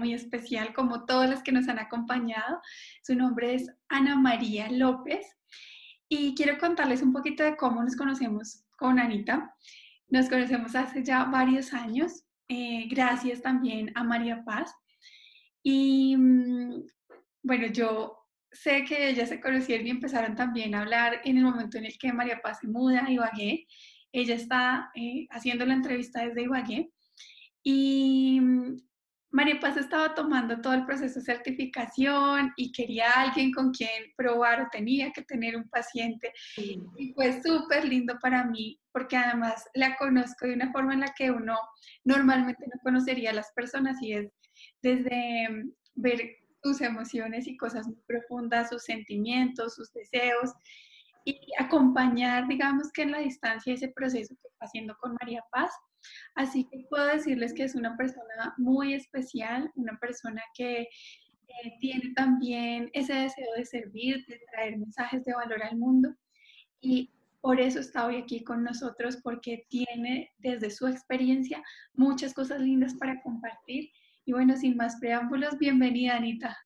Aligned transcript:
muy 0.00 0.12
especial, 0.14 0.74
como 0.74 1.04
todas 1.04 1.30
las 1.30 1.42
que 1.42 1.52
nos 1.52 1.68
han 1.68 1.78
acompañado. 1.78 2.60
Su 3.04 3.14
nombre 3.14 3.54
es 3.54 3.70
Ana 3.88 4.16
María 4.16 4.68
López 4.70 5.24
y 6.08 6.34
quiero 6.34 6.58
contarles 6.58 7.02
un 7.02 7.12
poquito 7.12 7.44
de 7.44 7.56
cómo 7.56 7.82
nos 7.82 7.94
conocemos 7.94 8.64
con 8.76 8.98
Anita. 8.98 9.54
Nos 10.08 10.28
conocemos 10.28 10.74
hace 10.74 11.04
ya 11.04 11.24
varios 11.24 11.72
años, 11.72 12.24
eh, 12.48 12.88
gracias 12.90 13.40
también 13.40 13.92
a 13.94 14.02
María 14.02 14.42
Paz. 14.44 14.74
Y 15.62 16.16
mm, 16.16 16.82
bueno, 17.44 17.68
yo 17.68 18.16
sé 18.50 18.84
que 18.84 19.08
ellas 19.08 19.28
se 19.28 19.40
conocieron 19.40 19.86
y 19.86 19.90
empezaron 19.90 20.34
también 20.34 20.74
a 20.74 20.80
hablar 20.80 21.20
en 21.24 21.38
el 21.38 21.44
momento 21.44 21.78
en 21.78 21.84
el 21.84 21.96
que 21.96 22.12
María 22.12 22.40
Paz 22.42 22.58
se 22.60 22.66
muda 22.66 23.04
a 23.06 23.10
Ibagué 23.12 23.68
ella 24.12 24.34
está 24.34 24.90
eh, 24.94 25.26
haciendo 25.30 25.64
la 25.66 25.74
entrevista 25.74 26.24
desde 26.24 26.42
Ibagué 26.42 26.90
y 27.62 28.40
mm, 28.40 28.76
María 29.32 29.60
Paz 29.60 29.76
estaba 29.76 30.14
tomando 30.14 30.60
todo 30.60 30.74
el 30.74 30.84
proceso 30.84 31.20
de 31.20 31.24
certificación 31.24 32.52
y 32.56 32.72
quería 32.72 33.10
alguien 33.12 33.52
con 33.52 33.70
quien 33.70 33.90
probar 34.16 34.62
o 34.62 34.68
tenía 34.72 35.12
que 35.12 35.22
tener 35.22 35.56
un 35.56 35.68
paciente. 35.68 36.32
Y 36.56 37.12
fue 37.14 37.40
súper 37.42 37.84
lindo 37.84 38.18
para 38.20 38.44
mí 38.44 38.80
porque 38.92 39.16
además 39.16 39.64
la 39.74 39.96
conozco 39.96 40.46
de 40.46 40.54
una 40.54 40.72
forma 40.72 40.94
en 40.94 41.00
la 41.00 41.14
que 41.16 41.30
uno 41.30 41.56
normalmente 42.04 42.66
no 42.66 42.80
conocería 42.82 43.30
a 43.30 43.34
las 43.34 43.52
personas 43.52 44.02
y 44.02 44.14
es 44.14 44.32
desde 44.82 45.48
mm, 45.48 45.72
ver 45.94 46.36
sus 46.62 46.80
emociones 46.80 47.46
y 47.46 47.56
cosas 47.56 47.86
muy 47.86 48.02
profundas, 48.06 48.70
sus 48.70 48.82
sentimientos, 48.82 49.76
sus 49.76 49.92
deseos 49.92 50.52
y 51.24 51.38
acompañar, 51.58 52.48
digamos 52.48 52.90
que 52.92 53.02
en 53.02 53.12
la 53.12 53.18
distancia 53.18 53.74
ese 53.74 53.88
proceso 53.88 54.34
que 54.40 54.48
está 54.48 54.66
haciendo 54.66 54.96
con 55.00 55.16
María 55.20 55.44
Paz. 55.52 55.70
Así 56.34 56.64
que 56.64 56.86
puedo 56.88 57.06
decirles 57.06 57.52
que 57.52 57.64
es 57.64 57.74
una 57.74 57.96
persona 57.96 58.54
muy 58.58 58.94
especial, 58.94 59.70
una 59.74 59.98
persona 59.98 60.42
que 60.54 60.82
eh, 60.82 60.88
tiene 61.80 62.12
también 62.14 62.90
ese 62.92 63.14
deseo 63.14 63.52
de 63.56 63.64
servir, 63.64 64.24
de 64.26 64.40
traer 64.52 64.78
mensajes 64.78 65.24
de 65.24 65.34
valor 65.34 65.62
al 65.62 65.76
mundo 65.76 66.14
y 66.80 67.10
por 67.40 67.58
eso 67.58 67.80
está 67.80 68.06
hoy 68.06 68.16
aquí 68.16 68.44
con 68.44 68.62
nosotros 68.62 69.18
porque 69.22 69.66
tiene 69.68 70.30
desde 70.38 70.70
su 70.70 70.86
experiencia 70.86 71.62
muchas 71.94 72.34
cosas 72.34 72.60
lindas 72.60 72.94
para 72.94 73.20
compartir. 73.22 73.90
Y 74.26 74.32
bueno, 74.32 74.56
sin 74.56 74.76
más 74.76 74.96
preámbulos, 75.00 75.58
bienvenida 75.58 76.16
Anita. 76.16 76.56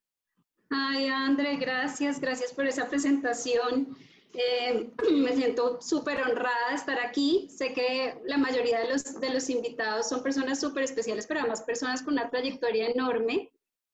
Ay, 0.70 1.06
André, 1.06 1.56
gracias, 1.56 2.20
gracias 2.20 2.52
por 2.52 2.66
esa 2.66 2.88
presentación. 2.88 3.96
Eh, 4.34 4.90
me 5.12 5.34
siento 5.34 5.80
súper 5.80 6.20
honrada 6.22 6.70
de 6.70 6.74
estar 6.74 6.98
aquí. 6.98 7.48
Sé 7.50 7.72
que 7.72 8.16
la 8.26 8.36
mayoría 8.36 8.80
de 8.80 8.88
los, 8.88 9.20
de 9.20 9.30
los 9.30 9.48
invitados 9.48 10.08
son 10.08 10.22
personas 10.22 10.60
súper 10.60 10.84
especiales, 10.84 11.26
pero 11.26 11.40
además 11.40 11.62
personas 11.62 12.02
con 12.02 12.14
una 12.14 12.30
trayectoria 12.30 12.88
enorme. 12.88 13.50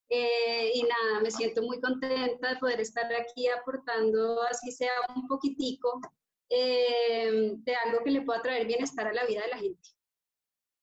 Eh, 0.09 0.73
y 0.75 0.83
nada, 0.83 1.21
me 1.23 1.31
siento 1.31 1.63
muy 1.63 1.81
contenta 1.81 2.49
de 2.49 2.57
poder 2.57 2.81
estar 2.81 3.07
aquí 3.15 3.47
aportando, 3.47 4.43
así 4.43 4.73
sea 4.73 4.91
un 5.15 5.29
poquitico, 5.29 6.01
eh, 6.49 7.53
de 7.59 7.75
algo 7.87 8.03
que 8.03 8.11
le 8.11 8.23
pueda 8.23 8.43
traer 8.43 8.67
bienestar 8.67 9.07
a 9.07 9.13
la 9.13 9.25
vida 9.25 9.43
de 9.43 9.49
la 9.49 9.59
gente. 9.59 9.89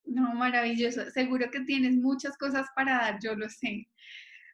No, 0.05 0.33
maravilloso. 0.33 1.11
Seguro 1.11 1.51
que 1.51 1.59
tienes 1.61 1.91
muchas 1.91 2.37
cosas 2.37 2.67
para 2.73 2.93
dar, 2.93 3.19
yo 3.21 3.35
lo 3.35 3.49
sé. 3.49 3.89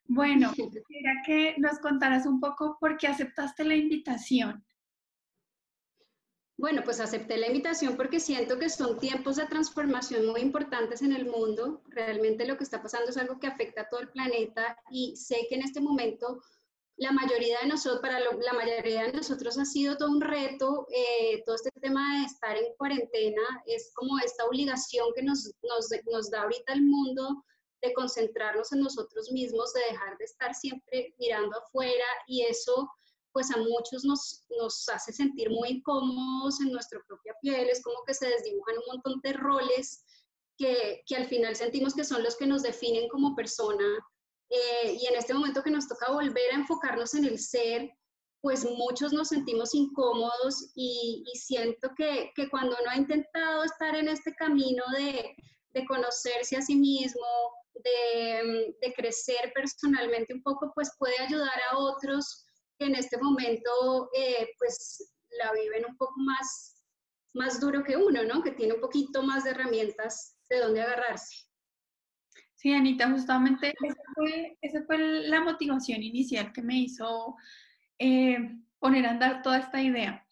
Bueno, 0.06 0.52
quisiera 0.56 1.22
que 1.24 1.54
nos 1.60 1.78
contaras 1.78 2.26
un 2.26 2.40
poco 2.40 2.78
por 2.80 2.98
qué 2.98 3.08
aceptaste 3.08 3.64
la 3.64 3.76
invitación. 3.76 4.66
Bueno, 6.56 6.82
pues 6.86 7.00
acepté 7.00 7.38
la 7.38 7.48
invitación 7.48 7.98
porque 7.98 8.20
siento 8.20 8.60
que 8.60 8.70
son 8.70 9.00
tiempos 9.00 9.38
de 9.38 9.48
transformación 9.48 10.28
muy 10.28 10.42
importantes 10.42 11.02
en 11.02 11.12
el 11.12 11.26
mundo. 11.26 11.82
Realmente 11.88 12.46
lo 12.46 12.58
que 12.58 12.64
está 12.64 12.82
pasando 12.82 13.10
es 13.10 13.18
algo 13.18 13.40
que 13.40 13.48
afecta 13.48 13.82
a 13.82 13.90
todo 13.90 14.02
el 14.02 14.10
planeta 14.10 14.78
y 14.92 15.16
sé 15.18 15.48
que 15.50 15.56
en 15.56 15.64
este 15.64 15.82
momento 15.82 16.42
la 16.98 17.12
mayoría 17.12 17.60
de 17.60 17.68
nosotros, 17.68 18.02
para 18.02 18.20
la 18.20 18.54
mayoría 18.54 19.06
de 19.06 19.14
nosotros 19.14 19.58
ha 19.58 19.66
sido 19.66 19.98
todo 19.98 20.12
un 20.12 20.22
reto, 20.22 20.86
eh, 20.92 21.42
todo 21.44 21.56
este 21.56 21.72
tema 21.82 22.20
de 22.20 22.26
estar 22.26 22.56
en 22.56 22.76
cuarentena, 22.78 23.42
es 23.66 23.92
como 23.96 24.20
esta 24.20 24.46
obligación 24.46 25.08
que 25.16 25.24
nos, 25.24 25.52
nos, 25.64 25.90
nos 26.12 26.30
da 26.30 26.44
ahorita 26.44 26.74
el 26.74 26.84
mundo 26.84 27.44
de 27.82 27.94
concentrarnos 27.94 28.72
en 28.72 28.82
nosotros 28.82 29.32
mismos, 29.32 29.74
de 29.74 29.82
dejar 29.92 30.18
de 30.18 30.26
estar 30.26 30.54
siempre 30.54 31.16
mirando 31.18 31.58
afuera 31.58 32.06
y 32.28 32.44
eso 32.44 32.90
pues 33.34 33.52
a 33.52 33.58
muchos 33.58 34.06
nos, 34.06 34.46
nos 34.60 34.88
hace 34.90 35.12
sentir 35.12 35.50
muy 35.50 35.70
incómodos 35.70 36.62
en 36.62 36.72
nuestra 36.72 37.02
propia 37.08 37.34
piel, 37.42 37.68
es 37.68 37.82
como 37.84 37.98
que 38.06 38.14
se 38.14 38.28
desdibujan 38.28 38.78
un 38.78 38.94
montón 38.94 39.22
de 39.22 39.34
roles 39.34 40.06
que, 40.58 41.04
que 41.08 41.16
al 41.16 41.28
final 41.28 41.56
sentimos 41.56 41.96
que 41.96 42.06
son 42.06 42.24
los 42.24 42.38
que 42.38 42.46
nos 42.46 42.62
definen 42.62 43.10
como 43.10 43.36
persona. 43.36 43.86
Eh, 44.50 44.98
y 45.02 45.08
en 45.08 45.16
este 45.16 45.34
momento 45.34 45.64
que 45.64 45.72
nos 45.72 45.88
toca 45.88 46.12
volver 46.12 46.52
a 46.52 46.58
enfocarnos 46.58 47.16
en 47.16 47.26
el 47.26 47.40
ser, 47.40 47.92
pues 48.44 48.66
muchos 48.66 49.14
nos 49.14 49.30
sentimos 49.30 49.74
incómodos 49.74 50.72
y, 50.76 51.24
y 51.26 51.38
siento 51.38 51.90
que, 51.98 52.32
que, 52.36 52.50
cuando 52.50 52.76
uno 52.80 52.92
ha 52.92 52.98
intentado 52.98 53.64
estar 53.64 53.96
en 53.96 54.10
este 54.10 54.36
camino 54.36 54.84
de, 54.96 55.34
de 55.74 55.86
conocerse 55.86 56.58
a 56.58 56.62
sí 56.62 56.76
mismo, 56.76 57.26
de, 57.74 58.76
de, 58.82 58.94
crecer 58.94 59.52
personalmente 59.56 60.34
un 60.34 60.44
poco, 60.44 60.72
pues 60.76 60.92
puede 61.00 61.18
ayudar 61.20 61.58
a 61.72 61.78
otros 61.78 62.46
que 62.78 62.86
en 62.86 62.96
este 62.96 63.18
momento 63.18 64.10
eh, 64.16 64.50
pues 64.58 65.14
la 65.38 65.52
viven 65.54 65.86
un 65.90 65.98
poco 65.98 66.20
más, 66.20 66.82
más 67.34 67.60
duro 67.60 67.84
que 67.84 67.98
uno, 67.98 68.24
¿no? 68.24 68.44
Que 68.44 68.52
tiene 68.52 68.74
un 68.74 68.82
poquito 68.82 69.24
más 69.24 69.44
de 69.44 69.52
herramientas 69.52 70.38
de 70.50 70.60
dónde 70.60 70.82
agarrarse. 70.82 71.48
Sí, 72.56 72.74
Anita, 72.74 73.10
justamente 73.10 73.74
esa 73.84 74.02
fue, 74.16 74.58
esa 74.62 74.84
fue 74.86 74.98
la 74.98 75.42
motivación 75.42 76.02
inicial 76.02 76.54
que 76.54 76.62
me 76.62 76.80
hizo 76.80 77.36
eh, 78.00 78.38
poner 78.80 79.06
a 79.06 79.12
andar 79.12 79.42
toda 79.42 79.58
esta 79.58 79.82
idea, 79.82 80.26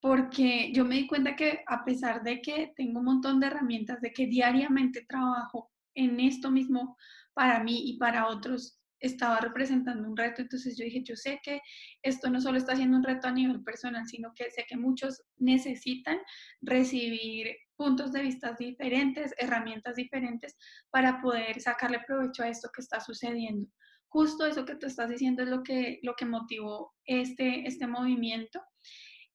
porque 0.00 0.70
yo 0.72 0.84
me 0.84 0.94
di 0.94 1.06
cuenta 1.08 1.34
que 1.34 1.64
a 1.66 1.84
pesar 1.84 2.22
de 2.22 2.40
que 2.40 2.72
tengo 2.76 3.00
un 3.00 3.06
montón 3.06 3.40
de 3.40 3.48
herramientas, 3.48 4.00
de 4.00 4.12
que 4.12 4.26
diariamente 4.26 5.04
trabajo 5.08 5.72
en 5.94 6.20
esto 6.20 6.52
mismo 6.52 6.96
para 7.34 7.62
mí 7.64 7.90
y 7.90 7.98
para 7.98 8.28
otros, 8.28 8.81
estaba 9.02 9.38
representando 9.40 10.08
un 10.08 10.16
reto, 10.16 10.40
entonces 10.40 10.76
yo 10.78 10.84
dije, 10.84 11.02
yo 11.04 11.16
sé 11.16 11.40
que 11.42 11.60
esto 12.02 12.30
no 12.30 12.40
solo 12.40 12.56
está 12.56 12.76
siendo 12.76 12.96
un 12.96 13.02
reto 13.02 13.28
a 13.28 13.32
nivel 13.32 13.62
personal, 13.62 14.06
sino 14.06 14.32
que 14.34 14.50
sé 14.50 14.64
que 14.68 14.76
muchos 14.76 15.22
necesitan 15.36 16.18
recibir 16.62 17.54
puntos 17.76 18.12
de 18.12 18.22
vista 18.22 18.54
diferentes, 18.58 19.34
herramientas 19.38 19.96
diferentes 19.96 20.56
para 20.90 21.20
poder 21.20 21.60
sacarle 21.60 22.00
provecho 22.06 22.44
a 22.44 22.48
esto 22.48 22.70
que 22.74 22.80
está 22.80 23.00
sucediendo. 23.00 23.68
Justo 24.08 24.46
eso 24.46 24.64
que 24.64 24.76
tú 24.76 24.86
estás 24.86 25.08
diciendo 25.08 25.42
es 25.42 25.48
lo 25.48 25.62
que, 25.62 25.98
lo 26.02 26.14
que 26.14 26.26
motivó 26.26 26.92
este, 27.04 27.66
este 27.66 27.86
movimiento. 27.86 28.62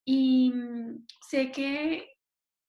Y 0.04 0.50
mm, 0.50 1.04
sé 1.28 1.52
que 1.52 2.06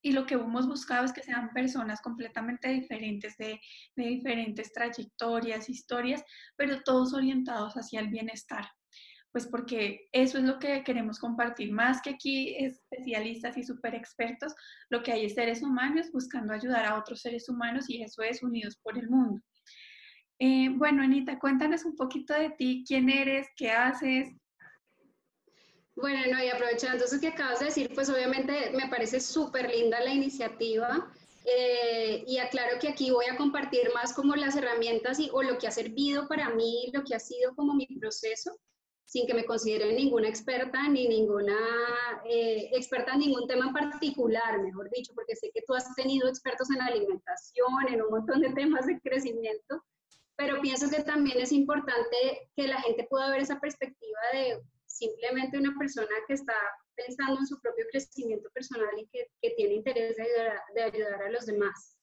y 0.02 0.14
lo 0.14 0.26
que 0.26 0.36
hemos 0.36 0.68
buscado 0.68 1.06
es 1.06 1.14
que 1.14 1.24
sean 1.24 1.52
personas 1.54 2.02
completamente 2.02 2.70
diferentes, 2.70 3.38
de, 3.38 3.60
de, 3.96 4.06
diferentes 4.06 4.72
trayectorias, 4.72 5.70
historias, 5.70 6.24
pero 6.56 6.82
todos 6.84 7.14
orientados 7.14 7.74
hacia 7.74 8.00
el 8.00 8.10
bienestar. 8.10 8.66
Pues 9.32 9.46
porque 9.46 10.08
eso 10.12 10.40
es 10.40 10.44
lo 10.44 10.58
que 10.58 10.84
queremos 10.84 11.20
compartir, 11.20 11.72
más 11.72 12.02
que 12.02 12.12
aquí 12.12 12.56
especialistas 12.58 13.58
y 13.58 13.64
super 13.64 13.94
expertos, 13.94 14.56
lo 14.90 15.04
que 15.04 15.12
hay 15.12 15.26
es 15.26 15.36
seres 15.36 15.62
humanos 15.62 16.12
buscando 16.12 16.54
ayudar 16.54 16.86
a 16.86 16.98
otros 16.98 17.22
seres 17.22 17.48
humanos 17.48 17.90
y 17.90 18.02
eso 18.02 18.24
es 18.24 18.42
Unidos 18.42 18.80
por 18.82 18.98
el 18.98 19.08
Mundo. 19.10 19.42
Eh, 20.40 20.70
bueno, 20.70 21.04
Anita, 21.04 21.38
cuéntanos 21.38 21.84
un 21.84 21.96
poquito 21.96 22.34
de 22.34 22.50
ti, 22.52 22.84
quién 22.88 23.10
eres, 23.10 23.48
qué 23.56 23.72
haces, 23.72 24.30
bueno, 26.00 26.20
no, 26.32 26.44
y 26.44 26.50
aprovechando 26.50 27.06
eso 27.06 27.20
que 27.20 27.30
acabas 27.30 27.60
de 27.60 27.68
decir, 27.68 27.92
pues 27.94 28.10
obviamente 28.10 28.72
me 28.72 28.88
parece 28.88 29.20
súper 29.20 29.70
linda 29.70 30.00
la 30.02 30.14
iniciativa. 30.14 31.12
Eh, 31.46 32.24
y 32.28 32.38
aclaro 32.38 32.78
que 32.80 32.90
aquí 32.90 33.12
voy 33.12 33.26
a 33.26 33.38
compartir 33.38 33.90
más 33.96 34.14
como 34.14 34.36
las 34.36 34.56
herramientas 34.56 35.20
y, 35.20 35.30
o 35.32 35.42
lo 35.42 35.58
que 35.58 35.68
ha 35.68 35.72
servido 35.72 36.28
para 36.28 36.50
mí, 36.50 36.92
lo 36.94 37.04
que 37.04 37.16
ha 37.16 37.20
sido 37.20 37.56
como 37.56 37.74
mi 37.74 37.88
proceso, 37.88 38.60
sin 39.06 39.26
que 39.26 39.34
me 39.34 39.46
considere 39.46 39.92
ninguna 39.94 40.28
experta 40.28 40.88
ni 40.88 41.08
ninguna 41.08 41.58
eh, 42.26 42.70
experta 42.74 43.14
en 43.14 43.22
ningún 43.22 43.48
tema 43.48 43.68
en 43.68 43.74
particular, 43.74 44.62
mejor 44.62 44.90
dicho, 44.92 45.14
porque 45.16 45.36
sé 45.36 45.50
que 45.52 45.64
tú 45.66 45.74
has 45.74 45.96
tenido 45.96 46.28
expertos 46.28 46.70
en 46.70 46.82
alimentación, 46.82 47.88
en 47.88 48.04
un 48.04 48.12
montón 48.12 48.42
de 48.42 48.52
temas 48.52 48.86
de 48.86 49.00
crecimiento, 49.00 49.84
pero 50.36 50.62
pienso 50.62 50.90
que 50.90 51.02
también 51.02 51.40
es 51.40 51.52
importante 51.52 52.50
que 52.56 52.68
la 52.68 52.80
gente 52.82 53.08
pueda 53.10 53.32
ver 53.32 53.42
esa 53.42 53.60
perspectiva 53.60 54.20
de 54.34 54.62
simplemente 55.00 55.58
una 55.58 55.74
persona 55.80 56.14
que 56.28 56.34
está 56.34 56.56
pensando 56.96 57.40
en 57.40 57.48
su 57.48 57.60
propio 57.62 57.86
crecimiento 57.92 58.50
personal 58.52 58.90
y 58.98 59.08
que, 59.08 59.30
tiene 59.56 59.76
interés 59.76 60.18
de 60.18 60.82
ayudar, 60.82 61.24
a 61.24 61.30
los 61.32 61.46
demás. 61.46 61.98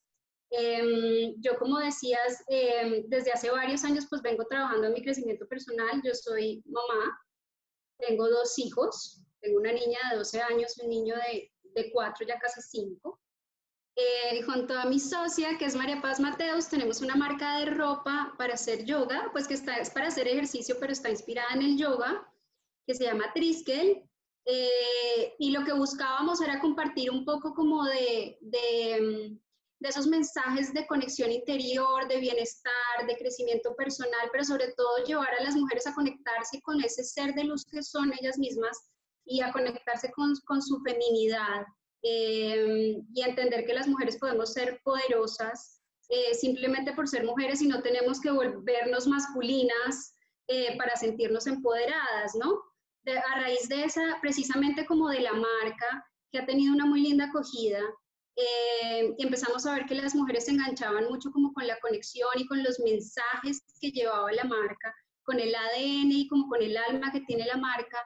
Eh, 0.50 1.34
yo, 1.38 1.58
como 1.58 1.78
decías, 1.78 2.42
eh, 2.48 3.04
desde 3.08 3.32
hace 3.32 3.50
varios 3.50 3.84
años 3.84 4.06
pues 4.08 4.22
vengo 4.22 4.46
trabajando 4.46 4.86
en 4.86 4.94
mi 4.94 5.02
crecimiento 5.02 5.46
personal. 5.46 6.00
Yo 6.04 6.14
soy 6.14 6.62
mamá, 6.66 7.20
tengo 7.98 8.28
dos 8.28 8.58
hijos, 8.58 9.22
tengo 9.40 9.58
una 9.58 9.72
niña 9.72 9.98
de 10.10 10.16
12 10.18 10.40
años 10.40 10.76
y 10.78 10.82
un 10.82 10.90
niño 10.90 11.14
de, 11.16 11.52
de 11.74 11.90
4, 11.92 12.26
ya 12.26 12.38
casi 12.38 12.62
5. 12.62 13.20
Eh, 13.98 14.42
junto 14.42 14.78
a 14.78 14.84
mi 14.84 15.00
socia, 15.00 15.56
que 15.56 15.64
es 15.64 15.74
María 15.74 16.02
Paz 16.02 16.20
Mateos, 16.20 16.68
tenemos 16.68 17.00
una 17.00 17.16
marca 17.16 17.58
de 17.58 17.66
ropa 17.66 18.34
para 18.36 18.52
hacer 18.52 18.84
yoga, 18.84 19.30
pues 19.32 19.48
que 19.48 19.54
está, 19.54 19.76
es 19.76 19.88
para 19.88 20.08
hacer 20.08 20.28
ejercicio, 20.28 20.76
pero 20.78 20.92
está 20.92 21.08
inspirada 21.08 21.48
en 21.54 21.62
el 21.62 21.78
yoga, 21.78 22.30
que 22.86 22.94
se 22.94 23.04
llama 23.04 23.32
Triskel. 23.34 24.02
Eh, 24.44 25.34
y 25.38 25.50
lo 25.50 25.64
que 25.64 25.72
buscábamos 25.72 26.40
era 26.40 26.60
compartir 26.60 27.10
un 27.10 27.24
poco 27.24 27.52
como 27.52 27.84
de, 27.84 28.38
de, 28.40 29.36
de, 29.80 29.88
esos 29.88 30.06
mensajes 30.06 30.72
de 30.72 30.86
conexión 30.86 31.32
interior, 31.32 32.06
de 32.06 32.20
bienestar, 32.20 33.06
de 33.08 33.16
crecimiento 33.16 33.74
personal, 33.74 34.28
pero 34.30 34.44
sobre 34.44 34.72
todo 34.76 35.04
llevar 35.04 35.34
a 35.34 35.42
las 35.42 35.56
mujeres 35.56 35.88
a 35.88 35.94
conectarse 35.94 36.62
con 36.62 36.80
ese 36.80 37.02
ser 37.02 37.34
de 37.34 37.42
luz 37.42 37.64
que 37.64 37.82
son 37.82 38.12
ellas 38.20 38.38
mismas 38.38 38.88
y 39.24 39.40
a 39.40 39.50
conectarse 39.50 40.12
con, 40.12 40.32
con 40.46 40.62
su 40.62 40.80
feminidad 40.82 41.66
eh, 42.02 43.02
y 43.12 43.22
entender 43.22 43.66
que 43.66 43.74
las 43.74 43.88
mujeres 43.88 44.16
podemos 44.18 44.52
ser 44.52 44.80
poderosas 44.84 45.76
eh, 46.08 46.34
simplemente 46.34 46.92
por 46.92 47.08
ser 47.08 47.24
mujeres 47.24 47.60
y 47.62 47.66
no 47.66 47.82
tenemos 47.82 48.20
que 48.20 48.30
volvernos 48.30 49.08
masculinas 49.08 50.14
eh, 50.46 50.76
para 50.78 50.94
sentirnos 50.94 51.48
empoderadas, 51.48 52.36
¿no? 52.36 52.62
A 53.06 53.40
raíz 53.40 53.68
de 53.68 53.84
esa, 53.84 54.18
precisamente 54.20 54.84
como 54.86 55.08
de 55.08 55.20
la 55.20 55.32
marca, 55.32 56.06
que 56.32 56.38
ha 56.38 56.46
tenido 56.46 56.74
una 56.74 56.86
muy 56.86 57.02
linda 57.02 57.26
acogida, 57.26 57.80
empezamos 59.18 59.64
a 59.64 59.74
ver 59.74 59.86
que 59.86 59.94
las 59.94 60.14
mujeres 60.14 60.44
se 60.44 60.50
enganchaban 60.50 61.08
mucho 61.08 61.30
como 61.30 61.54
con 61.54 61.66
la 61.66 61.78
conexión 61.80 62.28
y 62.36 62.46
con 62.46 62.62
los 62.62 62.78
mensajes 62.80 63.62
que 63.80 63.90
llevaba 63.90 64.30
la 64.32 64.44
marca, 64.44 64.94
con 65.22 65.40
el 65.40 65.54
ADN 65.54 66.12
y 66.12 66.28
como 66.28 66.48
con 66.48 66.62
el 66.62 66.76
alma 66.76 67.10
que 67.12 67.20
tiene 67.22 67.46
la 67.46 67.56
marca, 67.56 67.98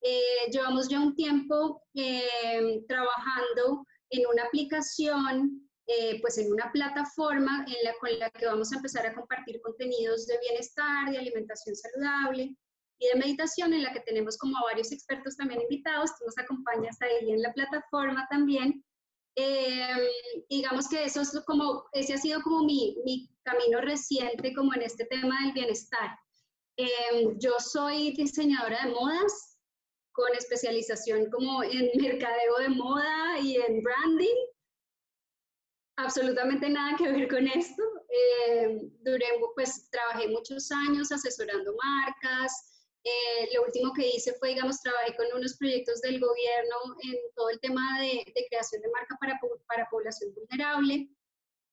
eh, 0.00 0.50
llevamos 0.52 0.88
ya 0.88 1.00
un 1.00 1.14
tiempo 1.16 1.82
eh, 1.94 2.84
trabajando 2.86 3.84
en 4.10 4.26
una 4.26 4.44
aplicación, 4.44 5.68
eh, 5.86 6.20
pues 6.20 6.38
en 6.38 6.52
una 6.52 6.70
plataforma 6.70 7.64
en 7.66 7.84
la, 7.84 7.94
con 7.98 8.16
la 8.18 8.30
que 8.30 8.46
vamos 8.46 8.72
a 8.72 8.76
empezar 8.76 9.06
a 9.06 9.14
compartir 9.14 9.60
contenidos 9.60 10.26
de 10.26 10.38
bienestar, 10.40 11.10
de 11.10 11.18
alimentación 11.18 11.74
saludable 11.74 12.56
y 12.98 13.08
de 13.08 13.18
meditación, 13.18 13.72
en 13.72 13.82
la 13.82 13.92
que 13.92 14.00
tenemos 14.00 14.36
como 14.38 14.56
varios 14.64 14.92
expertos 14.92 15.36
también 15.36 15.62
invitados. 15.62 16.10
Tú 16.18 16.24
nos 16.26 16.38
acompañas 16.38 17.00
ahí 17.00 17.30
en 17.30 17.42
la 17.42 17.52
plataforma 17.52 18.26
también. 18.30 18.84
digamos 20.50 20.88
que 20.88 21.04
eso 21.04 21.20
es 21.20 21.32
como, 21.46 21.84
ese 21.92 22.14
ha 22.14 22.18
sido 22.18 22.42
como 22.42 22.64
mi, 22.64 22.96
mi 23.04 23.30
camino 23.44 23.80
reciente 23.80 24.52
como 24.54 24.74
en 24.74 24.82
este 24.82 25.04
tema 25.06 25.36
del 25.42 25.52
bienestar. 25.52 26.10
yo 27.38 27.52
soy 27.58 28.12
diseñadora 28.16 28.84
de 28.84 28.92
modas, 28.92 29.58
con 30.18 30.34
especialización 30.34 31.30
como 31.30 31.62
en 31.62 31.90
mercadeo 32.02 32.56
de 32.58 32.68
moda 32.70 33.38
y 33.40 33.56
en 33.56 33.82
branding. 33.82 34.38
Absolutamente 35.96 36.68
nada 36.68 36.96
que 36.96 37.10
ver 37.10 37.28
con 37.28 37.46
esto. 37.46 37.82
Eh, 38.08 38.78
duré, 39.00 39.26
pues 39.54 39.88
trabajé 39.90 40.28
muchos 40.28 40.70
años 40.70 41.10
asesorando 41.12 41.74
marcas. 41.74 42.77
Eh, 43.04 43.48
lo 43.54 43.62
último 43.64 43.92
que 43.92 44.08
hice 44.08 44.34
fue, 44.34 44.50
digamos, 44.50 44.80
trabajé 44.80 45.16
con 45.16 45.26
unos 45.34 45.56
proyectos 45.56 46.00
del 46.00 46.20
gobierno 46.20 46.76
en 47.02 47.16
todo 47.34 47.50
el 47.50 47.60
tema 47.60 48.00
de, 48.00 48.24
creación 48.48 48.82
de 48.82 48.90
marca 48.90 49.16
para, 49.20 49.38
para 49.66 49.88
población 49.88 50.34
vulnerable. 50.34 51.08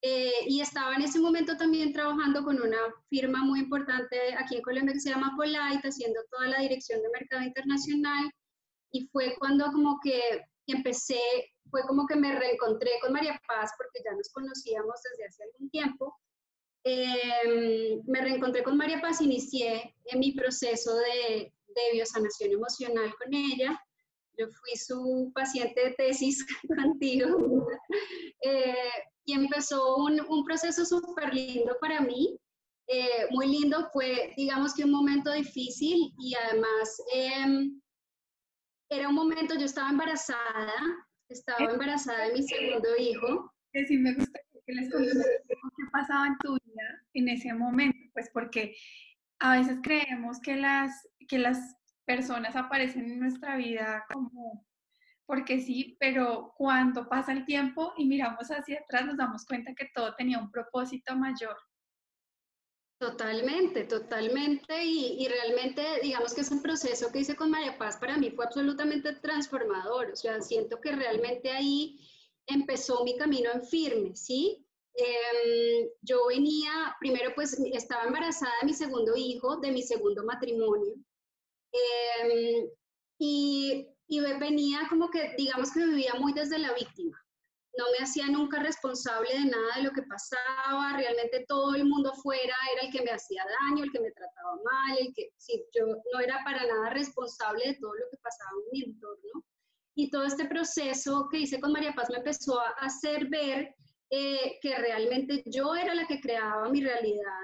Eh, 0.01 0.45
y 0.47 0.61
estaba 0.61 0.93
en 0.95 1.01
ese 1.01 1.19
momento 1.19 1.57
también 1.57 1.91
trabajando 1.91 2.43
con 2.43 2.61
una 2.61 2.77
firma 3.09 3.43
muy 3.43 3.61
importante 3.61 4.35
aquí 4.37 4.57
en 4.57 4.61
Colombia 4.61 4.93
que 4.93 4.99
se 4.99 5.09
llama 5.09 5.33
Polite, 5.35 5.87
haciendo 5.87 6.21
toda 6.29 6.47
la 6.47 6.59
dirección 6.59 7.01
de 7.01 7.09
mercado 7.09 7.43
internacional. 7.43 8.31
Y 8.91 9.07
fue 9.07 9.35
cuando 9.39 9.65
como 9.71 9.99
que 10.03 10.21
empecé, 10.67 11.19
fue 11.71 11.81
como 11.87 12.05
que 12.05 12.15
me 12.15 12.37
reencontré 12.37 12.91
con 13.01 13.13
María 13.13 13.41
Paz, 13.47 13.71
porque 13.77 14.01
ya 14.05 14.15
nos 14.15 14.29
conocíamos 14.29 14.95
desde 15.09 15.27
hace 15.27 15.43
algún 15.43 15.69
tiempo. 15.71 16.15
Em, 16.87 17.99
me 18.05 18.21
reencontré 18.21 18.61
con 18.61 18.77
María 18.77 19.01
Paz, 19.01 19.19
inicié 19.19 19.95
en 20.05 20.19
mi 20.19 20.33
proceso 20.33 20.95
de, 20.95 21.51
de 21.67 21.81
biosanación 21.93 22.51
emocional 22.51 23.11
con 23.17 23.33
ella. 23.33 23.83
Yo 24.37 24.47
fui 24.47 24.77
su 24.77 25.31
paciente 25.33 25.83
de 25.83 25.91
tesis 25.95 26.45
contigo. 26.83 27.67
Eh, 28.41 28.75
y 29.25 29.33
empezó 29.33 29.95
un, 29.97 30.21
un 30.29 30.45
proceso 30.45 30.85
súper 30.85 31.33
lindo 31.33 31.75
para 31.81 32.01
mí. 32.01 32.39
Eh, 32.87 33.25
muy 33.31 33.47
lindo, 33.47 33.89
fue 33.91 34.31
digamos 34.37 34.75
que 34.75 34.83
un 34.83 34.91
momento 34.91 35.31
difícil 35.31 36.13
y 36.19 36.35
además 36.35 37.01
em, 37.11 37.81
era 38.91 39.09
un 39.09 39.15
momento, 39.15 39.55
yo 39.55 39.65
estaba 39.65 39.89
embarazada, 39.89 40.75
estaba 41.27 41.71
embarazada 41.71 42.27
de 42.27 42.33
mi 42.33 42.43
segundo 42.43 42.89
hijo. 42.99 43.51
Sí, 43.73 43.97
me 43.97 44.13
gustaría 44.13 44.44
que 44.65 44.73
les 44.73 44.91
contaras 44.91 45.25
qué 45.47 45.83
pasaba 45.91 46.27
en 46.27 46.37
tu 46.39 46.53
vida 46.53 47.03
en 47.13 47.29
ese 47.29 47.53
momento, 47.53 47.97
pues 48.13 48.29
porque 48.33 48.75
a 49.39 49.57
veces 49.57 49.79
creemos 49.83 50.39
que 50.41 50.55
las, 50.55 51.07
que 51.27 51.37
las 51.37 51.75
personas 52.05 52.55
aparecen 52.55 53.05
en 53.05 53.19
nuestra 53.19 53.57
vida 53.57 54.05
como 54.11 54.65
porque 55.25 55.59
sí, 55.59 55.97
pero 55.99 56.53
cuando 56.55 57.09
pasa 57.09 57.31
el 57.31 57.45
tiempo 57.45 57.93
y 57.97 58.05
miramos 58.05 58.49
hacia 58.49 58.79
atrás 58.79 59.05
nos 59.05 59.17
damos 59.17 59.45
cuenta 59.45 59.73
que 59.73 59.89
todo 59.93 60.13
tenía 60.15 60.37
un 60.37 60.51
propósito 60.51 61.15
mayor. 61.15 61.57
Totalmente, 62.97 63.83
totalmente. 63.83 64.85
Y, 64.85 65.27
realmente, 65.27 65.83
digamos 66.01 66.33
que 66.33 66.41
ese 66.41 66.55
proceso 66.57 67.11
que 67.11 67.19
hice 67.19 67.35
con 67.35 67.51
María 67.51 67.77
Paz 67.77 67.97
para 67.97 68.17
mí 68.17 68.31
fue 68.31 68.45
absolutamente 68.45 69.13
transformador. 69.15 70.11
O 70.11 70.15
sea, 70.15 70.41
siento 70.41 70.79
que 70.79 70.95
realmente 70.95 71.51
ahí 71.51 71.99
empezó 72.47 73.03
mi 73.03 73.17
camino 73.17 73.51
en 73.51 73.63
firme, 73.63 74.15
¿sí? 74.15 74.65
Em, 74.93 75.89
yo 76.01 76.27
venía, 76.27 76.95
primero 76.99 77.33
pues 77.35 77.59
estaba 77.73 78.05
embarazada 78.05 78.53
de 78.61 78.67
mi 78.67 78.73
segundo 78.73 79.13
hijo, 79.15 79.57
de 79.57 79.71
mi 79.71 79.81
segundo 79.81 80.23
matrimonio. 80.23 80.93
Em, 81.71 82.69
y, 83.19 83.91
venía 84.39 84.87
como 84.89 85.09
que, 85.09 85.33
digamos 85.37 85.71
que 85.71 85.85
vivía 85.85 86.13
muy 86.15 86.33
desde 86.33 86.59
la 86.59 86.73
víctima 86.73 87.17
no 87.77 87.85
me 87.91 88.03
hacía 88.03 88.27
nunca 88.27 88.59
responsable 88.59 89.29
de 89.33 89.45
nada 89.45 89.75
de 89.75 89.83
lo 89.83 89.91
que 89.91 90.03
pasaba, 90.03 90.95
realmente 90.95 91.45
todo 91.47 91.75
el 91.75 91.85
mundo 91.85 92.11
afuera 92.11 92.55
era 92.73 92.83
el 92.83 92.91
que 92.91 93.03
me 93.03 93.11
hacía 93.11 93.43
daño, 93.61 93.83
el 93.83 93.91
que 93.91 93.99
me 93.99 94.11
trataba 94.11 94.55
mal, 94.63 94.97
el 94.99 95.13
que, 95.13 95.31
sí, 95.37 95.65
yo 95.73 95.85
no 95.87 96.19
era 96.19 96.41
para 96.43 96.65
nada 96.65 96.89
responsable 96.91 97.67
de 97.67 97.75
todo 97.75 97.93
lo 97.93 98.05
que 98.09 98.17
pasaba 98.17 98.51
en 98.51 98.71
mi 98.71 98.83
entorno. 98.83 99.43
Y 99.95 100.09
todo 100.09 100.25
este 100.25 100.45
proceso 100.45 101.27
que 101.31 101.39
hice 101.39 101.59
con 101.59 101.71
María 101.71 101.93
Paz 101.93 102.09
me 102.09 102.17
empezó 102.17 102.59
a 102.59 102.69
hacer 102.79 103.27
ver 103.27 103.73
eh, 104.09 104.57
que 104.61 104.75
realmente 104.75 105.43
yo 105.45 105.75
era 105.75 105.95
la 105.95 106.05
que 106.05 106.19
creaba 106.19 106.69
mi 106.69 106.81
realidad, 106.81 107.41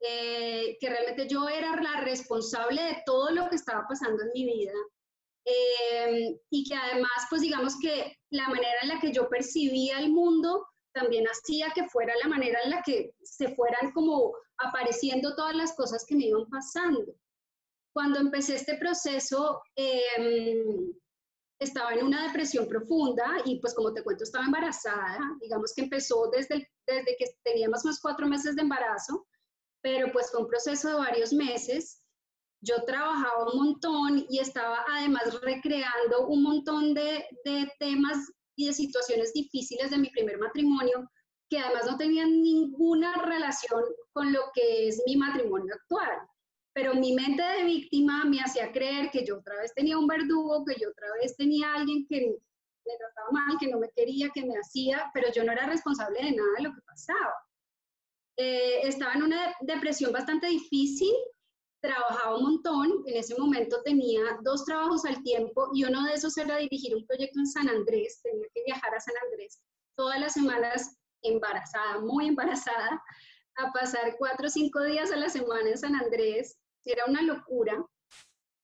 eh, 0.00 0.76
que 0.80 0.88
realmente 0.88 1.28
yo 1.28 1.48
era 1.48 1.74
la 1.80 2.00
responsable 2.02 2.82
de 2.82 3.02
todo 3.04 3.30
lo 3.30 3.48
que 3.48 3.56
estaba 3.56 3.84
pasando 3.88 4.22
en 4.22 4.30
mi 4.32 4.44
vida 4.44 4.72
Em, 5.48 6.36
y 6.50 6.64
que 6.64 6.74
además, 6.74 7.26
pues 7.30 7.40
digamos 7.40 7.78
que 7.80 8.18
la 8.30 8.48
manera 8.48 8.80
en 8.82 8.88
la 8.88 9.00
que 9.00 9.12
yo 9.12 9.28
percibía 9.30 9.98
el 9.98 10.10
mundo 10.10 10.66
también 10.92 11.24
hacía 11.26 11.70
que 11.74 11.88
fuera 11.88 12.12
la 12.22 12.28
manera 12.28 12.58
en 12.64 12.70
la 12.70 12.82
que 12.82 13.14
se 13.22 13.54
fueran 13.54 13.92
como 13.92 14.34
apareciendo 14.58 15.34
todas 15.36 15.56
las 15.56 15.74
cosas 15.74 16.04
que 16.06 16.16
me 16.16 16.26
iban 16.26 16.46
pasando. 16.50 17.14
Cuando 17.94 18.18
empecé 18.18 18.56
este 18.56 18.76
proceso, 18.76 19.62
em, 19.74 20.92
estaba 21.60 21.92
en 21.94 22.06
una 22.06 22.26
depresión 22.26 22.68
profunda 22.68 23.42
y 23.44 23.58
pues 23.60 23.74
como 23.74 23.92
te 23.92 24.02
cuento, 24.02 24.24
estaba 24.24 24.44
embarazada, 24.44 25.18
digamos 25.40 25.72
que 25.74 25.82
empezó 25.82 26.30
desde, 26.30 26.70
desde 26.86 27.16
que 27.18 27.26
tenía 27.42 27.68
más 27.68 27.84
o 27.84 27.88
menos 27.88 28.00
cuatro 28.00 28.26
meses 28.26 28.54
de 28.56 28.62
embarazo, 28.62 29.26
pero 29.82 30.10
pues 30.12 30.30
fue 30.30 30.40
un 30.40 30.48
proceso 30.48 30.88
de 30.88 30.94
varios 30.94 31.32
meses 31.32 32.02
yo 32.60 32.82
trabajaba 32.84 33.52
un 33.52 33.58
montón 33.58 34.26
y 34.28 34.40
estaba 34.40 34.84
además 34.88 35.40
recreando 35.42 36.26
un 36.26 36.42
montón 36.42 36.92
de, 36.94 37.24
de, 37.44 37.70
temas 37.78 38.18
y 38.56 38.66
de 38.66 38.72
situaciones 38.72 39.32
difíciles 39.32 39.90
de 39.90 39.98
mi 39.98 40.10
primer 40.10 40.38
matrimonio 40.38 41.08
que 41.48 41.58
además 41.58 41.86
no 41.86 41.96
tenían 41.96 42.42
ninguna 42.42 43.22
relación 43.22 43.82
con 44.12 44.32
lo 44.32 44.40
que 44.54 44.88
es 44.88 45.00
mi 45.06 45.16
matrimonio 45.16 45.72
actual. 45.74 46.18
Pero 46.78 46.94
mi 46.94 47.12
mente 47.12 47.42
de 47.42 47.64
víctima 47.64 48.24
me 48.24 48.40
hacía 48.40 48.70
creer 48.70 49.10
que 49.10 49.26
yo 49.26 49.38
otra 49.38 49.56
vez 49.56 49.74
tenía 49.74 49.98
un 49.98 50.06
verdugo, 50.06 50.64
que 50.64 50.76
yo 50.80 50.90
otra 50.90 51.08
vez 51.20 51.36
tenía 51.36 51.74
alguien 51.74 52.06
que 52.06 52.20
me 52.86 52.96
trataba 52.96 53.32
mal, 53.32 53.56
que 53.58 53.66
no 53.66 53.80
me 53.80 53.90
quería, 53.90 54.30
que 54.32 54.44
me 54.44 54.54
hacía, 54.54 55.10
pero 55.12 55.26
yo 55.32 55.42
no 55.42 55.50
era 55.50 55.66
responsable 55.66 56.22
de 56.22 56.36
nada 56.36 56.48
de 56.56 56.62
lo 56.62 56.72
que 56.72 56.80
pasaba. 56.82 57.34
Eh, 58.36 58.86
estaba 58.86 59.14
en 59.14 59.24
una 59.24 59.56
depresión 59.60 60.12
bastante 60.12 60.46
difícil 60.46 61.12
trabajaba 61.80 62.36
un 62.36 62.44
montón, 62.44 63.02
en 63.06 63.16
ese 63.16 63.36
momento 63.36 63.82
tenía 63.82 64.20
dos 64.42 64.64
trabajos 64.64 65.04
al 65.04 65.20
tiempo 65.24 65.70
y 65.74 65.82
uno 65.82 66.04
de 66.04 66.14
esos 66.14 66.36
era 66.38 66.58
dirigir 66.58 66.94
un 66.94 67.04
proyecto 67.06 67.40
en 67.40 67.46
San 67.46 67.68
Andrés, 67.68 68.20
tenía 68.22 68.46
que 68.54 68.62
viajar 68.64 68.94
a 68.94 69.00
San 69.00 69.14
Andrés 69.24 69.60
todas 69.96 70.20
las 70.20 70.32
semanas 70.32 70.96
embarazada, 71.22 71.98
muy 72.02 72.28
embarazada, 72.28 73.02
a 73.56 73.72
pasar 73.72 74.14
cuatro 74.16 74.46
o 74.46 74.50
cinco 74.50 74.80
días 74.84 75.10
a 75.10 75.16
la 75.16 75.28
semana 75.28 75.70
en 75.70 75.78
San 75.78 75.96
Andrés, 75.96 76.56
era 76.84 77.04
una 77.06 77.22
locura 77.22 77.84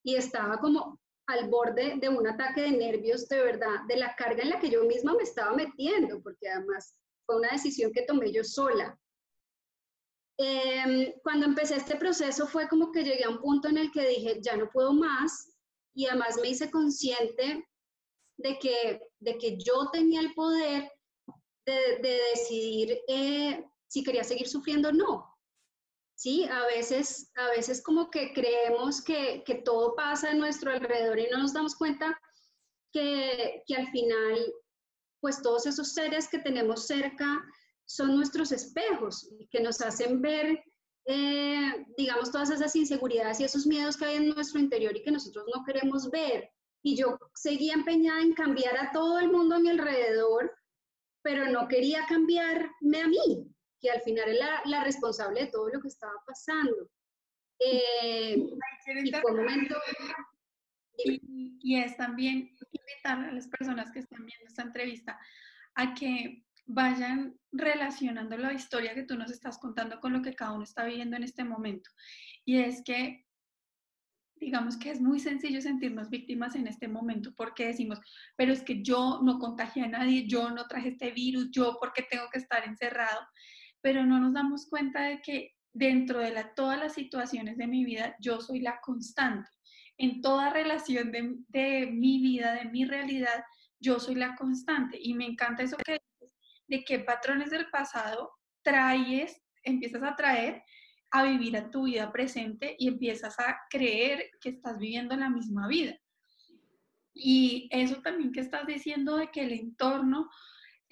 y 0.04 0.16
estaba 0.16 0.58
como 0.58 0.98
al 1.26 1.48
borde 1.48 1.96
de 1.96 2.08
un 2.08 2.26
ataque 2.26 2.62
de 2.62 2.70
nervios 2.72 3.28
de 3.28 3.42
verdad, 3.42 3.80
de 3.88 3.96
la 3.96 4.14
carga 4.14 4.42
en 4.42 4.50
la 4.50 4.60
que 4.60 4.70
yo 4.70 4.84
misma 4.84 5.14
me 5.14 5.22
estaba 5.22 5.54
metiendo, 5.54 6.22
porque 6.22 6.48
además 6.48 6.98
fue 7.24 7.36
una 7.36 7.50
decisión 7.50 7.92
que 7.92 8.02
tomé 8.02 8.30
yo 8.32 8.44
sola. 8.44 8.98
Em, 10.36 11.12
cuando 11.22 11.46
empecé 11.46 11.76
este 11.76 11.96
proceso 11.96 12.46
fue 12.46 12.68
como 12.68 12.90
que 12.90 13.04
llegué 13.04 13.24
a 13.24 13.30
un 13.30 13.38
punto 13.40 13.68
en 13.68 13.78
el 13.78 13.90
que 13.92 14.08
dije, 14.08 14.40
ya 14.42 14.56
no 14.56 14.68
puedo 14.70 14.92
más, 14.92 15.54
y 15.94 16.06
además 16.06 16.38
me 16.40 16.48
hice 16.48 16.70
consciente 16.70 17.66
de 18.36 18.58
que, 18.58 19.00
de 19.20 19.38
que 19.38 19.56
yo 19.56 19.90
tenía 19.92 20.20
el 20.20 20.34
poder 20.34 20.90
de, 21.66 22.20
decidir 22.34 22.98
eh, 23.08 23.64
si 23.86 24.02
quería 24.02 24.24
seguir 24.24 24.48
sufriendo 24.48 24.88
o 24.88 24.92
no. 24.92 25.33
Sí, 26.16 26.44
a 26.44 26.66
veces, 26.66 27.30
a 27.34 27.48
veces 27.50 27.82
como 27.82 28.10
que 28.10 28.32
creemos 28.32 29.02
que, 29.02 29.42
que, 29.44 29.56
todo 29.56 29.96
pasa 29.96 30.30
a 30.30 30.34
nuestro 30.34 30.70
alrededor 30.70 31.18
y 31.18 31.28
no 31.30 31.38
nos 31.38 31.52
damos 31.52 31.74
cuenta 31.74 32.18
que, 32.92 33.62
que 33.66 33.74
al 33.74 33.88
final, 33.88 34.54
pues 35.20 35.42
todos 35.42 35.66
esos 35.66 35.92
seres 35.92 36.28
que 36.28 36.38
tenemos 36.38 36.86
cerca 36.86 37.42
son 37.86 38.16
nuestros 38.16 38.52
espejos 38.52 39.28
que 39.50 39.60
nos 39.60 39.80
hacen 39.80 40.22
ver, 40.22 40.62
eh, 41.06 41.86
digamos, 41.96 42.30
todas 42.30 42.50
esas 42.50 42.74
inseguridades 42.76 43.40
y 43.40 43.44
esos 43.44 43.66
miedos 43.66 43.96
que 43.96 44.06
hay 44.06 44.16
en 44.16 44.30
nuestro 44.30 44.60
interior 44.60 44.96
y 44.96 45.02
que 45.02 45.10
nosotros 45.10 45.44
no 45.54 45.64
queremos 45.64 46.10
ver. 46.10 46.48
Y 46.82 46.96
yo 46.96 47.18
seguía 47.34 47.74
empeñada 47.74 48.20
en 48.20 48.34
cambiar 48.34 48.76
a 48.78 48.92
todo 48.92 49.18
el 49.18 49.30
mundo 49.30 49.56
a 49.56 49.58
mi 49.58 49.70
alrededor, 49.70 50.52
pero 51.22 51.50
no 51.50 51.66
quería 51.68 52.06
cambiarme 52.06 53.00
a 53.02 53.08
mí, 53.08 53.53
que 53.84 53.90
al 53.90 54.00
final 54.00 54.30
es 54.30 54.38
la, 54.64 54.82
responsable 54.82 55.42
de 55.42 55.46
todo 55.48 55.68
lo 55.68 55.78
que 55.78 55.88
estaba 55.88 56.14
pasando. 56.26 56.90
Eh, 57.58 58.34
y 58.34 59.12
momento... 59.12 59.76
y 60.96 61.76
es 61.76 61.96
también 61.98 62.56
invitar 62.72 63.28
a 63.28 63.32
las 63.32 63.46
personas 63.46 63.90
que 63.90 63.98
están 63.98 64.24
viendo 64.24 64.46
esta 64.46 64.62
entrevista 64.62 65.20
a 65.74 65.92
que 65.92 66.44
vayan 66.64 67.38
relacionando 67.52 68.38
la 68.38 68.54
historia 68.54 68.94
que 68.94 69.02
tú 69.02 69.16
nos 69.16 69.30
estás 69.30 69.58
contando 69.58 70.00
con 70.00 70.14
lo 70.14 70.22
que 70.22 70.34
cada 70.34 70.52
uno 70.52 70.64
está 70.64 70.86
viviendo 70.86 71.16
en 71.16 71.24
este 71.24 71.44
momento. 71.44 71.90
Y 72.46 72.60
es 72.60 72.82
que, 72.82 73.26
digamos 74.36 74.78
que 74.78 74.92
es 74.92 75.00
muy 75.00 75.20
sencillo 75.20 75.60
sentirnos 75.60 76.08
víctimas 76.08 76.54
en 76.54 76.68
este 76.68 76.88
momento 76.88 77.34
porque 77.36 77.66
decimos, 77.66 78.00
pero 78.34 78.54
es 78.54 78.62
que 78.62 78.82
yo 78.82 79.20
no 79.22 79.38
contagié 79.38 79.82
a 79.84 79.88
nadie, 79.88 80.26
yo 80.26 80.50
no 80.52 80.66
traje 80.68 80.88
este 80.88 81.10
virus, 81.10 81.50
yo 81.50 81.76
porque 81.78 82.06
tengo 82.10 82.30
que 82.32 82.38
estar 82.38 82.66
encerrado, 82.66 83.20
pero 83.84 84.06
no 84.06 84.18
nos 84.18 84.32
damos 84.32 84.66
cuenta 84.66 85.02
de 85.02 85.20
que 85.20 85.56
dentro 85.74 86.20
de 86.20 86.30
la, 86.30 86.54
todas 86.54 86.78
las 86.78 86.94
situaciones 86.94 87.58
de 87.58 87.66
mi 87.66 87.84
vida, 87.84 88.16
yo 88.18 88.40
soy 88.40 88.60
la 88.60 88.80
constante. 88.80 89.50
En 89.98 90.22
toda 90.22 90.48
relación 90.48 91.12
de, 91.12 91.34
de 91.48 91.90
mi 91.92 92.18
vida, 92.18 92.54
de 92.54 92.64
mi 92.64 92.86
realidad, 92.86 93.44
yo 93.78 94.00
soy 94.00 94.14
la 94.14 94.36
constante. 94.36 94.98
Y 94.98 95.12
me 95.12 95.26
encanta 95.26 95.64
eso 95.64 95.76
que 95.84 96.00
de 96.66 96.82
qué 96.82 97.00
patrones 97.00 97.50
del 97.50 97.68
pasado 97.68 98.32
traes, 98.62 99.42
empiezas 99.62 100.02
a 100.02 100.16
traer 100.16 100.62
a 101.10 101.24
vivir 101.24 101.54
a 101.58 101.70
tu 101.70 101.84
vida 101.84 102.10
presente 102.10 102.76
y 102.78 102.88
empiezas 102.88 103.38
a 103.38 103.58
creer 103.68 104.30
que 104.40 104.48
estás 104.48 104.78
viviendo 104.78 105.14
la 105.14 105.28
misma 105.28 105.68
vida. 105.68 105.94
Y 107.12 107.68
eso 107.70 108.00
también 108.00 108.32
que 108.32 108.40
estás 108.40 108.66
diciendo 108.66 109.18
de 109.18 109.30
que 109.30 109.42
el 109.42 109.52
entorno 109.52 110.30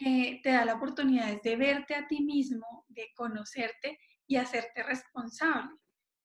eh, 0.04 0.40
te 0.42 0.50
da 0.50 0.64
la 0.64 0.74
oportunidad 0.74 1.40
de 1.42 1.56
verte 1.56 1.94
a 1.94 2.06
ti 2.06 2.22
mismo, 2.22 2.84
de 2.88 3.08
conocerte 3.14 3.98
y 4.26 4.36
hacerte 4.36 4.82
responsable. 4.82 5.70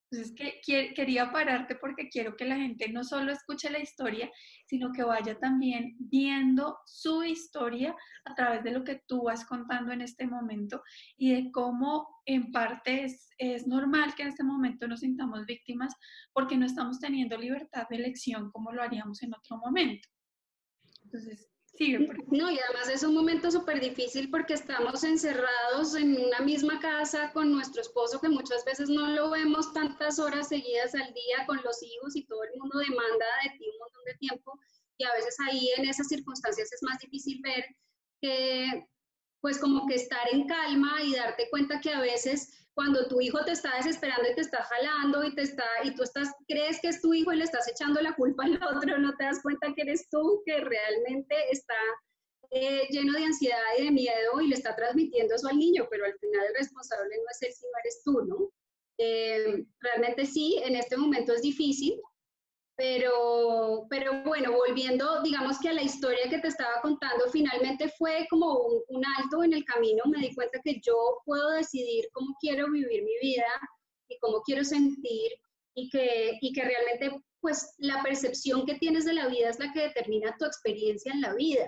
Entonces, 0.10 0.34
que, 0.66 0.94
quería 0.94 1.32
pararte 1.34 1.76
porque 1.76 2.08
quiero 2.08 2.38
que 2.38 2.46
la 2.46 2.56
gente 2.56 2.88
no 2.90 3.04
solo 3.04 3.32
escuche 3.32 3.70
la 3.70 3.80
historia, 3.80 4.32
sino 4.66 4.94
que 4.94 5.04
vaya 5.04 5.38
también 5.38 5.98
viendo 6.00 6.78
su 6.86 7.24
historia 7.24 7.94
a 8.24 8.34
través 8.34 8.64
de 8.64 8.72
lo 8.72 8.86
que 8.86 9.02
tú 9.06 9.24
vas 9.24 9.46
contando 9.46 9.92
en 9.92 10.02
este 10.02 10.26
momento 10.26 10.82
y 11.18 11.34
de 11.34 11.52
cómo 11.52 12.08
en 12.26 12.54
parte 12.54 13.04
es, 13.04 13.30
es 13.38 13.68
normal 13.68 14.16
que 14.16 14.24
en 14.24 14.30
este 14.30 14.46
momento 14.46 14.88
nos 14.88 15.02
sintamos 15.02 15.46
víctimas 15.46 15.94
porque 16.32 16.56
no 16.56 16.66
estamos 16.66 17.00
teniendo 17.00 17.38
libertad 17.38 17.86
de 17.90 17.98
elección 17.98 18.50
como 18.52 18.72
lo 18.72 18.82
haríamos 18.82 19.22
en 19.24 19.36
otro 19.36 19.58
momento. 19.58 20.08
Entonces, 21.04 21.50
no, 21.80 22.52
y 22.52 22.60
además 22.60 22.90
es 22.92 23.04
un 23.04 23.14
momento 23.14 23.52
súper 23.52 23.80
difícil 23.80 24.32
porque 24.32 24.54
estamos 24.54 25.04
encerrados 25.04 25.96
en 25.96 26.20
una 26.20 26.40
misma 26.40 26.80
casa 26.80 27.32
con 27.34 27.52
nuestro 27.52 27.82
esposo 27.82 28.20
que 28.20 28.30
muchas 28.30 28.66
veces 28.66 28.90
no 28.90 29.08
lo 29.12 29.30
vemos 29.30 29.74
tantas 29.74 30.18
horas 30.18 30.48
seguidas 30.48 30.96
al 30.96 31.14
día 31.14 31.46
con 31.46 31.58
los 31.64 31.84
hijos 31.84 32.16
y 32.16 32.26
todo 32.26 32.44
el 32.44 32.60
mundo 32.60 32.80
demanda 32.80 33.26
de 33.44 33.58
ti 33.58 33.66
un 33.72 33.80
montón 33.80 34.04
de 34.06 34.14
tiempo. 34.16 34.60
Y 34.98 35.04
a 35.04 35.14
veces 35.14 35.36
ahí 35.48 35.70
en 35.78 35.86
esas 35.88 36.08
circunstancias 36.08 36.72
es 36.74 36.82
más 36.82 36.98
difícil 37.00 37.40
ver 37.44 37.66
que 38.22 38.88
pues 39.42 39.60
como 39.60 39.88
que 39.88 39.96
estar 39.96 40.28
en 40.32 40.48
calma 40.48 41.02
y 41.04 41.16
darte 41.16 41.50
cuenta 41.50 41.80
que 41.80 41.92
a 41.92 42.02
veces 42.02 42.68
cuando 42.74 43.08
tu 43.08 43.20
hijo 43.22 43.44
te 43.44 43.54
está 43.54 43.76
desesperando 43.76 44.30
y 44.30 44.36
te 44.36 44.42
está 44.42 44.64
jalando 44.64 45.24
y 45.24 45.34
te 45.34 45.42
está 45.42 45.66
y 45.84 45.96
tú 45.96 46.04
estás 46.04 46.30
crees 46.48 46.80
que 46.80 46.90
es 46.90 47.02
tu 47.02 47.14
hijo 47.14 47.34
y 47.34 47.38
le 47.38 47.44
estás 47.44 47.68
echando 47.68 48.00
la 48.02 48.16
culpa 48.16 48.46
al 48.46 48.60
otro, 48.76 49.00
no 49.00 49.16
te 49.16 49.24
das 49.24 49.42
cuenta 49.42 49.74
que 49.76 49.82
eres 49.82 50.08
tú 50.10 50.44
que 50.46 50.60
realmente 50.60 51.36
está 51.52 51.74
eh, 52.52 52.88
lleno 52.90 53.14
de 53.14 53.26
ansiedad 53.26 53.58
y 53.80 53.86
de 53.86 53.92
miedo 53.92 54.42
y 54.42 54.48
le 54.48 54.56
está 54.56 54.76
transmitiendo 54.76 55.36
eso 55.36 55.48
al 55.48 55.58
niño, 55.58 55.88
pero 55.90 56.06
al 56.06 56.18
final 56.20 56.46
el 56.46 56.56
responsable 56.56 57.16
no 57.18 57.24
es 57.32 57.42
él, 57.42 57.54
sino 57.54 57.72
eres 57.84 58.02
tú, 58.04 58.26
¿no? 58.26 58.52
Eh, 59.00 59.66
realmente 59.82 60.26
sí, 60.26 60.60
en 60.64 60.76
este 60.76 60.98
momento 60.98 61.34
es 61.34 61.42
difícil, 61.42 62.00
pero, 62.78 63.88
pero 63.90 64.24
bueno, 64.24 64.52
volviendo, 64.52 65.24
digamos 65.24 65.58
que 65.60 65.70
a 65.70 65.74
la 65.74 65.82
historia 65.82 66.30
que 66.30 66.38
te 66.38 66.48
estaba 66.48 66.80
contando, 66.84 67.28
finalmente 67.32 67.92
fue 67.98 68.28
como 68.30 68.56
un, 68.88 69.04
alto 69.18 69.44
en 69.44 69.54
el 69.54 69.66
camino. 69.66 70.04
Me 70.06 70.20
di 70.20 70.36
cuenta 70.36 70.62
que 70.64 70.80
yo 70.86 71.18
puedo 71.26 71.50
decidir 71.50 72.08
cómo 72.14 72.36
quiero 72.40 72.70
vivir 72.72 73.04
mi 73.04 73.18
vida 73.20 73.48
y 74.08 74.20
cómo 74.20 74.42
quiero 74.44 74.64
sentir 74.64 75.32
y 75.74 75.90
que, 75.90 76.38
y 76.40 76.54
que 76.54 76.64
realmente 76.64 77.20
pues 77.42 77.74
la 77.80 78.04
percepción 78.04 78.64
que 78.68 78.76
tienes 78.76 79.06
de 79.06 79.14
la 79.14 79.28
vida 79.28 79.50
es 79.50 79.60
la 79.60 79.74
que 79.74 79.82
determina 79.82 80.36
tu 80.38 80.46
experiencia 80.46 81.12
en 81.12 81.22
la 81.22 81.34
vida. 81.34 81.68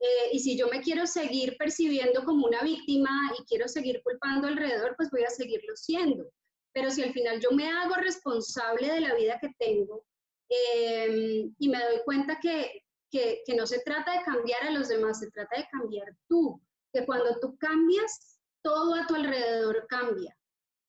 Eh, 0.00 0.30
y 0.32 0.38
si 0.40 0.58
yo 0.58 0.68
me 0.68 0.82
quiero 0.82 1.06
seguir 1.06 1.56
percibiendo 1.56 2.24
como 2.24 2.46
una 2.46 2.60
víctima 2.60 3.10
y 3.38 3.44
quiero 3.44 3.68
seguir 3.68 4.02
culpando 4.02 4.48
alrededor, 4.48 4.96
pues 4.96 5.10
voy 5.10 5.22
a 5.22 5.30
seguirlo 5.30 5.74
siendo. 5.76 6.30
Pero 6.74 6.90
si 6.90 7.02
al 7.02 7.12
final 7.14 7.40
yo 7.40 7.52
me 7.52 7.70
hago 7.70 7.94
responsable 7.94 8.92
de 8.92 9.00
la 9.00 9.14
vida 9.14 9.38
que 9.40 9.48
tengo, 9.58 10.04
Em, 10.48 11.54
y 11.58 11.68
me 11.68 11.78
doy 11.78 12.00
cuenta 12.04 12.38
que, 12.40 12.84
que, 13.10 13.42
no 13.56 13.66
se 13.66 13.80
trata 13.80 14.18
de 14.18 14.24
cambiar 14.24 14.64
a 14.64 14.70
los 14.70 14.88
demás, 14.88 15.18
se 15.18 15.30
trata 15.30 15.58
de 15.58 15.68
cambiar 15.70 16.08
tú, 16.28 16.60
que 16.92 17.04
cuando 17.06 17.38
tú 17.40 17.56
cambias, 17.58 18.38
todo 18.62 18.94
a 18.94 19.06
tu 19.06 19.14
alrededor 19.14 19.86
cambia. 19.88 20.36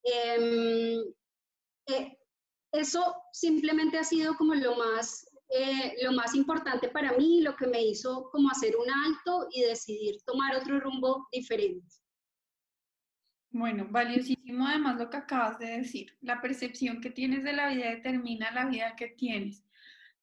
Em, 0.03 1.03
eh, 1.88 2.17
eso 2.72 3.15
simplemente 3.31 3.98
ha 3.98 4.03
sido 4.03 4.36
como 4.36 4.53
lo 4.55 4.75
más, 4.75 5.25
eh, 5.50 5.95
lo 6.03 6.12
más 6.13 6.36
importante 6.36 6.89
para 6.89 7.13
mí, 7.13 7.41
lo 7.41 7.55
que 7.55 7.67
me 7.67 7.83
hizo 7.83 8.29
como 8.31 8.50
hacer 8.50 8.75
un 8.75 8.89
alto 8.89 9.48
y 9.51 9.62
decidir 9.62 10.22
tomar 10.25 10.55
otro 10.55 10.79
rumbo 10.79 11.27
diferente. 11.31 12.02
Bueno, 13.53 13.88
valiosísimo 13.88 14.65
además 14.65 14.98
lo 14.98 15.12
que 15.12 15.17
acabas 15.17 15.60
de 15.60 15.77
decir. 15.77 16.17
La 16.22 16.41
percepción 16.41 17.00
que 17.01 17.12
tienes 17.12 17.43
de 17.43 17.53
la 17.53 17.69
vida 17.69 17.91
determina 17.91 18.50
la 18.51 18.65
vida 18.65 18.95
que 18.95 19.10
tienes. 19.10 19.63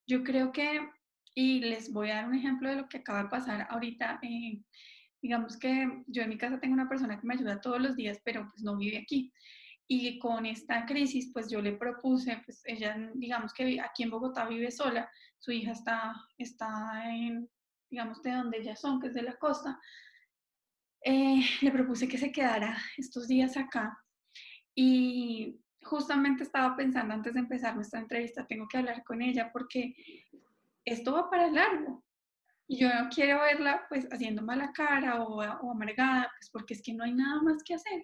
Yo 0.05 0.21
creo 0.21 0.51
que, 0.51 0.89
y 1.33 1.61
les 1.61 1.93
voy 1.93 2.09
a 2.09 2.15
dar 2.15 2.27
un 2.27 2.35
ejemplo 2.35 2.69
de 2.69 2.75
lo 2.75 2.89
que 2.89 2.97
acaba 2.97 3.23
de 3.23 3.29
pasar 3.29 3.67
ahorita. 3.69 4.19
Eh, 4.21 4.59
digamos 5.21 5.57
que 5.57 6.03
yo 6.07 6.23
en 6.23 6.29
mi 6.29 6.37
casa 6.37 6.59
tengo 6.59 6.73
una 6.73 6.89
persona 6.89 7.17
que 7.17 7.25
me 7.25 7.35
ayuda 7.35 7.61
todos 7.61 7.79
los 7.79 7.95
días, 7.95 8.19
pero 8.25 8.49
pues 8.49 8.63
no 8.63 8.75
vive 8.75 8.97
aquí. 8.97 9.31
Y 9.87 10.19
con 10.19 10.45
esta 10.45 10.85
crisis, 10.85 11.31
pues 11.31 11.49
yo 11.49 11.61
le 11.61 11.71
propuse, 11.71 12.41
pues 12.43 12.61
ella, 12.65 12.97
digamos 13.15 13.53
que 13.53 13.79
aquí 13.79 14.03
en 14.03 14.09
Bogotá 14.09 14.45
vive 14.45 14.71
sola, 14.71 15.09
su 15.39 15.53
hija 15.53 15.71
está, 15.71 16.15
está 16.37 17.09
en, 17.09 17.49
digamos, 17.89 18.21
de 18.23 18.31
donde 18.31 18.57
ellas 18.57 18.81
son, 18.81 18.99
que 18.99 19.07
es 19.07 19.13
de 19.13 19.21
la 19.21 19.37
costa 19.37 19.79
eh, 21.03 21.41
le 21.61 21.71
propuse 21.71 22.07
que 22.07 22.17
se 22.17 22.31
quedara 22.31 22.77
estos 22.97 23.27
días 23.27 23.57
acá 23.57 23.97
y 24.75 25.59
justamente 25.83 26.43
estaba 26.43 26.75
pensando 26.75 27.13
antes 27.13 27.33
de 27.33 27.39
empezar 27.39 27.75
nuestra 27.75 27.99
entrevista, 27.99 28.45
tengo 28.45 28.67
que 28.67 28.77
hablar 28.77 29.03
con 29.03 29.21
ella 29.21 29.49
porque 29.51 29.95
esto 30.85 31.13
va 31.13 31.29
para 31.29 31.49
largo 31.49 32.03
y 32.67 32.77
yo 32.77 32.87
no 32.87 33.09
quiero 33.09 33.41
verla 33.41 33.85
pues 33.89 34.07
haciendo 34.11 34.41
mala 34.41 34.71
cara 34.71 35.23
o, 35.23 35.39
o 35.39 35.71
amargada, 35.71 36.31
pues 36.39 36.49
porque 36.51 36.73
es 36.75 36.81
que 36.81 36.93
no 36.93 37.03
hay 37.03 37.13
nada 37.13 37.41
más 37.41 37.61
que 37.63 37.73
hacer. 37.73 38.01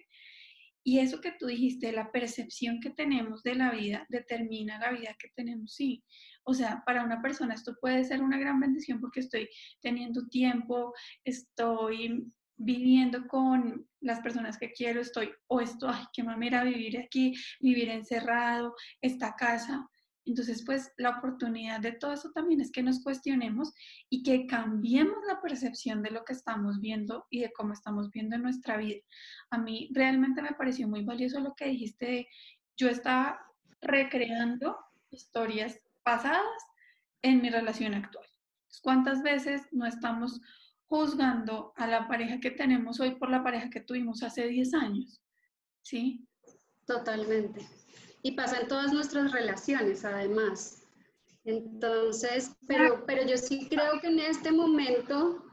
Y 0.84 1.00
eso 1.00 1.20
que 1.20 1.32
tú 1.32 1.46
dijiste, 1.46 1.92
la 1.92 2.10
percepción 2.10 2.80
que 2.80 2.90
tenemos 2.90 3.42
de 3.42 3.54
la 3.54 3.70
vida 3.70 4.06
determina 4.08 4.78
la 4.78 4.90
vida 4.92 5.16
que 5.18 5.28
tenemos, 5.34 5.74
sí. 5.74 6.04
O 6.44 6.54
sea, 6.54 6.82
para 6.86 7.04
una 7.04 7.20
persona 7.20 7.54
esto 7.54 7.76
puede 7.80 8.04
ser 8.04 8.22
una 8.22 8.38
gran 8.38 8.58
bendición 8.60 9.00
porque 9.00 9.20
estoy 9.20 9.48
teniendo 9.82 10.26
tiempo, 10.28 10.94
estoy 11.24 12.30
viviendo 12.58 13.26
con 13.26 13.88
las 14.00 14.20
personas 14.20 14.58
que 14.58 14.72
quiero, 14.72 15.00
estoy, 15.00 15.30
o 15.46 15.60
esto, 15.60 15.88
ay, 15.88 16.04
qué 16.12 16.22
mamera 16.22 16.64
vivir 16.64 16.98
aquí, 16.98 17.34
vivir 17.60 17.88
encerrado, 17.88 18.74
esta 19.00 19.34
casa. 19.34 19.88
Entonces, 20.24 20.62
pues 20.66 20.92
la 20.98 21.18
oportunidad 21.18 21.80
de 21.80 21.92
todo 21.92 22.12
eso 22.12 22.30
también 22.32 22.60
es 22.60 22.70
que 22.70 22.82
nos 22.82 23.02
cuestionemos 23.02 23.72
y 24.10 24.22
que 24.22 24.46
cambiemos 24.46 25.16
la 25.26 25.40
percepción 25.40 26.02
de 26.02 26.10
lo 26.10 26.24
que 26.24 26.34
estamos 26.34 26.80
viendo 26.80 27.26
y 27.30 27.40
de 27.40 27.52
cómo 27.52 27.72
estamos 27.72 28.10
viendo 28.10 28.36
en 28.36 28.42
nuestra 28.42 28.76
vida. 28.76 29.00
A 29.50 29.56
mí 29.56 29.88
realmente 29.94 30.42
me 30.42 30.52
pareció 30.52 30.86
muy 30.86 31.02
valioso 31.02 31.40
lo 31.40 31.54
que 31.54 31.68
dijiste 31.68 32.28
yo 32.76 32.88
estaba 32.88 33.40
recreando 33.80 34.76
historias 35.10 35.80
pasadas 36.02 36.42
en 37.22 37.40
mi 37.40 37.50
relación 37.50 37.94
actual. 37.94 38.26
¿Cuántas 38.82 39.22
veces 39.22 39.62
no 39.72 39.86
estamos 39.86 40.40
juzgando 40.88 41.72
a 41.76 41.86
la 41.86 42.08
pareja 42.08 42.40
que 42.40 42.50
tenemos 42.50 42.98
hoy 43.00 43.14
por 43.16 43.30
la 43.30 43.42
pareja 43.42 43.70
que 43.70 43.80
tuvimos 43.80 44.22
hace 44.22 44.46
10 44.48 44.74
años? 44.74 45.22
¿Sí? 45.82 46.26
Totalmente. 46.86 47.66
Y 48.22 48.32
pasa 48.32 48.60
en 48.60 48.68
todas 48.68 48.92
nuestras 48.92 49.32
relaciones, 49.32 50.04
además. 50.04 50.82
Entonces, 51.44 52.52
pero, 52.66 53.04
pero 53.06 53.24
yo 53.26 53.36
sí 53.36 53.68
creo 53.68 54.00
que 54.00 54.08
en 54.08 54.18
este 54.18 54.50
momento, 54.50 55.44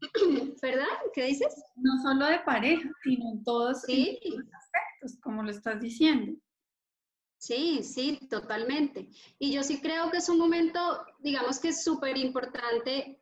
¿verdad? 0.62 0.86
¿Qué 1.14 1.24
dices? 1.24 1.54
No 1.76 2.00
solo 2.02 2.26
de 2.26 2.40
pareja, 2.40 2.88
sino 3.02 3.30
en 3.32 3.44
todos, 3.44 3.82
¿Sí? 3.82 4.18
en 4.22 4.32
todos 4.32 4.54
aspectos, 4.54 5.20
como 5.20 5.42
lo 5.42 5.50
estás 5.50 5.80
diciendo. 5.80 6.40
Sí, 7.38 7.82
sí, 7.82 8.18
totalmente. 8.30 9.08
Y 9.38 9.52
yo 9.52 9.62
sí 9.62 9.80
creo 9.80 10.10
que 10.10 10.18
es 10.18 10.28
un 10.28 10.38
momento, 10.38 11.04
digamos 11.20 11.60
que 11.60 11.68
es 11.68 11.84
súper 11.84 12.16
importante 12.16 13.20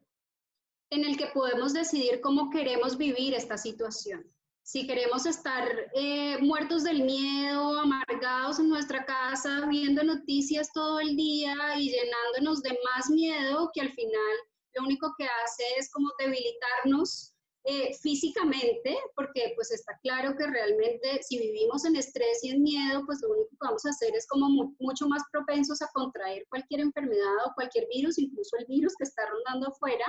en 0.95 1.05
el 1.05 1.17
que 1.17 1.27
podemos 1.27 1.73
decidir 1.73 2.21
cómo 2.21 2.51
queremos 2.51 2.97
vivir 2.97 3.35
esta 3.35 3.59
situación. 3.59 4.25
Si 4.63 4.87
queremos 4.87 5.27
estar 5.27 5.69
eh, 5.95 6.39
muertos 6.39 6.85
del 6.85 7.03
miedo, 7.03 7.79
amargados 7.81 8.59
en 8.61 8.71
nuestra 8.71 9.05
casa, 9.05 9.67
viendo 9.69 10.03
noticias 10.03 10.73
todo 10.73 11.01
el 11.01 11.17
día 11.17 11.55
y 11.79 11.91
llenándonos 11.91 12.63
de 12.63 12.79
más 12.85 13.11
miedo, 13.11 13.71
que 13.75 13.83
al 13.83 13.93
final 13.93 14.37
lo 14.75 14.85
único 14.85 15.15
que 15.19 15.25
hace 15.25 15.65
es 15.77 15.91
como 15.91 16.11
debilitarnos 16.19 17.35
eh, 17.65 17.95
físicamente, 17.95 18.97
porque 19.17 19.53
pues 19.57 19.71
está 19.73 19.99
claro 20.03 20.37
que 20.37 20.47
realmente 20.47 21.23
si 21.23 21.39
vivimos 21.39 21.85
en 21.85 21.97
estrés 21.97 22.45
y 22.45 22.51
en 22.51 22.63
miedo, 22.63 23.03
pues 23.07 23.21
lo 23.23 23.31
único 23.31 23.51
que 23.51 23.67
vamos 23.67 23.85
a 23.87 23.91
hacer 23.91 24.15
es 24.15 24.27
como 24.29 24.75
mucho 24.79 25.09
más 25.09 25.23
propensos 25.33 25.83
a 25.83 25.91
contraer 25.93 26.47
cualquier 26.49 26.81
enfermedad 26.81 27.47
o 27.47 27.55
cualquier 27.55 27.87
virus, 27.89 28.19
incluso 28.19 28.57
el 28.59 28.67
virus 28.67 28.95
que 28.97 29.05
está 29.05 29.23
rondando 29.29 29.69
afuera, 29.69 30.05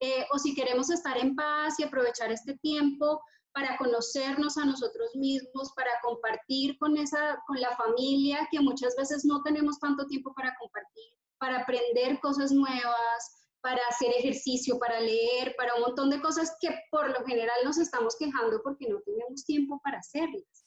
eh, 0.00 0.26
o 0.32 0.38
si 0.38 0.54
queremos 0.54 0.90
estar 0.90 1.18
en 1.18 1.34
paz 1.34 1.78
y 1.78 1.84
aprovechar 1.84 2.30
este 2.30 2.56
tiempo 2.58 3.20
para 3.52 3.76
conocernos 3.76 4.56
a 4.56 4.64
nosotros 4.64 5.16
mismos, 5.16 5.72
para 5.74 5.90
compartir 6.02 6.78
con, 6.78 6.96
esa, 6.96 7.42
con 7.46 7.60
la 7.60 7.76
familia, 7.76 8.46
que 8.50 8.60
muchas 8.60 8.94
veces 8.96 9.24
no 9.24 9.42
tenemos 9.42 9.80
tanto 9.80 10.06
tiempo 10.06 10.32
para 10.34 10.54
compartir, 10.60 11.12
para 11.38 11.60
aprender 11.62 12.20
cosas 12.20 12.52
nuevas, 12.52 13.38
para 13.60 13.80
hacer 13.88 14.10
ejercicio, 14.16 14.78
para 14.78 15.00
leer, 15.00 15.54
para 15.56 15.74
un 15.74 15.80
montón 15.80 16.10
de 16.10 16.20
cosas 16.20 16.56
que 16.60 16.68
por 16.90 17.10
lo 17.10 17.24
general 17.26 17.58
nos 17.64 17.78
estamos 17.78 18.16
quejando 18.16 18.60
porque 18.62 18.88
no 18.88 19.00
tenemos 19.00 19.44
tiempo 19.44 19.80
para 19.82 19.98
hacerlas. 19.98 20.64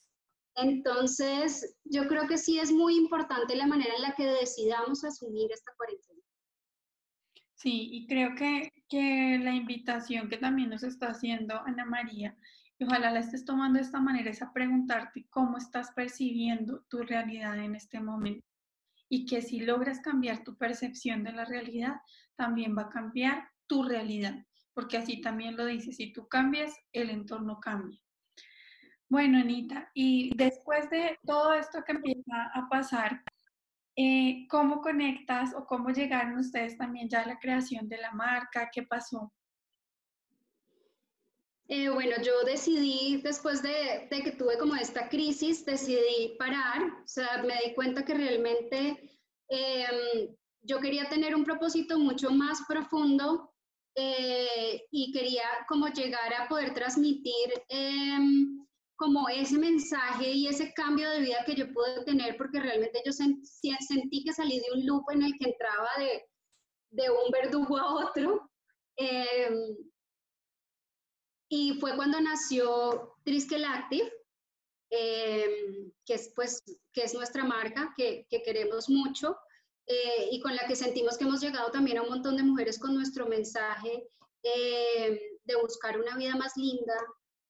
Entonces, 0.54 1.76
yo 1.84 2.06
creo 2.08 2.28
que 2.28 2.36
sí 2.36 2.58
es 2.58 2.70
muy 2.70 2.96
importante 2.96 3.56
la 3.56 3.66
manera 3.66 3.94
en 3.94 4.02
la 4.02 4.14
que 4.14 4.26
decidamos 4.26 5.02
asumir 5.02 5.50
esta 5.50 5.72
cuarentena. 5.76 6.21
Sí, 7.62 7.90
y 7.92 8.08
creo 8.08 8.34
que, 8.34 8.72
que 8.88 9.38
la 9.38 9.54
invitación 9.54 10.28
que 10.28 10.36
también 10.36 10.70
nos 10.70 10.82
está 10.82 11.10
haciendo 11.10 11.60
Ana 11.64 11.84
María, 11.84 12.36
y 12.76 12.82
ojalá 12.82 13.12
la 13.12 13.20
estés 13.20 13.44
tomando 13.44 13.78
de 13.78 13.84
esta 13.84 14.00
manera, 14.00 14.30
es 14.30 14.42
a 14.42 14.52
preguntarte 14.52 15.28
cómo 15.30 15.58
estás 15.58 15.92
percibiendo 15.92 16.80
tu 16.88 17.04
realidad 17.04 17.56
en 17.56 17.76
este 17.76 18.00
momento 18.00 18.44
y 19.08 19.26
que 19.26 19.42
si 19.42 19.60
logras 19.60 20.00
cambiar 20.00 20.42
tu 20.42 20.56
percepción 20.56 21.22
de 21.22 21.34
la 21.34 21.44
realidad, 21.44 22.00
también 22.34 22.76
va 22.76 22.82
a 22.82 22.90
cambiar 22.90 23.48
tu 23.68 23.84
realidad, 23.84 24.44
porque 24.74 24.96
así 24.96 25.20
también 25.20 25.56
lo 25.56 25.64
dice, 25.64 25.92
si 25.92 26.12
tú 26.12 26.26
cambias, 26.26 26.74
el 26.92 27.10
entorno 27.10 27.60
cambia. 27.60 28.00
Bueno, 29.08 29.38
Anita, 29.38 29.88
y 29.94 30.34
después 30.34 30.90
de 30.90 31.16
todo 31.24 31.54
esto 31.54 31.84
que 31.84 31.92
empieza 31.92 32.50
a 32.54 32.68
pasar, 32.68 33.22
eh, 33.96 34.46
¿cómo 34.48 34.80
conectas 34.80 35.54
o 35.54 35.66
cómo 35.66 35.90
llegaron 35.90 36.38
ustedes 36.38 36.78
también 36.78 37.08
ya 37.08 37.22
a 37.22 37.26
la 37.26 37.38
creación 37.38 37.88
de 37.88 37.98
la 37.98 38.12
marca? 38.12 38.70
¿Qué 38.72 38.82
pasó? 38.82 39.32
Eh, 41.68 41.88
bueno, 41.88 42.16
yo 42.22 42.32
decidí, 42.44 43.20
después 43.22 43.62
de, 43.62 44.08
que 44.10 44.32
tuve 44.32 44.58
como 44.58 44.74
esta 44.74 45.08
crisis, 45.08 45.64
decidí 45.64 46.36
parar, 46.38 46.82
o 46.82 47.08
sea, 47.08 47.42
me 47.42 47.54
di 47.66 47.74
cuenta 47.74 48.04
que 48.04 48.14
realmente 48.14 49.18
em, 49.48 50.36
yo 50.62 50.80
quería 50.80 51.08
tener 51.08 51.34
un 51.34 51.44
propósito 51.44 51.98
mucho 51.98 52.30
más 52.30 52.62
profundo 52.68 53.54
eh, 53.94 54.82
y 54.90 55.12
quería 55.12 55.44
como 55.68 55.88
llegar 55.88 56.34
a 56.34 56.48
poder 56.48 56.74
transmitir 56.74 57.52
em, 57.68 58.66
como 59.02 59.28
ese 59.28 59.58
mensaje 59.58 60.30
y 60.30 60.46
ese 60.46 60.72
cambio 60.74 61.10
de 61.10 61.18
vida 61.18 61.44
que 61.44 61.56
yo 61.56 61.72
pude 61.72 62.04
tener, 62.04 62.36
porque 62.36 62.60
realmente 62.60 63.02
yo 63.04 63.10
sentí 63.12 64.22
que 64.22 64.32
salí 64.32 64.60
de 64.60 64.78
un 64.78 64.86
loop 64.86 65.10
en 65.10 65.24
el 65.24 65.36
que 65.40 65.50
entraba 65.50 65.88
de, 65.98 66.24
de 66.90 67.10
un 67.10 67.32
verdugo 67.32 67.78
a 67.78 68.06
otro. 68.06 68.48
Em, 68.96 69.76
y 71.48 71.80
fue 71.80 71.96
cuando 71.96 72.20
nació 72.20 73.16
Triskel 73.24 73.64
Active, 73.64 74.08
em, 74.90 75.90
que, 76.06 76.14
es, 76.14 76.32
pues, 76.36 76.62
que 76.92 77.02
es 77.02 77.12
nuestra 77.12 77.42
marca, 77.42 77.92
que, 77.96 78.28
que 78.30 78.40
queremos 78.44 78.88
mucho 78.88 79.36
eh, 79.88 80.28
y 80.30 80.40
con 80.40 80.54
la 80.54 80.64
que 80.68 80.76
sentimos 80.76 81.18
que 81.18 81.24
hemos 81.24 81.40
llegado 81.40 81.72
también 81.72 81.98
a 81.98 82.02
un 82.02 82.10
montón 82.10 82.36
de 82.36 82.44
mujeres 82.44 82.78
con 82.78 82.94
nuestro 82.94 83.26
mensaje 83.26 84.08
em, 84.44 85.18
de 85.42 85.56
buscar 85.56 85.98
una 85.98 86.16
vida 86.16 86.36
más 86.36 86.56
linda 86.56 86.94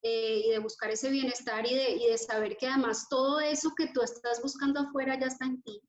eh, 0.04 0.42
y 0.46 0.50
de 0.50 0.58
buscar 0.58 0.90
ese 0.90 1.10
bienestar 1.10 1.64
y 1.64 1.74
de, 1.76 1.90
y 1.90 2.06
de, 2.08 2.18
saber 2.18 2.56
que 2.56 2.66
además 2.66 3.06
todo 3.08 3.38
eso 3.38 3.72
que 3.76 3.86
tú 3.94 4.02
estás 4.02 4.42
buscando 4.42 4.80
afuera 4.80 5.16
ya 5.18 5.28
está 5.28 5.46
en 5.46 5.62
ti. 5.62 5.80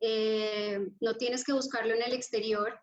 Em, 0.00 0.96
no 1.00 1.14
tienes 1.16 1.44
que 1.44 1.52
buscarlo 1.52 1.94
en 1.94 2.02
el 2.02 2.14
exterior. 2.14 2.78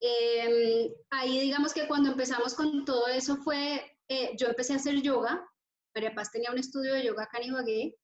Eh, 0.00 0.92
ahí 1.10 1.38
digamos 1.38 1.72
que 1.72 1.86
cuando 1.86 2.10
empezamos 2.10 2.54
con 2.54 2.84
todo 2.84 3.06
eso 3.06 3.36
fue, 3.36 3.98
eh, 4.08 4.32
yo 4.36 4.48
empecé 4.48 4.72
a 4.72 4.76
hacer 4.76 5.00
yoga, 5.00 5.48
María 5.94 6.12
Paz 6.12 6.32
tenía 6.32 6.50
un 6.50 6.58
estudio 6.58 6.94
de 6.94 7.04
yoga 7.04 7.24
acá 7.24 7.38
en 7.38 7.48
Ibagué, 7.48 7.96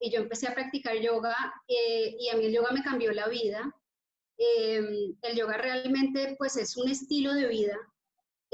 y 0.00 0.10
yo 0.10 0.20
empecé 0.20 0.48
a 0.48 0.54
practicar 0.54 0.96
yoga 0.96 1.36
eh, 1.68 2.16
y 2.18 2.30
a 2.30 2.36
mí 2.36 2.46
el 2.46 2.54
yoga 2.54 2.72
me 2.72 2.82
cambió 2.82 3.12
la 3.12 3.28
vida. 3.28 3.70
El 4.38 5.36
yoga 5.36 5.56
realmente 5.58 6.34
pues 6.38 6.56
es 6.56 6.76
un 6.76 6.88
estilo 6.88 7.34
de 7.34 7.46
vida 7.46 7.78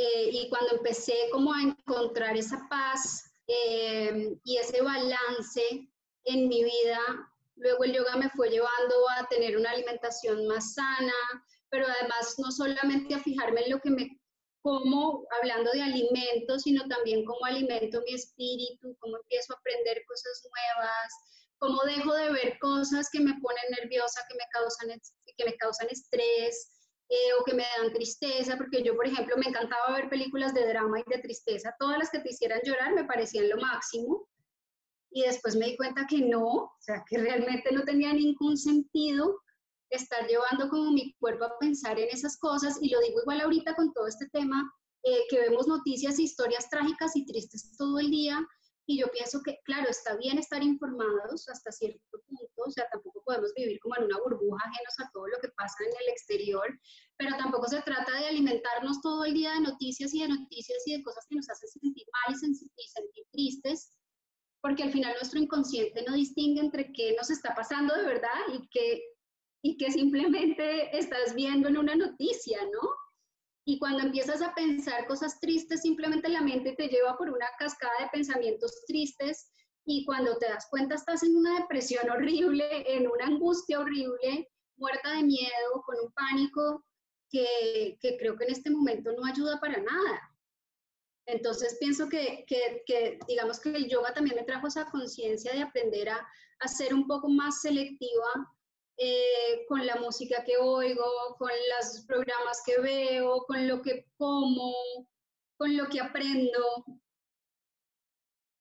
eh, 0.00 0.30
y 0.32 0.48
cuando 0.48 0.76
empecé 0.76 1.28
como 1.32 1.52
a 1.52 1.60
encontrar 1.60 2.36
esa 2.36 2.68
paz 2.70 3.32
em, 3.48 4.38
y 4.44 4.56
ese 4.56 4.80
balance 4.80 5.90
en 6.24 6.48
mi 6.48 6.62
vida, 6.62 7.00
luego 7.56 7.82
el 7.82 7.94
yoga 7.94 8.16
me 8.16 8.30
fue 8.30 8.48
llevando 8.48 8.94
a 9.16 9.26
tener 9.26 9.56
una 9.56 9.72
alimentación 9.72 10.46
más 10.46 10.74
sana, 10.74 11.12
pero 11.68 11.84
además 11.88 12.36
no 12.38 12.52
solamente 12.52 13.12
a 13.12 13.18
fijarme 13.18 13.62
en 13.62 13.70
lo 13.72 13.80
que 13.80 13.90
me 13.90 14.20
como, 14.62 15.26
hablando 15.40 15.72
de 15.72 15.82
alimentos, 15.82 16.62
sino 16.62 16.86
también 16.86 17.24
cómo 17.24 17.44
alimento 17.44 18.00
mi 18.02 18.14
espíritu, 18.14 18.96
cómo 19.00 19.16
empiezo 19.16 19.52
a 19.52 19.56
aprender 19.58 20.04
cosas 20.06 20.42
nuevas, 20.44 21.12
cómo 21.58 21.82
dejo 21.82 22.14
de 22.14 22.30
ver 22.30 22.58
cosas 22.60 23.08
que 23.10 23.18
me 23.18 23.34
ponen 23.40 23.64
nerviosa, 23.80 24.24
que 24.28 24.36
me 24.36 24.44
causan, 24.52 25.00
que 25.36 25.44
me 25.44 25.56
causan 25.56 25.88
estrés 25.90 26.77
eh, 27.08 27.32
o 27.40 27.44
que 27.44 27.54
me 27.54 27.64
dan 27.78 27.92
tristeza, 27.92 28.56
porque 28.56 28.82
yo, 28.82 28.94
por 28.94 29.06
ejemplo, 29.06 29.36
me 29.36 29.46
encantaba 29.46 29.94
ver 29.94 30.08
películas 30.08 30.52
de 30.54 30.66
drama 30.66 31.00
y 31.00 31.04
de 31.10 31.22
tristeza, 31.22 31.74
todas 31.78 31.98
las 31.98 32.10
que 32.10 32.20
te 32.20 32.30
hicieran 32.30 32.60
llorar 32.64 32.94
me 32.94 33.04
parecían 33.04 33.48
lo 33.48 33.56
máximo, 33.56 34.28
y 35.10 35.22
después 35.22 35.56
me 35.56 35.66
di 35.66 35.76
cuenta 35.76 36.06
que 36.06 36.20
no, 36.20 36.44
o 36.44 36.76
sea, 36.80 37.02
que 37.08 37.18
realmente 37.18 37.72
no 37.72 37.82
tenía 37.84 38.12
ningún 38.12 38.56
sentido 38.58 39.40
estar 39.90 40.26
llevando 40.26 40.68
como 40.68 40.90
mi 40.90 41.14
cuerpo 41.14 41.44
a 41.44 41.58
pensar 41.58 41.98
en 41.98 42.08
esas 42.10 42.36
cosas, 42.38 42.78
y 42.82 42.90
lo 42.90 43.00
digo 43.00 43.22
igual 43.22 43.40
ahorita 43.40 43.74
con 43.74 43.92
todo 43.94 44.06
este 44.06 44.28
tema, 44.28 44.70
eh, 45.04 45.24
que 45.30 45.40
vemos 45.40 45.66
noticias 45.66 46.18
historias 46.18 46.68
trágicas 46.68 47.16
y 47.16 47.24
tristes 47.24 47.74
todo 47.78 47.98
el 47.98 48.10
día, 48.10 48.46
y 48.90 48.98
yo 48.98 49.06
pienso 49.12 49.42
que, 49.42 49.60
claro, 49.64 49.90
está 49.90 50.16
bien 50.16 50.38
estar 50.38 50.62
informados 50.62 51.46
hasta 51.50 51.70
cierto 51.70 52.22
punto, 52.26 52.62
o 52.66 52.70
sea, 52.70 52.88
tampoco 52.90 53.22
podemos 53.22 53.52
vivir 53.54 53.78
como 53.80 53.94
en 53.96 54.04
una 54.04 54.18
burbuja 54.18 54.64
ajenos 54.64 54.94
a 54.98 55.10
todo 55.12 55.26
lo 55.26 55.38
que 55.42 55.50
pasa 55.50 55.76
en 55.84 55.90
el 55.90 56.08
exterior, 56.08 56.66
pero 57.18 57.36
tampoco 57.36 57.68
se 57.68 57.82
trata 57.82 58.18
de 58.18 58.28
alimentarnos 58.28 59.02
todo 59.02 59.26
el 59.26 59.34
día 59.34 59.52
de 59.52 59.60
noticias 59.60 60.14
y 60.14 60.22
de 60.22 60.28
noticias 60.28 60.78
y 60.86 60.96
de 60.96 61.02
cosas 61.02 61.26
que 61.28 61.36
nos 61.36 61.50
hacen 61.50 61.68
sentir 61.68 62.06
mal 62.24 62.34
y 62.34 62.88
sentir 62.88 63.26
tristes, 63.30 63.92
porque 64.62 64.84
al 64.84 64.90
final 64.90 65.12
nuestro 65.16 65.38
inconsciente 65.38 66.02
no 66.08 66.14
distingue 66.14 66.62
entre 66.62 66.90
qué 66.94 67.14
nos 67.14 67.28
está 67.28 67.54
pasando 67.54 67.94
de 67.94 68.04
verdad 68.04 68.40
y 68.54 68.66
qué 68.70 69.02
y 69.60 69.76
que 69.76 69.90
simplemente 69.90 70.96
estás 70.96 71.34
viendo 71.34 71.68
en 71.68 71.76
una 71.76 71.94
noticia, 71.94 72.58
¿no? 72.72 72.88
Y 73.68 73.78
cuando 73.78 74.02
empiezas 74.02 74.40
a 74.40 74.54
pensar 74.54 75.06
cosas 75.06 75.38
tristes, 75.40 75.82
simplemente 75.82 76.30
la 76.30 76.40
mente 76.40 76.72
te 76.72 76.88
lleva 76.88 77.18
por 77.18 77.28
una 77.28 77.44
cascada 77.58 77.92
de 78.00 78.08
pensamientos 78.10 78.86
tristes 78.86 79.52
y 79.84 80.06
cuando 80.06 80.38
te 80.38 80.48
das 80.48 80.68
cuenta 80.70 80.94
estás 80.94 81.22
en 81.22 81.36
una 81.36 81.60
depresión 81.60 82.08
horrible, 82.10 82.64
en 82.90 83.06
una 83.06 83.26
angustia 83.26 83.78
horrible, 83.78 84.48
muerta 84.78 85.12
de 85.12 85.22
miedo, 85.22 85.82
con 85.84 85.96
un 86.02 86.10
pánico 86.12 86.82
que, 87.28 87.98
que 88.00 88.16
creo 88.16 88.38
que 88.38 88.44
en 88.44 88.52
este 88.52 88.70
momento 88.70 89.12
no 89.12 89.26
ayuda 89.26 89.60
para 89.60 89.76
nada. 89.82 90.34
Entonces 91.26 91.76
pienso 91.78 92.08
que, 92.08 92.46
que, 92.46 93.18
digamos 93.28 93.60
que 93.60 93.68
el 93.68 93.86
yoga 93.86 94.14
también 94.14 94.36
me 94.36 94.44
trajo 94.44 94.68
esa 94.68 94.86
conciencia 94.86 95.52
de 95.52 95.60
aprender 95.60 96.08
a, 96.08 96.26
a, 96.60 96.68
ser 96.68 96.94
un 96.94 97.06
poco 97.06 97.28
más 97.28 97.60
selectiva 97.60 98.32
eh, 99.00 99.64
con 99.68 99.86
la 99.86 99.94
música 99.94 100.42
que 100.44 100.56
oigo, 100.56 101.36
con 101.38 101.50
los 101.50 102.04
programas 102.04 102.60
que 102.66 102.80
veo, 102.80 103.44
con 103.46 103.68
lo 103.68 103.80
que 103.80 104.06
como, 104.16 104.74
con 105.56 105.76
lo 105.76 105.88
que 105.88 106.00
aprendo. 106.00 106.84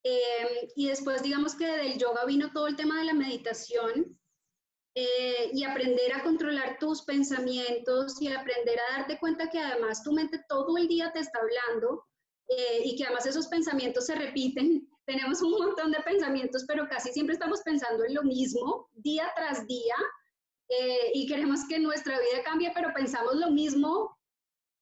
Eh, 0.04 0.70
y 0.76 0.90
después 0.90 1.24
digamos 1.24 1.56
que 1.56 1.66
del 1.66 1.98
yoga 1.98 2.24
vino 2.26 2.52
todo 2.54 2.68
el 2.68 2.76
tema 2.76 3.00
de 3.00 3.06
la 3.06 3.16
meditación 3.16 4.16
eh, 4.94 5.50
y 5.54 5.64
aprender 5.64 6.14
a 6.14 6.22
controlar 6.22 6.78
tus 6.78 7.02
pensamientos 7.02 8.22
y 8.22 8.28
aprender 8.28 8.80
a 8.80 9.00
darte 9.00 9.18
cuenta 9.18 9.50
que 9.50 9.58
además 9.60 10.04
tu 10.04 10.12
mente 10.12 10.40
todo 10.48 10.78
el 10.78 10.88
día 10.88 11.12
te 11.12 11.20
está 11.20 11.40
hablando 11.40 12.06
y 12.84 12.96
que 12.96 13.04
además 13.04 13.26
esos 13.26 13.48
pensamientos 13.48 14.06
se 14.06 14.16
repiten. 14.16 14.88
Tenemos 15.06 15.42
un 15.42 15.52
montón 15.52 15.92
de 15.92 16.00
pensamientos, 16.02 16.64
pero 16.68 16.88
casi 16.88 17.12
siempre 17.12 17.34
estamos 17.34 17.62
pensando 17.62 18.06
en 18.06 18.14
lo 18.14 18.24
mismo 18.24 18.88
día 18.94 19.32
tras 19.36 19.66
día 19.66 19.96
eh, 20.70 21.12
y 21.14 21.28
queremos 21.28 21.66
que 21.68 21.80
nuestra 21.80 22.20
vida 22.20 22.44
cambie, 22.44 22.72
pero 22.74 22.94
pensamos 22.94 23.36
lo 23.36 23.52
mismo 23.52 24.18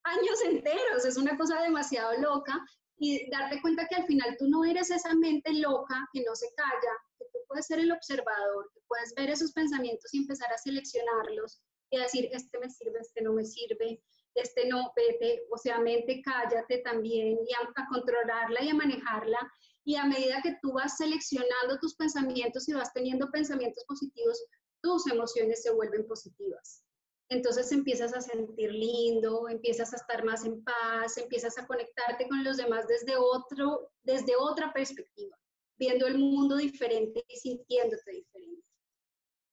años 0.04 0.42
enteros. 0.46 1.06
Es 1.06 1.18
una 1.18 1.38
cosa 1.38 1.62
demasiado 1.62 2.14
loca 2.20 2.64
y 2.98 3.30
darte 3.30 3.62
cuenta 3.62 3.88
que 3.88 3.96
al 3.96 4.06
final 4.06 4.36
tú 4.40 4.48
no 4.48 4.64
eres 4.64 4.90
esa 4.90 5.14
mente 5.16 5.54
loca 5.54 6.08
que 6.14 6.24
no 6.24 6.36
se 6.36 6.48
calla, 6.56 6.94
que 7.18 7.26
tú 7.34 7.40
puedes 7.48 7.68
ser 7.68 7.80
el 7.80 7.92
observador, 7.92 8.70
que 8.74 8.82
puedes 8.88 9.14
ver 9.16 9.30
esos 9.30 9.52
pensamientos 9.52 10.14
y 10.14 10.20
empezar 10.20 10.52
a 10.52 10.58
seleccionarlos 10.58 11.62
y 11.92 12.00
decir, 12.00 12.30
este 12.32 12.58
me 12.60 12.70
sirve, 12.70 13.00
este 13.00 13.22
no 13.22 13.34
me 13.34 13.46
sirve, 13.46 14.02
este 14.34 14.68
no, 14.68 14.92
vete, 14.96 15.44
o 15.52 15.58
sea, 15.58 15.80
mente, 15.80 16.22
cállate 16.24 16.80
también 16.80 17.38
y 17.48 17.54
a, 17.54 17.88
controlarla 17.88 18.64
y 18.64 18.70
a 18.70 18.74
manejarla. 18.74 19.40
Y 19.88 19.96
a 19.98 20.06
medida 20.06 20.42
que 20.42 20.58
tú 20.64 20.74
vas 20.74 20.98
seleccionando 20.98 21.78
tus 21.80 21.96
pensamientos 21.96 22.68
y 22.68 22.74
vas 22.74 22.92
teniendo 22.92 23.30
pensamientos 23.30 23.84
positivos, 23.88 24.44
tus 24.86 25.08
emociones 25.08 25.64
se 25.64 25.72
vuelven 25.72 26.06
positivas. 26.06 26.84
Entonces 27.30 27.72
empiezas 27.72 28.14
a 28.14 28.22
sentir 28.22 28.72
lindo, 28.72 29.50
empiezas 29.50 29.92
a 29.94 29.96
estar 29.96 30.24
más 30.24 30.46
en 30.46 30.64
paz, 30.64 31.18
empiezas 31.18 31.58
a 31.58 31.66
conectarte 31.66 32.28
con 32.30 32.44
los 32.44 32.58
demás 32.58 32.88
desde, 32.88 33.16
otro, 33.18 33.92
desde 34.04 34.36
otra 34.36 34.72
perspectiva, 34.72 35.36
viendo 35.76 36.06
el 36.06 36.20
mundo 36.20 36.58
diferente 36.58 37.26
y 37.28 37.36
sintiéndote 37.36 38.12
diferente. 38.12 38.68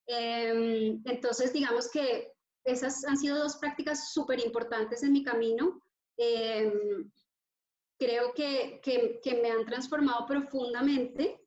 Em, 0.07 1.01
entonces, 1.07 1.51
digamos 1.51 1.91
que 1.91 2.35
esas 2.65 3.03
han 3.07 3.17
sido 3.17 3.39
dos 3.39 3.57
prácticas 3.57 4.13
súper 4.13 4.39
importantes 4.41 5.03
en 5.03 5.13
mi 5.15 5.25
camino. 5.25 5.81
Em, 6.19 7.11
creo 7.99 8.35
que, 8.35 8.83
que, 8.83 9.41
me 9.41 9.51
han 9.51 9.65
transformado 9.65 10.27
profundamente. 10.27 11.41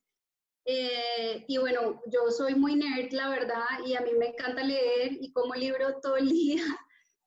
Eh, 0.66 1.46
y 1.48 1.58
bueno, 1.58 2.02
yo 2.08 2.32
soy 2.32 2.56
muy 2.56 2.76
nerd, 2.76 3.12
la 3.12 3.30
verdad, 3.30 3.66
y 3.86 3.96
a 3.96 4.02
mí 4.02 4.12
me 4.18 4.30
encanta 4.30 4.64
leer 4.64 5.14
y 5.14 5.32
como 5.32 5.54
libro 5.54 6.00
todo 6.02 6.18
el 6.18 6.30
día. 6.30 6.64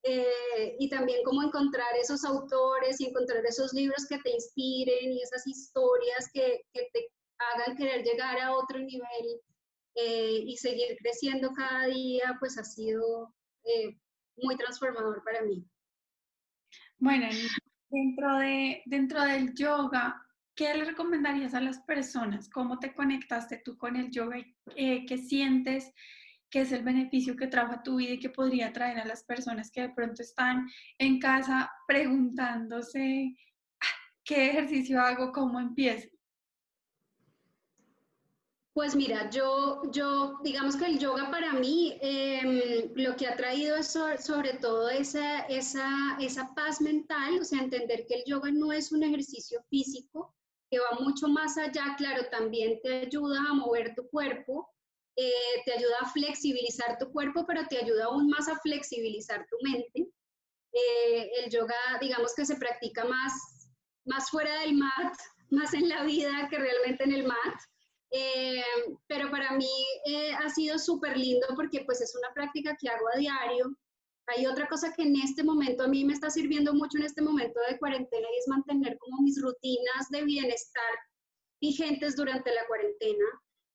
Eh, 0.05 0.77
y 0.79 0.89
también 0.89 1.23
cómo 1.25 1.43
encontrar 1.43 1.89
esos 2.01 2.25
autores 2.25 3.01
y 3.01 3.07
encontrar 3.07 3.45
esos 3.45 3.73
libros 3.73 4.07
que 4.09 4.19
te 4.19 4.31
inspiren 4.31 5.13
y 5.13 5.23
esas 5.23 5.47
historias 5.47 6.31
que, 6.33 6.63
que 6.73 6.89
te 6.93 7.11
hagan 7.39 7.77
querer 7.77 8.05
llegar 8.05 8.39
a 8.41 8.53
otro 8.57 8.79
nivel 8.79 9.41
eh, 9.95 10.45
y 10.47 10.57
seguir 10.57 10.97
creciendo 10.99 11.53
cada 11.53 11.87
día, 11.87 12.37
pues 12.39 12.57
ha 12.57 12.65
sido 12.65 13.35
eh, 13.65 13.99
muy 14.37 14.57
transformador 14.57 15.23
para 15.25 15.43
mí. 15.43 15.65
Bueno, 16.99 17.27
dentro, 17.91 18.39
de, 18.39 18.83
dentro 18.87 19.23
del 19.23 19.55
yoga, 19.55 20.25
¿qué 20.59 20.75
le 20.75 20.85
recomendarías 20.85 21.55
a 21.55 21.61
las 21.61 21.79
personas? 21.79 22.49
¿Cómo 22.51 22.81
te 22.81 22.93
conectaste 22.93 23.63
tú 23.65 23.79
con 23.79 23.95
el 23.95 24.11
yoga? 24.11 24.39
Eh, 24.75 25.07
¿Qué 25.07 25.17
sientes 25.17 25.93
que 26.51 26.63
es 26.63 26.73
el 26.73 26.83
beneficio 26.83 27.37
que 27.37 27.47
trajo 27.47 27.75
a 27.75 27.83
tu 27.85 27.97
vida 27.99 28.15
y 28.15 28.19
que 28.19 28.31
podría 28.31 28.73
traer 28.73 28.99
a 28.99 29.05
las 29.05 29.23
personas 29.23 29.71
que 29.71 29.83
de 29.83 29.91
pronto 29.91 30.21
están 30.21 30.69
en 30.99 31.21
casa 31.21 31.71
preguntándose 31.87 33.37
ah, 33.81 33.87
qué 34.25 34.51
ejercicio 34.51 35.01
hago, 35.01 35.31
cómo 35.31 35.61
empiezo? 35.61 36.09
Pues 38.73 38.97
mira, 38.97 39.31
yo, 39.31 39.83
yo, 39.93 40.41
digamos 40.43 40.75
que 40.75 40.87
el 40.87 40.99
yoga 40.99 41.31
para 41.31 41.53
mí 41.53 41.97
em, 42.01 42.91
lo 42.97 43.15
que 43.15 43.29
ha 43.29 43.37
traído 43.37 43.77
es 43.77 43.93
sobre, 43.93 44.55
todo 44.55 44.89
esa, 44.91 45.41
esa, 45.43 46.17
esa, 46.21 46.53
paz 46.57 46.81
mental, 46.81 47.39
o 47.41 47.45
sea, 47.45 47.63
entender 47.63 48.07
que 48.09 48.17
el 48.17 48.25
yoga 48.27 48.51
no 48.51 48.73
es 48.73 48.91
un 48.91 49.05
ejercicio 49.05 49.63
físico, 49.69 50.35
que 50.71 50.79
va 50.79 50.99
mucho 51.01 51.29
más 51.29 51.57
allá, 51.57 51.95
claro, 51.97 52.29
también 52.31 52.81
te 52.83 53.01
ayuda 53.07 53.41
a 53.49 53.55
mover 53.55 53.95
tu 53.95 54.09
cuerpo, 54.09 54.69
eh, 55.17 55.63
te 55.65 55.73
ayuda 55.73 55.97
a 56.01 56.11
flexibilizar 56.11 56.99
tu 56.99 57.11
cuerpo, 57.11 57.45
pero 57.47 57.67
te 57.69 57.79
ayuda 57.79 58.05
aún 58.05 58.29
más 58.29 58.49
a 58.49 58.59
flexibilizar 58.61 59.45
tu 59.51 59.57
mente. 59.63 60.09
Eh, 60.73 61.31
el 61.43 61.51
yoga, 61.51 61.75
digamos 62.01 62.35
que 62.35 62.45
se 62.45 62.57
practica 62.57 63.05
más, 63.05 63.33
más 64.05 64.31
fuera 64.31 64.61
del 64.61 64.75
mat, 64.75 65.15
más 65.51 65.75
en 65.75 65.89
la 65.89 66.05
vida 66.05 66.47
que 66.51 66.59
realmente 66.59 67.05
en 67.05 67.13
el 67.13 67.27
mat. 67.27 67.61
Eh, 68.11 68.63
pero 69.07 69.31
para 69.31 69.53
mí 69.53 69.69
ha 70.39 70.49
sido 70.49 70.79
súper 70.79 71.17
lindo 71.17 71.47
porque 71.57 71.83
pues 71.85 72.01
es 72.01 72.15
una 72.17 72.33
práctica 72.33 72.77
que 72.81 72.89
hago 72.89 73.07
a 73.13 73.19
diario. 73.19 73.77
Hay 74.29 74.47
otra 74.47 74.69
cosa 74.69 74.93
que 74.93 75.03
en 75.03 75.17
este 75.17 75.43
momento 75.43 75.85
a 75.85 75.89
mí 75.89 76.05
me 76.05 76.13
está 76.13 76.29
sirviendo 76.29 76.75
mucho 76.75 76.99
en 76.99 77.05
este 77.05 77.23
momento 77.23 77.59
de 77.69 77.79
cuarentena 77.79 78.27
y 78.31 78.39
es 78.39 78.49
mantener 78.49 78.99
como 78.99 79.23
mis 79.23 79.41
rutinas 79.41 80.09
de 80.11 80.23
bienestar 80.23 80.95
vigentes 81.61 82.15
durante 82.15 82.55
la 82.55 82.67
cuarentena, 82.67 83.25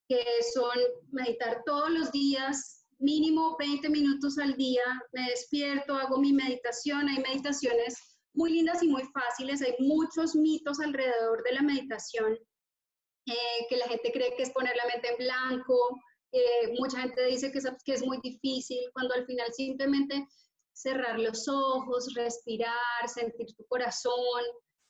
que 0.08 0.24
son 0.54 0.78
meditar 1.12 1.64
todos 1.66 1.90
los 1.90 2.12
días, 2.12 2.86
mínimo 3.00 3.58
20 3.58 3.90
minutos 3.90 4.38
al 4.38 4.56
día, 4.56 4.84
me 5.12 5.30
despierto, 5.30 5.96
hago 5.96 6.20
mi 6.20 6.34
meditación, 6.34 7.10
hay 7.10 7.22
meditaciones 7.22 7.98
muy 8.34 8.52
lindas 8.54 8.84
y 8.84 8.88
muy 8.88 9.04
fáciles, 9.14 9.62
hay 9.62 9.76
muchos 9.80 10.36
mitos 10.36 10.80
alrededor 10.80 11.44
de 11.44 11.54
la 11.54 11.62
meditación 11.62 12.38
eh, 13.26 13.66
que 13.70 13.78
la 13.78 13.88
gente 13.88 14.12
cree 14.12 14.36
que 14.36 14.44
es 14.44 14.52
poner 14.52 14.76
la 14.76 14.86
mente 14.86 15.10
en 15.10 15.18
blanco, 15.18 16.00
eh, 16.32 16.74
mucha 16.80 17.00
gente 17.02 17.26
dice 17.26 17.52
que 17.52 17.60
es, 17.60 17.68
que 17.86 17.94
es 17.94 18.06
muy 18.06 18.20
difícil, 18.22 18.80
cuando 18.94 19.14
al 19.14 19.26
final 19.26 19.52
simplemente 19.54 20.28
cerrar 20.74 21.20
los 21.20 21.48
ojos, 21.48 22.14
respirar, 22.16 23.08
sentir 23.08 23.48
tu 23.56 23.66
corazón, 23.68 24.44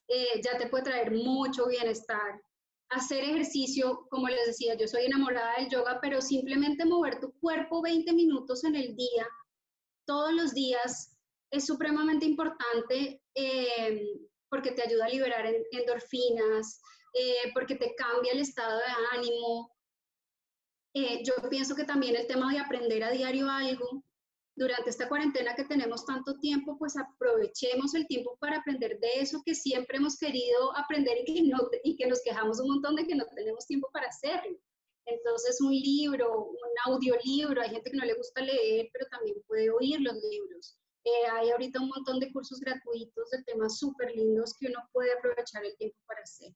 eh, 0.08 0.42
ya 0.44 0.58
te 0.58 0.68
puede 0.68 0.86
traer 0.86 1.12
mucho 1.12 1.68
bienestar. 1.68 2.42
Hacer 2.90 3.24
ejercicio, 3.24 4.06
como 4.10 4.28
les 4.28 4.48
decía, 4.48 4.76
yo 4.76 4.88
soy 4.88 5.06
enamorada 5.06 5.56
del 5.58 5.70
yoga, 5.70 6.00
pero 6.02 6.22
simplemente 6.22 6.86
mover 6.86 7.20
tu 7.20 7.32
cuerpo 7.40 7.82
20 7.82 8.14
minutos 8.14 8.64
en 8.64 8.76
el 8.76 8.96
día, 8.96 9.28
todos 10.06 10.34
los 10.34 10.54
días, 10.54 11.18
es 11.52 11.66
supremamente 11.66 12.26
importante 12.26 13.22
porque 14.50 14.72
te 14.72 14.84
ayuda 14.84 15.06
a 15.06 15.10
liberar 15.10 15.46
endorfinas, 15.72 16.80
eh, 17.14 17.52
porque 17.54 17.76
te 17.76 17.96
cambia 17.96 18.34
el 18.34 18.40
estado 18.40 18.78
de 18.78 19.18
ánimo. 19.18 19.72
Eh, 20.96 21.24
yo 21.24 21.34
pienso 21.50 21.76
que 21.76 21.86
también 21.86 22.16
el 22.16 22.28
tema 22.28 22.52
de 22.52 22.60
aprender 22.60 23.04
a 23.04 23.10
diario 23.10 23.50
algo, 23.50 24.04
durante 24.56 24.90
esta 24.90 25.10
cuarentena 25.10 25.56
que 25.56 25.64
tenemos 25.66 26.06
tanto 26.06 26.38
tiempo, 26.40 26.78
pues 26.78 26.96
aprovechemos 26.96 27.96
el 27.96 28.08
tiempo 28.08 28.38
para 28.40 28.58
aprender 28.58 29.00
de 29.00 29.20
eso 29.20 29.42
que 29.46 29.56
siempre 29.56 29.98
hemos 29.98 30.18
querido 30.18 30.76
aprender 30.78 31.18
y 31.26 31.34
que, 31.34 31.42
no, 31.44 31.58
y 31.84 31.96
que 31.96 32.08
nos 32.08 32.22
quejamos 32.22 32.60
un 32.60 32.70
montón 32.70 32.96
de 32.96 33.08
que 33.08 33.16
no 33.16 33.26
tenemos 33.36 33.66
tiempo 33.66 33.90
para 33.92 34.08
hacerlo. 34.08 34.58
Entonces, 35.06 35.60
un 35.60 35.72
libro, 35.72 36.46
un 36.46 36.58
audiolibro, 36.86 37.62
hay 37.62 37.72
gente 37.72 37.92
que 37.92 37.98
no 37.98 38.06
le 38.06 38.14
gusta 38.14 38.42
leer, 38.42 38.90
pero 38.94 39.06
también 39.10 39.36
puede 39.48 39.70
oír 39.70 40.00
los 40.00 40.16
libros. 40.16 40.78
Eh, 41.04 41.28
hay 41.32 41.50
ahorita 41.50 41.82
un 41.82 41.90
montón 41.90 42.20
de 42.20 42.32
cursos 42.32 42.60
gratuitos 42.60 43.30
de 43.32 43.44
temas 43.44 43.78
súper 43.80 44.16
lindos 44.16 44.56
que 44.58 44.68
uno 44.68 44.80
puede 44.94 45.12
aprovechar 45.12 45.66
el 45.66 45.76
tiempo 45.76 45.98
para 46.08 46.22
hacer. 46.22 46.54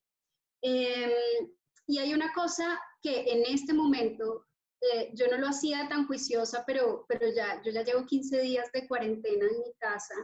Em, 0.61 1.51
y 1.87 1.99
hay 1.99 2.13
una 2.13 2.31
cosa 2.33 2.79
que 3.01 3.29
en 3.29 3.43
este 3.45 3.73
momento 3.73 4.46
eh, 4.81 5.11
yo 5.13 5.27
no 5.27 5.37
lo 5.37 5.47
hacía 5.47 5.87
tan 5.89 6.07
juiciosa, 6.07 6.63
pero, 6.65 7.05
pero 7.07 7.27
ya, 7.29 7.61
yo 7.63 7.71
ya 7.71 7.83
llevo 7.83 8.05
15 8.05 8.41
días 8.41 8.71
de 8.71 8.87
cuarentena 8.87 9.45
en 9.45 9.59
mi 9.59 9.73
casa 9.79 10.15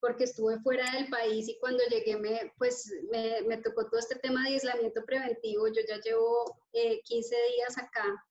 porque 0.00 0.24
estuve 0.24 0.60
fuera 0.60 0.92
del 0.92 1.08
país 1.08 1.48
y 1.48 1.58
cuando 1.58 1.82
llegué 1.88 2.18
me, 2.18 2.52
pues, 2.58 2.92
me, 3.10 3.40
me 3.48 3.56
tocó 3.56 3.88
todo 3.88 3.98
este 3.98 4.16
tema 4.16 4.42
de 4.42 4.50
aislamiento 4.50 5.02
preventivo. 5.06 5.66
Yo 5.68 5.80
ya 5.88 5.98
llevo 5.98 6.58
15 6.72 7.34
eh, 7.34 7.38
días 7.56 7.78
acá 7.78 8.22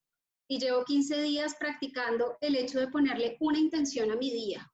y 0.48 0.60
llevo 0.60 0.86
15 0.86 1.24
días 1.24 1.56
practicando 1.56 2.38
el 2.42 2.56
hecho 2.58 2.80
de 2.80 2.90
ponerle 2.90 3.38
una 3.40 3.58
intención 3.58 4.12
a 4.12 4.16
mi 4.16 4.30
día. 4.32 4.72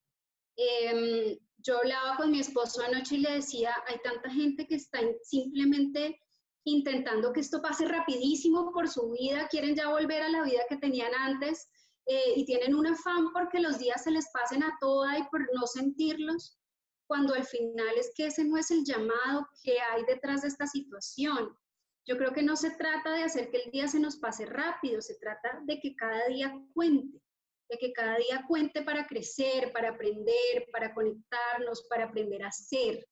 Em, 0.58 1.38
yo 1.60 1.78
hablaba 1.78 2.18
con 2.18 2.32
mi 2.32 2.42
esposo 2.42 2.82
anoche 2.82 3.16
y 3.16 3.20
le 3.20 3.32
decía, 3.32 3.74
hay 3.88 3.98
tanta 4.04 4.30
gente 4.30 4.68
que 4.68 4.76
está 4.76 5.00
simplemente 5.24 6.22
intentando 6.66 7.34
que 7.34 7.40
esto 7.40 7.62
pase 7.62 7.88
rapidísimo 7.88 8.72
por 8.72 8.88
su 8.90 9.12
vida, 9.12 9.48
quieren 9.50 9.76
ya 9.76 9.90
volver 9.90 10.22
a 10.22 10.30
la 10.30 10.44
vida 10.44 10.62
que 10.68 10.78
tenían 10.78 11.14
antes 11.14 11.70
eh, 12.06 12.34
y 12.36 12.46
tienen 12.46 12.76
un 12.76 12.88
afán 12.88 13.32
porque 13.34 13.60
los 13.60 13.80
días 13.80 14.04
se 14.04 14.12
les 14.12 14.30
pasen 14.32 14.64
a 14.64 14.78
toda 14.80 15.18
y 15.18 15.24
por 15.30 15.42
no 15.54 15.68
sentirlos, 15.68 16.58
cuando 17.08 17.34
al 17.34 17.46
final 17.46 17.98
es 17.98 18.12
que 18.16 18.28
ese 18.28 18.44
no 18.44 18.58
es 18.58 18.72
el 18.72 18.84
llamado 18.84 19.48
que 19.64 19.80
hay 19.80 20.04
detrás 20.06 20.42
de 20.42 20.50
esta 20.50 20.68
situación. 20.68 21.56
Yo 22.06 22.18
creo 22.18 22.34
que 22.34 22.44
no 22.44 22.56
se 22.56 22.72
trata 22.72 23.14
de 23.14 23.24
hacer 23.24 23.52
que 23.52 23.58
el 23.64 23.72
día 23.72 23.88
se 23.88 24.00
nos 24.00 24.18
pase 24.18 24.46
rápido, 24.46 25.02
se 25.02 25.16
trata 25.16 25.60
de 25.66 25.80
que 25.80 25.96
cada 25.96 26.28
día 26.28 26.54
cuente, 26.74 27.22
de 27.70 27.78
que 27.78 27.94
cada 27.94 28.18
día 28.18 28.44
cuente 28.48 28.82
para 28.82 29.06
crecer, 29.06 29.72
para 29.72 29.90
aprender, 29.90 30.68
para 30.72 30.94
conectarnos, 30.94 31.84
para 31.88 32.06
aprender 32.06 32.44
a 32.44 32.52
ser. 32.52 33.08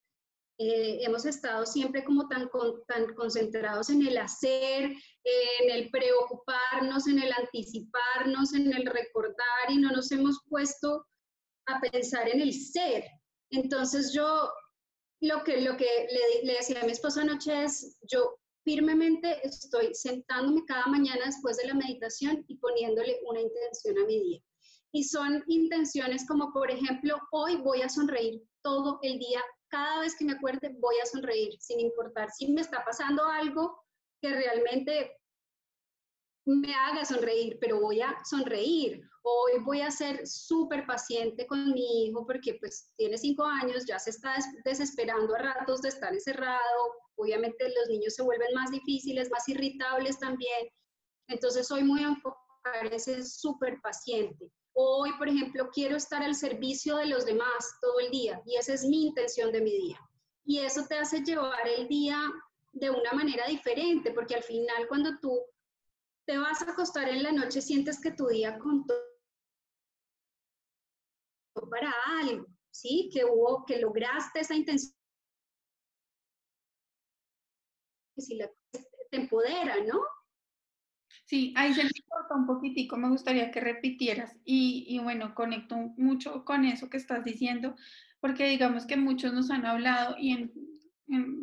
Eh, 0.59 1.03
hemos 1.03 1.25
estado 1.25 1.67
siempre 1.67 2.03
como 2.03 2.27
tan, 2.27 2.49
tan 2.87 3.13
concentrados 3.13 3.91
en 3.91 4.05
el 4.07 4.17
hacer, 4.17 4.85
en 4.85 5.71
el 5.71 5.91
preocuparnos, 5.91 7.07
en 7.07 7.19
el 7.21 7.31
anticiparnos, 7.31 8.53
en 8.53 8.73
el 8.73 8.85
recordar 8.87 9.69
y 9.69 9.77
no 9.77 9.91
nos 9.91 10.11
hemos 10.11 10.39
puesto 10.49 11.05
a 11.67 11.79
pensar 11.79 12.27
en 12.27 12.41
el 12.41 12.53
ser. 12.53 13.05
Entonces 13.51 14.13
yo 14.13 14.51
lo 15.21 15.43
que, 15.43 15.61
lo 15.61 15.77
que 15.77 15.85
le, 15.85 16.45
le 16.45 16.53
decía 16.53 16.81
a 16.81 16.85
mi 16.85 16.91
esposo 16.91 17.21
anoche 17.21 17.63
es, 17.63 17.99
yo 18.09 18.39
firmemente 18.63 19.47
estoy 19.47 19.93
sentándome 19.93 20.65
cada 20.65 20.87
mañana 20.87 21.25
después 21.25 21.57
de 21.57 21.67
la 21.67 21.75
meditación 21.75 22.43
y 22.47 22.57
poniéndole 22.57 23.19
una 23.25 23.41
intención 23.41 23.97
a 23.99 24.05
mi 24.05 24.19
día. 24.21 24.41
Y 24.91 25.03
son 25.03 25.43
intenciones 25.47 26.25
como, 26.27 26.51
por 26.51 26.71
ejemplo, 26.71 27.17
hoy 27.31 27.57
voy 27.57 27.81
a 27.81 27.89
sonreír 27.89 28.41
todo 28.63 28.99
el 29.03 29.19
día 29.19 29.41
cada 29.69 30.01
vez 30.01 30.15
que 30.15 30.25
me 30.25 30.33
acuerde 30.33 30.75
voy 30.79 30.95
a 31.01 31.05
sonreír, 31.05 31.55
sin 31.59 31.79
importar 31.79 32.29
si 32.31 32.51
me 32.51 32.61
está 32.61 32.83
pasando 32.83 33.23
algo 33.25 33.83
que 34.21 34.29
realmente 34.33 35.17
me 36.45 36.73
haga 36.73 37.03
sonreír, 37.03 37.57
pero 37.59 37.81
voy 37.81 38.01
a 38.01 38.17
sonreír. 38.23 39.01
Hoy 39.21 39.61
voy 39.65 39.81
a 39.81 39.91
ser 39.91 40.25
súper 40.25 40.85
paciente 40.85 41.45
con 41.45 41.73
mi 41.73 42.05
hijo 42.05 42.25
porque 42.25 42.55
pues 42.61 42.89
tiene 42.95 43.17
cinco 43.17 43.43
años, 43.43 43.85
ya 43.85 43.99
se 43.99 44.11
está 44.11 44.35
desesperando 44.63 45.35
a 45.35 45.39
ratos 45.39 45.81
de 45.81 45.89
estar 45.89 46.13
encerrado. 46.13 46.93
Obviamente 47.15 47.67
los 47.67 47.89
niños 47.89 48.15
se 48.15 48.23
vuelven 48.23 48.53
más 48.55 48.71
difíciles, 48.71 49.29
más 49.29 49.47
irritables 49.49 50.17
también. 50.19 50.69
Entonces 51.27 51.69
hoy 51.69 51.83
muy 51.83 52.01
a 52.01 52.07
enfocar 52.07 52.85
ese 52.91 53.25
súper 53.25 53.81
paciente. 53.81 54.49
Hoy, 54.79 55.11
por 55.17 55.27
ejemplo, 55.27 55.71
quiero 55.73 55.95
estar 55.95 56.21
al 56.21 56.35
servicio 56.35 56.97
de 56.97 57.07
los 57.07 57.25
demás 57.25 57.79
todo 57.81 57.99
el 57.99 58.11
día 58.11 58.39
y 58.45 58.57
esa 58.57 58.75
es 58.75 58.85
mi 58.85 59.07
intención 59.07 59.51
de 59.51 59.61
mi 59.61 59.71
día. 59.71 59.99
Y 60.45 60.59
eso 60.59 60.85
te 60.85 60.99
hace 60.99 61.23
llevar 61.23 61.67
el 61.67 61.87
día 61.87 62.31
de 62.73 62.91
una 62.91 63.11
manera 63.13 63.47
diferente, 63.47 64.11
porque 64.11 64.35
al 64.35 64.43
final 64.43 64.87
cuando 64.87 65.17
tú 65.19 65.35
te 66.27 66.37
vas 66.37 66.61
a 66.61 66.73
acostar 66.73 67.09
en 67.09 67.23
la 67.23 67.31
noche 67.31 67.59
sientes 67.59 67.99
que 67.99 68.11
tu 68.11 68.27
día 68.27 68.59
contó 68.59 68.93
para 71.71 71.91
algo, 72.19 72.45
¿sí? 72.69 73.09
Que 73.11 73.25
hubo, 73.25 73.65
que 73.65 73.79
lograste 73.79 74.41
esa 74.41 74.53
intención. 74.53 74.93
Que 78.15 78.21
si 78.21 78.35
la, 78.35 78.47
te 79.09 79.17
empodera, 79.17 79.83
¿no? 79.83 80.03
Sí, 81.27 81.53
ahí 81.57 81.73
se 81.73 81.83
me 81.83 81.89
corta 82.07 82.35
un 82.35 82.45
poquitico, 82.45 82.95
me 82.95 83.09
gustaría 83.09 83.51
que 83.51 83.59
repitieras 83.59 84.37
y, 84.45 84.97
bueno, 85.03 85.35
conecto 85.35 85.75
mucho 85.97 86.45
con 86.45 86.63
eso 86.63 86.89
que 86.89 86.95
estás 86.95 87.25
diciendo, 87.25 87.75
porque 88.21 88.47
digamos 88.47 88.85
que 88.85 88.95
muchos 88.95 89.33
nos 89.33 89.51
han 89.51 89.65
hablado 89.65 90.15
y 90.17 90.31
en, 90.31 90.53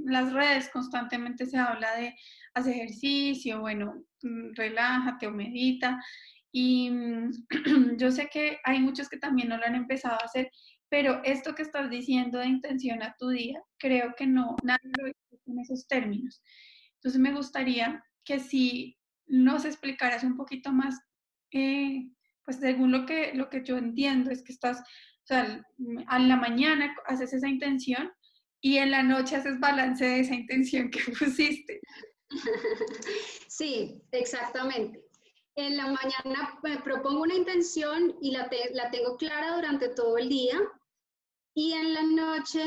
las 0.06 0.32
redes 0.32 0.70
constantemente 0.70 1.44
se 1.44 1.58
habla 1.58 1.94
de 1.96 2.14
hacer 2.54 2.76
ejercicio, 2.76 3.60
bueno, 3.60 4.02
mm, 4.22 4.54
relájate 4.54 5.26
o 5.26 5.30
medita 5.30 6.02
y 6.50 6.90
mm, 6.90 7.30
yo 7.98 8.10
sé 8.10 8.30
que 8.32 8.60
hay 8.64 8.80
muchos 8.80 9.10
que 9.10 9.18
también 9.18 9.48
no 9.50 9.58
lo 9.58 9.66
han 9.66 9.74
empezado 9.74 10.14
a 10.14 10.24
hacer, 10.24 10.50
pero 10.88 11.22
esto 11.24 11.54
que 11.54 11.62
estás 11.62 11.90
diciendo 11.90 12.38
de 12.38 12.46
intención 12.46 13.02
a 13.02 13.14
tu 13.18 13.28
día, 13.28 13.60
creo 13.78 14.14
que 14.16 14.26
no, 14.26 14.56
nadie 14.62 14.90
lo 14.98 15.06
dice 15.06 15.42
en 15.46 15.58
esos 15.58 15.86
términos. 15.86 16.42
Entonces 16.94 17.20
me 17.20 17.34
gustaría 17.34 18.02
que 18.24 18.38
si 18.40 18.96
nos 19.26 19.64
explicarás 19.64 20.24
un 20.24 20.36
poquito 20.36 20.72
más, 20.72 20.98
eh, 21.52 22.08
pues 22.44 22.58
según 22.58 22.92
lo 22.92 23.06
que, 23.06 23.32
lo 23.34 23.48
que 23.48 23.62
yo 23.64 23.76
entiendo, 23.76 24.30
es 24.30 24.42
que 24.42 24.52
estás, 24.52 24.80
o 24.80 25.26
sea, 25.26 25.64
a 26.08 26.18
la 26.18 26.36
mañana 26.36 26.94
haces 27.06 27.32
esa 27.32 27.48
intención 27.48 28.12
y 28.60 28.78
en 28.78 28.90
la 28.90 29.02
noche 29.02 29.36
haces 29.36 29.60
balance 29.60 30.04
de 30.04 30.20
esa 30.20 30.34
intención 30.34 30.90
que 30.90 31.00
pusiste. 31.18 31.80
Sí, 33.48 34.02
exactamente. 34.10 35.04
En 35.54 35.76
la 35.76 35.84
mañana 35.84 36.58
me 36.64 36.78
propongo 36.78 37.22
una 37.22 37.34
intención 37.34 38.16
y 38.20 38.32
la, 38.32 38.50
la 38.72 38.90
tengo 38.90 39.16
clara 39.16 39.54
durante 39.54 39.90
todo 39.90 40.18
el 40.18 40.28
día 40.28 40.58
y 41.54 41.72
en 41.72 41.94
la 41.94 42.02
noche 42.02 42.64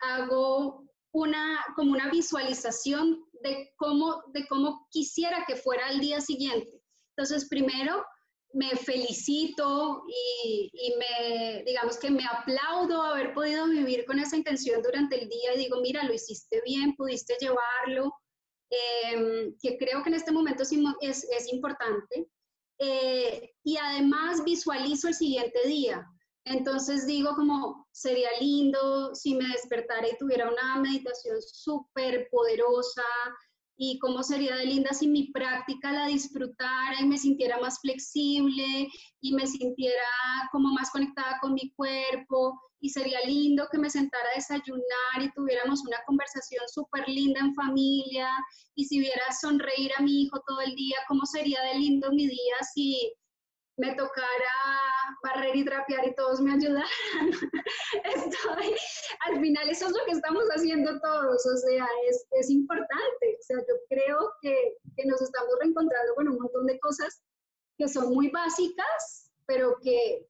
hago 0.00 0.88
una, 1.12 1.64
como 1.74 1.92
una 1.92 2.08
visualización 2.08 3.24
de 3.42 3.72
cómo, 3.76 4.22
de 4.32 4.46
cómo 4.48 4.86
quisiera 4.90 5.44
que 5.46 5.56
fuera 5.56 5.90
el 5.90 6.00
día 6.00 6.20
siguiente. 6.20 6.80
Entonces, 7.16 7.48
primero 7.48 8.04
me 8.52 8.70
felicito 8.76 10.02
y, 10.08 10.70
y, 10.72 10.94
me, 10.96 11.62
digamos 11.64 11.98
que 11.98 12.10
me 12.10 12.24
aplaudo 12.24 13.02
haber 13.02 13.34
podido 13.34 13.66
vivir 13.66 14.04
con 14.06 14.18
esa 14.18 14.36
intención 14.36 14.82
durante 14.82 15.20
el 15.20 15.28
día 15.28 15.54
y 15.54 15.58
digo, 15.58 15.80
mira, 15.80 16.04
lo 16.04 16.14
hiciste 16.14 16.62
bien, 16.64 16.94
pudiste 16.96 17.34
llevarlo, 17.40 18.14
em, 18.70 19.54
que 19.60 19.76
creo 19.76 20.02
que 20.02 20.08
en 20.08 20.14
este 20.14 20.32
momento 20.32 20.62
es, 20.62 21.24
es 21.24 21.52
importante. 21.52 22.28
Eh, 22.80 23.54
y 23.64 23.76
además 23.76 24.44
visualizo 24.44 25.08
el 25.08 25.14
siguiente 25.14 25.66
día. 25.66 26.06
Entonces 26.50 27.06
digo 27.06 27.34
como 27.34 27.86
sería 27.92 28.30
lindo 28.40 29.14
si 29.14 29.34
me 29.34 29.46
despertara 29.48 30.08
y 30.08 30.16
tuviera 30.18 30.50
una 30.50 30.80
meditación 30.80 31.36
súper 31.42 32.28
poderosa 32.30 33.02
y 33.76 33.98
cómo 34.00 34.22
sería 34.24 34.56
de 34.56 34.66
linda 34.66 34.92
si 34.92 35.06
mi 35.06 35.30
práctica 35.30 35.92
la 35.92 36.06
disfrutara 36.06 37.00
y 37.00 37.06
me 37.06 37.16
sintiera 37.16 37.60
más 37.60 37.78
flexible 37.80 38.88
y 39.20 39.32
me 39.32 39.46
sintiera 39.46 40.02
como 40.50 40.72
más 40.72 40.90
conectada 40.90 41.38
con 41.40 41.54
mi 41.54 41.72
cuerpo 41.76 42.60
y 42.80 42.90
sería 42.90 43.20
lindo 43.24 43.68
que 43.70 43.78
me 43.78 43.90
sentara 43.90 44.24
a 44.32 44.36
desayunar 44.36 45.22
y 45.22 45.32
tuviéramos 45.32 45.82
una 45.86 45.98
conversación 46.06 46.62
súper 46.68 47.08
linda 47.08 47.40
en 47.40 47.54
familia 47.54 48.28
y 48.74 48.84
si 48.84 48.98
viera 48.98 49.32
sonreír 49.40 49.92
a 49.96 50.02
mi 50.02 50.22
hijo 50.22 50.40
todo 50.46 50.60
el 50.60 50.74
día, 50.74 50.96
cómo 51.06 51.24
sería 51.24 51.60
de 51.62 51.78
lindo 51.78 52.10
mi 52.10 52.26
día 52.26 52.56
si 52.74 53.12
me 53.78 53.94
tocara 53.94 54.54
barrer 55.22 55.56
y 55.56 55.64
trapear 55.64 56.06
y 56.06 56.14
todos 56.14 56.40
me 56.40 56.52
ayudaran. 56.52 56.88
Al 59.20 59.40
final 59.40 59.70
eso 59.70 59.86
es 59.86 59.92
lo 59.92 60.04
que 60.04 60.12
estamos 60.12 60.44
haciendo 60.50 61.00
todos, 61.00 61.46
o 61.46 61.56
sea, 61.56 61.86
es, 62.08 62.26
es 62.32 62.50
importante. 62.50 63.38
O 63.38 63.42
sea, 63.42 63.56
yo 63.58 63.74
creo 63.88 64.32
que, 64.42 64.76
que, 64.96 65.06
nos 65.06 65.22
estamos 65.22 65.54
reencontrando 65.60 66.14
con 66.16 66.28
un 66.28 66.38
montón 66.38 66.66
de 66.66 66.78
cosas 66.80 67.22
que 67.76 67.88
son 67.88 68.12
muy 68.12 68.30
básicas, 68.30 69.30
pero 69.46 69.76
que, 69.80 70.26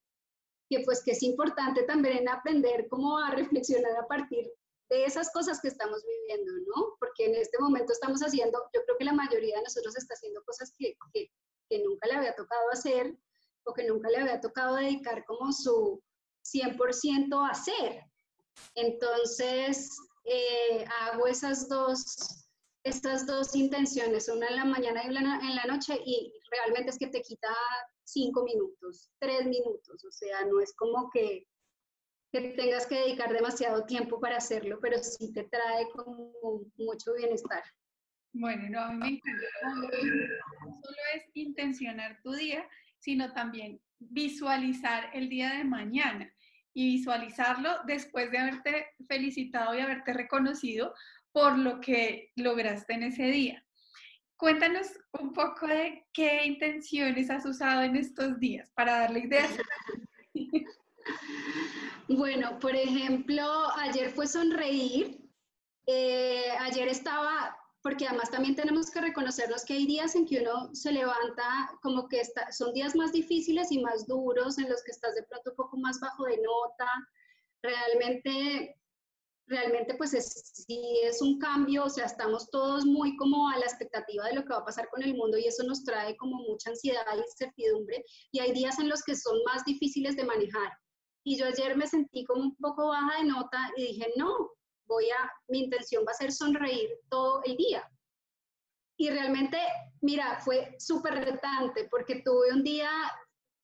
que 0.68 0.80
pues 0.84 1.02
que 1.02 1.12
es 1.12 1.22
importante 1.22 1.84
también 1.84 2.28
aprender 2.28 2.86
cómo 2.88 3.18
a 3.18 3.30
reflexionar 3.30 3.96
a 3.96 4.06
partir 4.06 4.52
de 4.90 5.04
esas 5.04 5.32
cosas 5.32 5.60
que 5.60 5.68
estamos 5.68 6.04
viviendo, 6.04 6.52
¿no? 6.66 6.96
Porque 7.00 7.26
en 7.26 7.34
este 7.34 7.58
momento 7.58 7.92
estamos 7.92 8.20
haciendo, 8.20 8.58
yo 8.74 8.82
creo 8.84 8.98
que 8.98 9.04
la 9.04 9.12
mayoría 9.14 9.56
de 9.56 9.62
nosotros 9.62 9.96
está 9.96 10.14
haciendo 10.14 10.42
cosas 10.44 10.74
que, 10.78 10.96
que, 11.14 11.30
que 11.70 11.82
nunca 11.82 12.06
le 12.08 12.14
había 12.14 12.34
tocado 12.34 12.70
hacer 12.70 13.16
que 13.74 13.86
nunca 13.86 14.08
le 14.08 14.18
había 14.18 14.40
tocado 14.40 14.76
dedicar 14.76 15.24
como 15.24 15.52
su 15.52 16.02
100% 16.44 17.46
a 17.46 17.50
hacer. 17.50 18.02
Entonces, 18.74 19.96
eh, 20.24 20.84
hago 21.00 21.26
esas 21.26 21.68
dos, 21.68 22.46
estas 22.84 23.26
dos 23.26 23.54
intenciones, 23.54 24.28
una 24.28 24.48
en 24.48 24.56
la 24.56 24.64
mañana 24.64 25.04
y 25.04 25.10
una 25.10 25.40
en 25.40 25.56
la 25.56 25.64
noche, 25.64 25.98
y 26.04 26.32
realmente 26.50 26.90
es 26.90 26.98
que 26.98 27.08
te 27.08 27.22
quita 27.22 27.54
cinco 28.04 28.44
minutos, 28.44 29.10
tres 29.18 29.46
minutos, 29.46 30.04
o 30.04 30.10
sea, 30.10 30.44
no 30.46 30.60
es 30.60 30.74
como 30.74 31.10
que, 31.10 31.46
que 32.32 32.40
tengas 32.50 32.86
que 32.86 32.96
dedicar 33.00 33.32
demasiado 33.32 33.84
tiempo 33.84 34.20
para 34.20 34.38
hacerlo, 34.38 34.78
pero 34.80 34.98
sí 34.98 35.32
te 35.32 35.44
trae 35.44 35.88
como 35.90 36.32
mucho 36.76 37.14
bienestar. 37.14 37.62
Bueno, 38.32 38.68
no, 38.68 38.80
a 38.80 38.92
mí 38.92 38.98
me 38.98 39.08
encanta. 39.08 39.96
Solo 40.82 40.96
es 41.14 41.24
intencionar 41.34 42.20
tu 42.22 42.32
día 42.32 42.68
sino 42.98 43.32
también 43.32 43.80
visualizar 43.98 45.10
el 45.12 45.28
día 45.28 45.54
de 45.54 45.64
mañana 45.64 46.32
y 46.74 46.96
visualizarlo 46.96 47.70
después 47.86 48.30
de 48.30 48.38
haberte 48.38 48.86
felicitado 49.08 49.74
y 49.74 49.80
haberte 49.80 50.12
reconocido 50.12 50.94
por 51.32 51.58
lo 51.58 51.80
que 51.80 52.30
lograste 52.36 52.94
en 52.94 53.04
ese 53.04 53.24
día. 53.24 53.64
Cuéntanos 54.36 54.86
un 55.20 55.32
poco 55.32 55.66
de 55.66 56.06
qué 56.12 56.44
intenciones 56.46 57.30
has 57.30 57.44
usado 57.44 57.82
en 57.82 57.96
estos 57.96 58.38
días 58.38 58.70
para 58.74 59.00
darle 59.00 59.20
ideas. 59.20 59.50
Bueno, 62.08 62.58
por 62.58 62.74
ejemplo, 62.74 63.44
ayer 63.76 64.10
fue 64.10 64.26
sonreír. 64.26 65.20
Eh, 65.86 66.50
ayer 66.60 66.88
estaba 66.88 67.57
porque 67.82 68.06
además 68.06 68.30
también 68.30 68.56
tenemos 68.56 68.90
que 68.90 69.00
reconocernos 69.00 69.64
que 69.64 69.74
hay 69.74 69.86
días 69.86 70.14
en 70.16 70.26
que 70.26 70.40
uno 70.40 70.74
se 70.74 70.92
levanta 70.92 71.70
como 71.80 72.08
que 72.08 72.20
está, 72.20 72.50
son 72.50 72.72
días 72.72 72.96
más 72.96 73.12
difíciles 73.12 73.70
y 73.70 73.80
más 73.80 74.06
duros, 74.06 74.58
en 74.58 74.68
los 74.68 74.82
que 74.82 74.90
estás 74.90 75.14
de 75.14 75.22
pronto 75.22 75.50
un 75.50 75.56
poco 75.56 75.76
más 75.76 76.00
bajo 76.00 76.24
de 76.24 76.38
nota. 76.38 76.90
Realmente, 77.62 78.76
realmente 79.46 79.94
pues 79.94 80.12
es, 80.12 80.52
sí 80.66 81.00
es 81.04 81.22
un 81.22 81.38
cambio, 81.38 81.84
o 81.84 81.90
sea, 81.90 82.06
estamos 82.06 82.50
todos 82.50 82.84
muy 82.84 83.16
como 83.16 83.48
a 83.48 83.58
la 83.58 83.66
expectativa 83.66 84.26
de 84.26 84.34
lo 84.34 84.42
que 84.42 84.52
va 84.52 84.58
a 84.58 84.64
pasar 84.64 84.88
con 84.88 85.02
el 85.02 85.14
mundo 85.14 85.38
y 85.38 85.46
eso 85.46 85.62
nos 85.62 85.84
trae 85.84 86.16
como 86.16 86.42
mucha 86.42 86.70
ansiedad 86.70 87.04
y 87.16 87.20
incertidumbre. 87.20 88.04
Y 88.32 88.40
hay 88.40 88.52
días 88.52 88.78
en 88.80 88.88
los 88.88 89.02
que 89.04 89.14
son 89.14 89.38
más 89.44 89.64
difíciles 89.64 90.16
de 90.16 90.24
manejar. 90.24 90.72
Y 91.24 91.38
yo 91.38 91.46
ayer 91.46 91.76
me 91.76 91.86
sentí 91.86 92.24
como 92.24 92.42
un 92.42 92.56
poco 92.56 92.88
baja 92.88 93.18
de 93.18 93.24
nota 93.24 93.70
y 93.76 93.82
dije, 93.82 94.12
no, 94.16 94.50
voy 94.88 95.08
a, 95.10 95.30
mi 95.48 95.60
intención 95.60 96.04
va 96.06 96.12
a 96.12 96.14
ser 96.14 96.32
sonreír 96.32 96.90
todo 97.08 97.42
el 97.44 97.56
día. 97.56 97.88
Y 98.96 99.10
realmente, 99.10 99.58
mira, 100.00 100.40
fue 100.40 100.74
súper 100.78 101.14
retante 101.14 101.86
porque 101.88 102.22
tuve 102.24 102.52
un 102.52 102.64
día, 102.64 102.90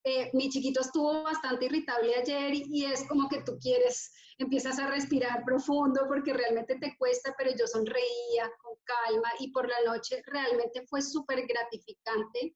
eh, 0.05 0.29
mi 0.33 0.49
chiquito 0.49 0.79
estuvo 0.79 1.23
bastante 1.23 1.65
irritable 1.65 2.15
ayer 2.15 2.53
y, 2.53 2.85
es 2.85 3.05
como 3.07 3.27
que 3.27 3.41
tú 3.41 3.57
quieres, 3.59 4.13
empiezas 4.37 4.79
a 4.79 4.87
respirar 4.87 5.43
profundo 5.43 6.05
porque 6.07 6.31
realmente 6.31 6.77
te 6.79 6.95
cuesta, 6.97 7.35
pero 7.37 7.51
yo 7.51 7.67
sonreía 7.67 8.49
con 8.61 8.77
calma 8.85 9.29
y 9.39 9.51
por 9.51 9.67
la 9.67 9.81
noche 9.85 10.21
realmente 10.25 10.85
fue 10.87 11.01
súper 11.01 11.45
gratificante 11.45 12.55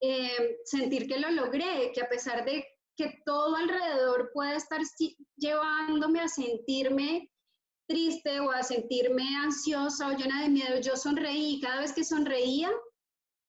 eh, 0.00 0.58
sentir 0.64 1.06
que 1.06 1.18
lo 1.18 1.30
logré, 1.30 1.92
que 1.94 2.02
a 2.02 2.08
pesar 2.08 2.44
de 2.44 2.66
que 2.96 3.22
todo 3.24 3.56
alrededor 3.56 4.30
puede 4.34 4.56
estar 4.56 4.80
llevándome 5.36 6.20
a 6.20 6.28
sentirme 6.28 7.30
triste 7.86 8.40
o 8.40 8.50
a 8.50 8.62
sentirme 8.62 9.24
ansiosa 9.36 10.08
o 10.08 10.12
llena 10.12 10.42
de 10.42 10.48
miedo, 10.48 10.80
yo 10.80 10.96
sonreí. 10.96 11.60
Cada 11.60 11.80
vez 11.80 11.92
que 11.92 12.04
sonreía, 12.04 12.70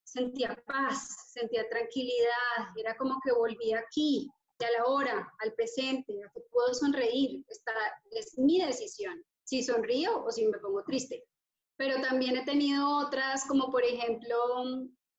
sentía 0.04 0.56
paz, 0.65 1.32
sentía 1.32 1.67
tranquilidad. 1.69 2.74
Era 2.76 2.96
como 2.98 3.19
que 3.24 3.32
volvía 3.32 3.80
aquí, 3.80 4.30
a 4.63 4.72
la 4.72 4.86
hora, 4.86 5.34
al 5.39 5.54
presente, 5.54 6.24
a 6.24 6.32
que 6.32 6.41
puedo 6.52 6.74
sonreír. 6.74 7.43
Esta 7.50 7.74
es 8.12 8.38
mi 8.38 8.62
decisión, 8.62 9.24
si 9.43 9.63
sonrío 9.63 10.24
o 10.24 10.32
si 10.32 10.48
me 10.48 10.58
pongo 10.60 10.84
triste. 10.84 11.24
Pero 11.78 12.02
también 12.02 12.38
he 12.38 12.46
tenido 12.46 12.98
otras, 12.98 13.46
como 13.46 13.72
por 13.72 13.84
ejemplo, 13.84 14.38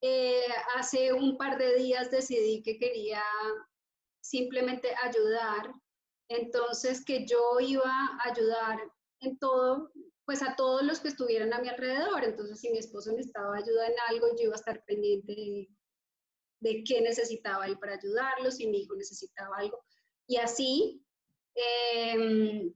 eh, 0.01 0.45
hace 0.77 1.13
un 1.13 1.37
par 1.37 1.59
de 1.59 1.77
días 1.77 2.11
decidí 2.11 2.63
que 2.63 2.79
quería 2.79 3.23
simplemente 4.23 4.95
ayudar. 5.03 5.73
Entonces, 6.29 7.05
que 7.05 7.27
yo 7.27 7.61
iba 7.61 7.85
a 7.85 8.31
ayudar 8.31 8.81
en 9.25 9.39
todo, 9.39 9.93
pues 10.25 10.43
a 10.43 10.57
todos 10.57 10.83
los 10.83 11.01
que 11.01 11.09
estuvieran 11.09 11.53
a 11.53 11.61
mi 11.61 11.69
alrededor. 11.69 12.25
Entonces, 12.25 12.61
si 12.61 12.71
mi 12.71 12.79
esposo 12.79 13.11
necesitaba 13.13 13.57
ayuda 13.57 13.87
en 13.87 13.95
algo, 14.09 14.29
yo 14.37 14.45
iba 14.45 14.55
a 14.55 14.57
estar 14.57 14.85
pendiente 14.85 15.35
de, 16.61 16.85
qué 16.85 17.01
necesitaba 17.03 17.67
él 17.67 17.79
para 17.79 17.95
ayudarlo, 17.95 18.51
si 18.51 18.67
mi 18.67 18.83
hijo 18.83 18.95
necesitaba 18.97 19.57
algo. 19.59 19.85
Y 20.27 20.37
así, 20.37 21.05
em, 21.55 22.73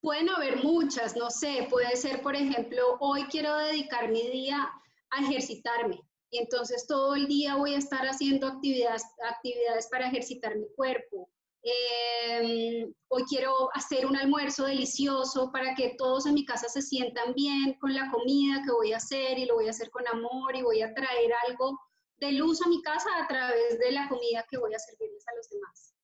pueden 0.00 0.28
haber 0.30 0.62
muchas, 0.62 1.16
no 1.16 1.30
sé, 1.30 1.66
puede 1.70 1.94
ser, 1.96 2.22
por 2.22 2.34
ejemplo, 2.34 2.96
hoy 3.00 3.24
quiero 3.24 3.56
dedicar 3.56 4.10
mi 4.10 4.28
día 4.30 4.70
a 5.10 5.20
ejercitarme. 5.22 6.00
Y 6.30 6.38
entonces 6.38 6.86
todo 6.86 7.14
el 7.14 7.26
día 7.28 7.56
voy 7.56 7.74
a 7.74 7.78
estar 7.78 8.06
haciendo 8.06 8.46
actividades, 8.46 9.04
actividades 9.28 9.86
para 9.88 10.08
ejercitar 10.08 10.56
mi 10.56 10.66
cuerpo. 10.74 11.30
Em, 11.64 12.92
hoy 13.08 13.22
quiero 13.28 13.68
hacer 13.74 14.04
un 14.04 14.16
almuerzo 14.16 14.64
delicioso 14.64 15.52
para 15.52 15.74
que 15.76 15.94
todos 15.96 16.26
en 16.26 16.34
mi 16.34 16.44
casa 16.44 16.68
se 16.68 16.82
sientan 16.82 17.34
bien 17.34 17.74
con 17.80 17.94
la 17.94 18.10
comida 18.10 18.62
que 18.64 18.72
voy 18.72 18.92
a 18.92 18.96
hacer 18.96 19.38
y 19.38 19.46
lo 19.46 19.54
voy 19.54 19.68
a 19.68 19.70
hacer 19.70 19.90
con 19.90 20.06
amor 20.08 20.56
y 20.56 20.62
voy 20.62 20.82
a 20.82 20.92
traer 20.92 21.32
algo 21.48 21.78
de 22.16 22.32
luz 22.32 22.60
a 22.66 22.68
mi 22.68 22.82
casa 22.82 23.08
a 23.16 23.28
través 23.28 23.78
de 23.78 23.92
la 23.92 24.08
comida 24.08 24.44
que 24.50 24.58
voy 24.58 24.74
a 24.74 24.78
servirles 24.78 25.24
a 25.28 25.36
los 25.36 25.48
demás. 25.50 25.94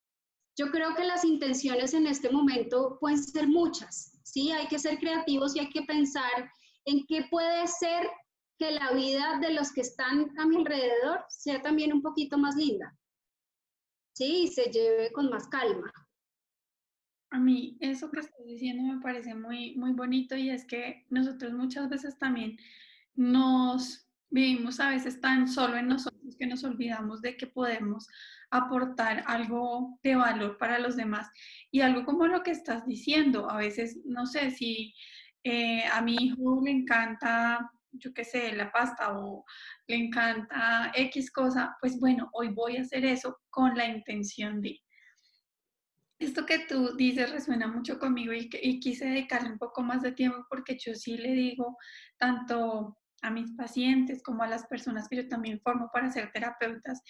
Yo 0.57 0.71
creo 0.71 0.95
que 0.95 1.05
las 1.05 1.25
intenciones 1.25 1.93
en 1.93 2.07
este 2.07 2.31
momento 2.31 2.97
pueden 3.01 3.23
ser 3.23 3.49
muchas, 3.49 4.13
¿sí? 4.23 4.53
Hay 4.53 4.69
que 4.69 4.79
ser 4.79 4.99
creativos 4.99 5.57
y 5.57 5.61
hay 5.61 5.71
que 5.71 5.83
pensar 5.83 6.53
en 6.85 7.05
qué 7.07 7.27
puede 7.31 7.67
ser 7.67 8.09
que 8.59 8.73
la 8.73 8.93
vida 8.93 9.39
de 9.41 9.53
los 9.53 9.73
que 9.73 9.83
están 9.83 10.33
a 10.39 10.47
mi 10.47 10.57
alrededor 10.57 11.25
sea 11.29 11.63
también 11.63 11.93
un 11.93 12.03
poquito 12.03 12.39
más 12.39 12.57
linda. 12.57 12.97
¿Sí? 14.19 14.49
se 14.49 14.71
lleve 14.71 15.13
con 15.13 15.31
más 15.31 15.47
calma. 15.49 15.93
A 17.31 17.39
mí 17.39 17.77
eso 17.81 18.11
que 18.11 18.21
estás 18.21 18.45
diciendo 18.47 18.83
me 18.83 19.01
parece 19.01 19.35
muy, 19.35 19.77
muy 19.77 19.93
bonito 19.93 20.37
y 20.37 20.51
es 20.51 20.65
que 20.65 21.07
nosotros 21.11 21.53
muchas 21.53 21.89
veces 21.89 22.19
también 22.19 22.59
nos 23.15 24.09
vivimos 24.31 24.81
a 24.81 24.91
veces 24.91 25.21
tan 25.21 25.47
solo 25.47 25.77
en 25.77 25.89
nosotros 25.89 26.37
que 26.39 26.47
nos 26.47 26.65
olvidamos 26.65 27.23
de 27.23 27.37
que 27.37 27.47
podemos 27.47 28.09
aportar 28.51 29.25
algo 29.27 29.99
de 30.03 30.17
valor 30.17 30.59
para 30.59 30.79
los 30.79 30.97
demás. 30.97 31.31
Y 31.71 31.81
algo 31.83 32.05
como 32.05 32.27
lo 32.27 32.43
que 32.43 32.51
estás 32.51 32.87
diciendo, 32.87 33.51
a 33.51 33.57
veces, 33.57 33.99
no 34.05 34.27
sé 34.27 34.51
si 34.51 34.95
eh, 35.45 35.85
a 35.93 36.03
mi 36.03 36.17
hijo 36.19 36.61
le 36.65 36.71
encanta 36.71 37.71
yo 37.93 38.13
qué 38.13 38.25
sé, 38.25 38.53
la 38.53 38.71
pasta 38.71 39.19
o 39.19 39.45
le 39.87 39.97
encanta 39.97 40.93
X 40.95 41.31
cosa, 41.31 41.77
pues 41.81 41.99
bueno, 41.99 42.29
hoy 42.33 42.49
voy 42.49 42.77
a 42.77 42.83
hacer 42.83 43.05
eso 43.05 43.39
con 43.51 43.77
la 43.77 43.87
intención 43.87 44.61
de... 44.61 44.81
Esto 46.19 46.47
que 46.47 46.61
tú 46.61 46.97
dices 46.97 47.31
resuena 47.31 47.69
mucho 47.69 47.99
conmigo 47.99 48.33
y, 48.33 48.51
y 48.61 48.81
quise 48.81 49.07
dedicarle 49.07 49.53
un 49.53 49.59
poco 49.59 49.83
más 49.83 50.03
de 50.03 50.13
tiempo 50.13 50.45
porque 50.51 50.77
yo 50.77 50.95
sí 50.95 51.17
le 51.17 51.33
digo 51.33 51.77
tanto 52.17 52.99
a 53.23 53.31
mis 53.31 53.53
pacientes 53.53 54.23
como 54.23 54.43
a 54.43 54.49
las 54.49 54.67
personas 54.67 55.09
que 55.09 55.17
yo 55.17 55.29
también 55.29 55.61
formo 55.61 55.91
para 55.93 56.11
ser 56.11 56.31
terapeutas, 56.33 57.03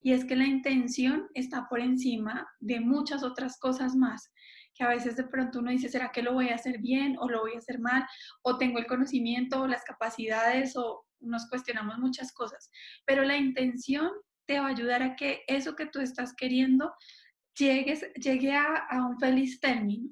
y 0.00 0.12
es 0.12 0.24
que 0.24 0.36
la 0.36 0.46
intención 0.46 1.28
está 1.34 1.68
por 1.68 1.80
encima 1.80 2.48
de 2.60 2.80
muchas 2.80 3.24
otras 3.24 3.58
cosas 3.58 3.96
más 3.96 4.30
que 4.78 4.84
a 4.84 4.88
veces 4.88 5.16
de 5.16 5.24
pronto 5.24 5.58
uno 5.58 5.72
dice, 5.72 5.88
¿será 5.88 6.12
que 6.12 6.22
lo 6.22 6.32
voy 6.34 6.50
a 6.50 6.54
hacer 6.54 6.78
bien 6.78 7.16
o 7.18 7.28
lo 7.28 7.40
voy 7.40 7.54
a 7.54 7.58
hacer 7.58 7.80
mal? 7.80 8.06
O 8.42 8.56
tengo 8.58 8.78
el 8.78 8.86
conocimiento 8.86 9.60
o 9.60 9.66
las 9.66 9.82
capacidades 9.82 10.76
o 10.76 11.04
nos 11.20 11.48
cuestionamos 11.48 11.98
muchas 11.98 12.32
cosas. 12.32 12.70
Pero 13.04 13.24
la 13.24 13.36
intención 13.36 14.12
te 14.46 14.60
va 14.60 14.66
a 14.66 14.70
ayudar 14.70 15.02
a 15.02 15.16
que 15.16 15.42
eso 15.48 15.74
que 15.74 15.86
tú 15.86 15.98
estás 16.00 16.32
queriendo 16.32 16.94
llegues, 17.58 18.06
llegue 18.14 18.54
a, 18.54 18.86
un 19.04 19.18
feliz 19.18 19.58
término, 19.58 20.10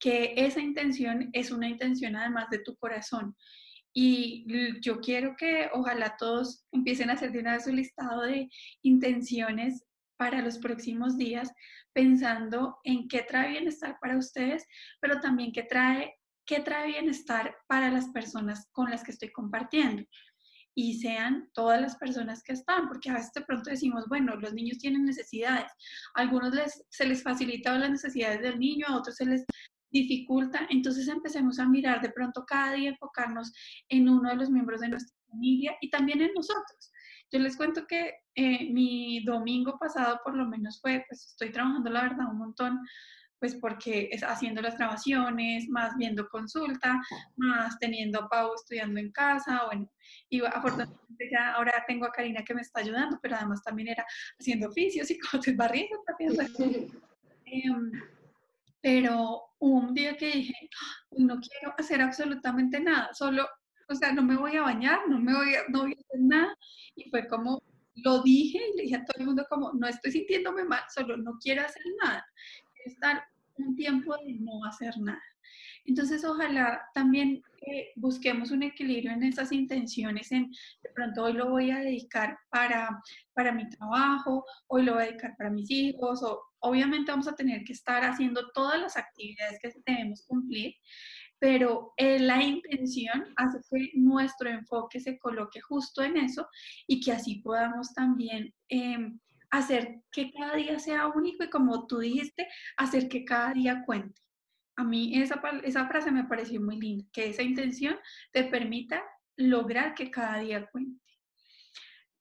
que 0.00 0.34
esa 0.36 0.60
intención 0.60 1.30
es 1.32 1.52
una 1.52 1.68
intención 1.68 2.16
además 2.16 2.50
de 2.50 2.58
tu 2.58 2.76
corazón. 2.76 3.36
Y 3.92 4.44
yo 4.80 5.00
quiero 5.00 5.36
que 5.36 5.70
ojalá 5.72 6.16
todos 6.16 6.64
empiecen 6.72 7.10
a 7.10 7.12
hacer 7.12 7.30
de 7.30 7.40
una 7.40 7.52
vez 7.52 7.64
su 7.64 7.72
listado 7.72 8.22
de 8.22 8.48
intenciones 8.82 9.84
para 10.20 10.42
los 10.42 10.58
próximos 10.58 11.16
días, 11.16 11.50
pensando 11.94 12.76
en 12.84 13.08
qué 13.08 13.22
trae 13.22 13.52
bienestar 13.52 13.96
para 14.02 14.18
ustedes, 14.18 14.66
pero 15.00 15.18
también 15.18 15.50
qué 15.50 15.62
trae, 15.62 16.14
qué 16.44 16.60
trae 16.60 16.88
bienestar 16.88 17.56
para 17.66 17.90
las 17.90 18.10
personas 18.10 18.68
con 18.70 18.90
las 18.90 19.02
que 19.02 19.12
estoy 19.12 19.32
compartiendo. 19.32 20.02
Y 20.74 21.00
sean 21.00 21.48
todas 21.54 21.80
las 21.80 21.96
personas 21.96 22.42
que 22.42 22.52
están, 22.52 22.86
porque 22.86 23.08
a 23.08 23.14
veces 23.14 23.32
de 23.32 23.46
pronto 23.46 23.70
decimos, 23.70 24.04
bueno, 24.10 24.36
los 24.36 24.52
niños 24.52 24.76
tienen 24.76 25.06
necesidades, 25.06 25.72
algunos 26.12 26.54
les, 26.54 26.84
se 26.90 27.06
les 27.06 27.22
facilita 27.22 27.78
las 27.78 27.90
necesidades 27.90 28.42
del 28.42 28.58
niño, 28.58 28.88
a 28.88 28.98
otros 28.98 29.16
se 29.16 29.24
les 29.24 29.46
dificulta, 29.90 30.66
entonces 30.68 31.08
empecemos 31.08 31.58
a 31.58 31.66
mirar 31.66 32.02
de 32.02 32.10
pronto 32.10 32.44
cada 32.46 32.74
día, 32.74 32.90
enfocarnos 32.90 33.54
en 33.88 34.06
uno 34.06 34.28
de 34.28 34.36
los 34.36 34.50
miembros 34.50 34.82
de 34.82 34.88
nuestra 34.90 35.16
familia 35.30 35.78
y 35.80 35.88
también 35.88 36.20
en 36.20 36.34
nosotros. 36.34 36.92
Yo 37.32 37.38
les 37.38 37.56
cuento 37.56 37.86
que 37.86 38.14
eh, 38.34 38.70
mi 38.72 39.22
domingo 39.24 39.78
pasado 39.78 40.20
por 40.24 40.34
lo 40.36 40.46
menos 40.46 40.80
fue, 40.80 41.04
pues 41.08 41.26
estoy 41.26 41.52
trabajando 41.52 41.90
la 41.90 42.02
verdad 42.02 42.30
un 42.30 42.38
montón, 42.38 42.80
pues 43.38 43.54
porque 43.54 44.08
es 44.12 44.22
haciendo 44.22 44.60
las 44.60 44.76
grabaciones, 44.76 45.68
más 45.68 45.96
viendo 45.96 46.28
consulta, 46.28 47.00
más 47.36 47.78
teniendo 47.78 48.20
a 48.20 48.28
Pau 48.28 48.54
estudiando 48.54 49.00
en 49.00 49.10
casa, 49.12 49.64
bueno, 49.66 49.90
y 50.28 50.44
afortunadamente 50.44 51.30
ya 51.32 51.54
ahora 51.54 51.84
tengo 51.88 52.06
a 52.06 52.12
Karina 52.12 52.44
que 52.44 52.54
me 52.54 52.60
está 52.60 52.80
ayudando, 52.80 53.18
pero 53.22 53.36
además 53.36 53.62
también 53.62 53.88
era 53.88 54.04
haciendo 54.38 54.68
oficios 54.68 55.10
y 55.10 55.18
cosas, 55.18 55.56
barriendo, 55.56 55.96
eh, 57.46 57.76
pero 58.82 59.42
un 59.58 59.94
día 59.94 60.16
que 60.16 60.32
dije, 60.32 60.54
no 61.12 61.38
quiero 61.40 61.74
hacer 61.78 62.00
absolutamente 62.00 62.80
nada, 62.80 63.12
solo 63.14 63.46
o 63.90 63.94
sea, 63.94 64.12
no 64.12 64.22
me 64.22 64.36
voy 64.36 64.56
a 64.56 64.62
bañar, 64.62 65.00
no 65.08 65.18
me 65.18 65.34
voy 65.34 65.54
a, 65.54 65.68
no 65.68 65.80
voy 65.82 65.92
a 65.92 66.00
hacer 66.00 66.20
nada. 66.20 66.56
Y 66.94 67.10
fue 67.10 67.26
como, 67.26 67.62
lo 67.96 68.22
dije 68.22 68.58
y 68.72 68.76
le 68.76 68.82
dije 68.84 68.96
a 68.96 69.04
todo 69.04 69.18
el 69.18 69.26
mundo 69.26 69.44
como, 69.50 69.72
no 69.72 69.88
estoy 69.88 70.12
sintiéndome 70.12 70.64
mal, 70.64 70.82
solo 70.94 71.16
no 71.16 71.38
quiero 71.42 71.62
hacer 71.62 71.82
nada. 72.02 72.24
Quiero 72.74 72.90
estar 72.92 73.24
un 73.56 73.74
tiempo 73.74 74.16
de 74.24 74.34
no 74.34 74.64
hacer 74.64 74.96
nada. 74.98 75.22
Entonces, 75.84 76.24
ojalá 76.24 76.82
también 76.94 77.42
busquemos 77.96 78.50
un 78.50 78.62
equilibrio 78.62 79.12
en 79.12 79.22
esas 79.22 79.52
intenciones, 79.52 80.30
en 80.32 80.50
de 80.82 80.90
pronto 80.94 81.24
hoy 81.24 81.32
lo 81.34 81.50
voy 81.50 81.70
a 81.70 81.80
dedicar 81.80 82.38
para, 82.50 83.02
para 83.34 83.52
mi 83.52 83.68
trabajo, 83.68 84.44
hoy 84.68 84.84
lo 84.84 84.94
voy 84.94 85.02
a 85.02 85.06
dedicar 85.06 85.36
para 85.36 85.50
mis 85.50 85.70
hijos, 85.70 86.22
o 86.22 86.42
obviamente 86.60 87.10
vamos 87.10 87.28
a 87.28 87.34
tener 87.34 87.64
que 87.64 87.72
estar 87.72 88.04
haciendo 88.04 88.50
todas 88.52 88.80
las 88.80 88.96
actividades 88.96 89.58
que 89.60 89.72
debemos 89.86 90.22
cumplir, 90.26 90.74
pero 91.40 91.94
eh, 91.96 92.18
la 92.18 92.42
intención 92.42 93.32
hace 93.36 93.58
que 93.70 93.90
nuestro 93.94 94.50
enfoque 94.50 95.00
se 95.00 95.18
coloque 95.18 95.60
justo 95.60 96.02
en 96.02 96.18
eso 96.18 96.46
y 96.86 97.00
que 97.00 97.12
así 97.12 97.36
podamos 97.36 97.94
también 97.94 98.54
em, 98.68 99.18
hacer 99.50 100.02
que 100.12 100.30
cada 100.30 100.54
día 100.54 100.78
sea 100.78 101.08
único 101.08 101.42
y 101.42 101.50
como 101.50 101.86
tú 101.86 101.98
dijiste, 101.98 102.46
hacer 102.76 103.08
que 103.08 103.24
cada 103.24 103.54
día 103.54 103.82
cuente. 103.86 104.20
A 104.76 104.84
mí 104.84 105.18
esa, 105.20 105.40
esa 105.64 105.88
frase 105.88 106.12
me 106.12 106.24
pareció 106.24 106.60
muy 106.60 106.78
linda, 106.78 107.06
que 107.10 107.30
esa 107.30 107.42
intención 107.42 107.96
te 108.32 108.44
permita 108.44 109.02
lograr 109.36 109.94
que 109.94 110.10
cada 110.10 110.38
día 110.38 110.68
cuente. 110.70 111.00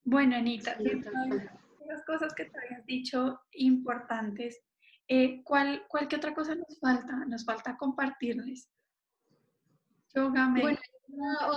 Bueno, 0.04 0.38
Anita, 0.38 0.78
las 0.80 2.06
cosas 2.06 2.34
que 2.34 2.46
te 2.46 2.58
habías 2.58 2.86
dicho 2.86 3.42
importantes, 3.52 4.62
eh, 5.10 5.42
¿cuál, 5.44 5.84
¿cuál 5.90 6.08
qué 6.08 6.16
otra 6.16 6.34
cosa 6.34 6.56
nos 6.56 6.80
falta? 6.80 7.26
Nos 7.26 7.44
falta 7.44 7.76
compartirles. 7.76 8.70
Bueno, 10.62 10.80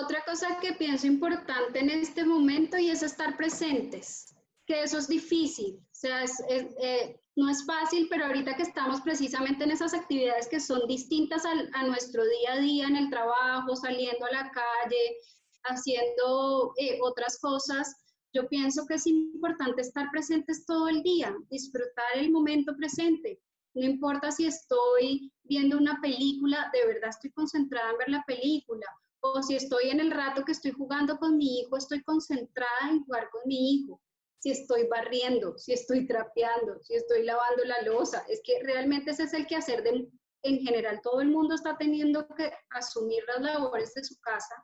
otra 0.00 0.24
cosa 0.24 0.58
que 0.60 0.72
pienso 0.72 1.06
importante 1.06 1.78
en 1.78 1.90
este 1.90 2.24
momento 2.24 2.76
y 2.78 2.90
es 2.90 3.02
estar 3.02 3.36
presentes, 3.36 4.34
que 4.66 4.82
eso 4.82 4.98
es 4.98 5.08
difícil, 5.08 5.76
o 5.76 5.94
sea, 5.94 6.24
eh, 6.48 7.20
no 7.36 7.48
es 7.48 7.64
fácil, 7.64 8.08
pero 8.10 8.26
ahorita 8.26 8.56
que 8.56 8.62
estamos 8.62 9.00
precisamente 9.00 9.64
en 9.64 9.70
esas 9.70 9.94
actividades 9.94 10.48
que 10.48 10.60
son 10.60 10.86
distintas 10.86 11.44
a, 11.46 11.82
nuestro 11.84 12.22
día 12.24 12.52
a 12.52 12.60
día 12.60 12.86
en 12.88 12.96
el 12.96 13.10
trabajo, 13.10 13.74
saliendo 13.74 14.26
a 14.26 14.32
la 14.32 14.50
calle, 14.50 15.16
haciendo 15.64 16.74
eh, 16.76 16.98
otras 17.02 17.38
cosas, 17.38 17.96
yo 18.34 18.48
pienso 18.48 18.86
que 18.86 18.94
es 18.94 19.06
importante 19.06 19.82
estar 19.82 20.10
presentes 20.10 20.66
todo 20.66 20.88
el 20.88 21.02
día, 21.02 21.34
disfrutar 21.50 22.16
el 22.16 22.30
momento 22.30 22.74
presente. 22.76 23.40
No 23.74 23.84
importa 23.84 24.30
si 24.30 24.46
estoy 24.46 25.32
viendo 25.44 25.78
una 25.78 26.00
película, 26.00 26.70
de 26.72 26.86
verdad 26.86 27.10
estoy 27.10 27.30
concentrada 27.32 27.90
en 27.90 27.98
ver 27.98 28.08
la 28.10 28.24
película. 28.26 28.86
O 29.20 29.42
si 29.42 29.56
estoy 29.56 29.90
en 29.90 30.00
el 30.00 30.10
rato 30.10 30.44
que 30.44 30.52
estoy 30.52 30.72
jugando 30.72 31.16
con 31.18 31.36
mi 31.36 31.60
hijo, 31.60 31.76
estoy 31.76 32.02
concentrada 32.02 32.90
en 32.90 33.04
jugar 33.04 33.28
con 33.30 33.42
mi 33.46 33.74
hijo. 33.74 34.00
Si 34.40 34.50
estoy 34.50 34.88
barriendo, 34.88 35.56
si 35.56 35.72
estoy 35.72 36.06
trapeando, 36.06 36.80
si 36.82 36.94
estoy 36.94 37.24
lavando 37.24 37.64
la 37.64 37.82
losa. 37.82 38.24
Es 38.28 38.40
que 38.44 38.60
realmente 38.62 39.12
ese 39.12 39.24
es 39.24 39.34
el 39.34 39.46
quehacer 39.46 39.82
de, 39.84 40.08
en 40.42 40.58
general, 40.58 41.00
todo 41.02 41.20
el 41.20 41.28
mundo 41.28 41.54
está 41.54 41.76
teniendo 41.78 42.26
que 42.36 42.52
asumir 42.70 43.22
las 43.28 43.40
labores 43.42 43.94
de 43.94 44.02
su 44.02 44.18
casa 44.20 44.54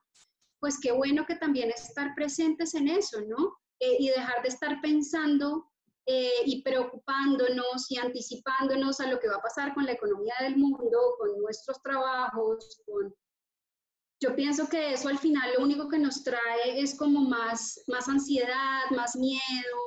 pues 0.60 0.78
qué 0.80 0.92
bueno 0.92 1.24
que 1.26 1.36
también 1.36 1.70
estar 1.70 2.14
presentes 2.14 2.74
en 2.74 2.88
eso, 2.88 3.20
¿no? 3.22 3.58
Eh, 3.80 3.96
y 4.00 4.08
dejar 4.08 4.42
de 4.42 4.48
estar 4.48 4.80
pensando 4.80 5.70
eh, 6.10 6.42
y 6.46 6.62
preocupándonos 6.62 7.90
y 7.90 7.98
anticipándonos 7.98 8.98
a 9.00 9.08
lo 9.08 9.20
que 9.20 9.28
va 9.28 9.36
a 9.36 9.42
pasar 9.42 9.74
con 9.74 9.84
la 9.84 9.92
economía 9.92 10.32
del 10.40 10.56
mundo, 10.56 10.98
con 11.18 11.38
nuestros 11.38 11.82
trabajos, 11.82 12.80
con... 12.86 13.14
Yo 14.18 14.34
pienso 14.34 14.66
que 14.70 14.94
eso 14.94 15.10
al 15.10 15.18
final 15.18 15.52
lo 15.54 15.62
único 15.62 15.86
que 15.86 15.98
nos 15.98 16.24
trae 16.24 16.80
es 16.80 16.96
como 16.96 17.20
más, 17.20 17.84
más 17.88 18.08
ansiedad, 18.08 18.90
más 18.96 19.16
miedo, 19.16 19.78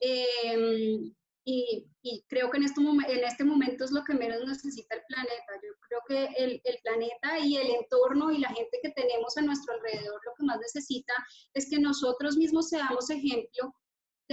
eh, 0.00 1.14
y, 1.46 1.86
creo 2.28 2.50
que 2.50 2.58
en 2.58 2.64
este, 2.64 2.80
en 2.82 3.24
este 3.24 3.44
momento 3.44 3.84
es 3.84 3.90
lo 3.90 4.04
que 4.04 4.12
menos 4.12 4.44
necesita 4.46 4.96
el 4.96 5.02
planeta. 5.08 5.52
Yo 5.62 5.72
creo 5.88 6.00
que 6.06 6.44
el, 6.44 6.60
el, 6.62 6.78
planeta 6.84 7.38
y 7.38 7.56
el 7.56 7.70
entorno 7.70 8.30
y 8.30 8.38
la 8.38 8.50
gente 8.50 8.78
que 8.82 8.90
tenemos 8.90 9.34
a 9.38 9.42
nuestro 9.42 9.72
alrededor 9.72 10.20
lo 10.26 10.34
que 10.36 10.44
más 10.44 10.58
necesita 10.58 11.14
es 11.54 11.70
que 11.70 11.78
nosotros 11.78 12.36
mismos 12.36 12.68
seamos 12.68 13.08
ejemplo 13.08 13.74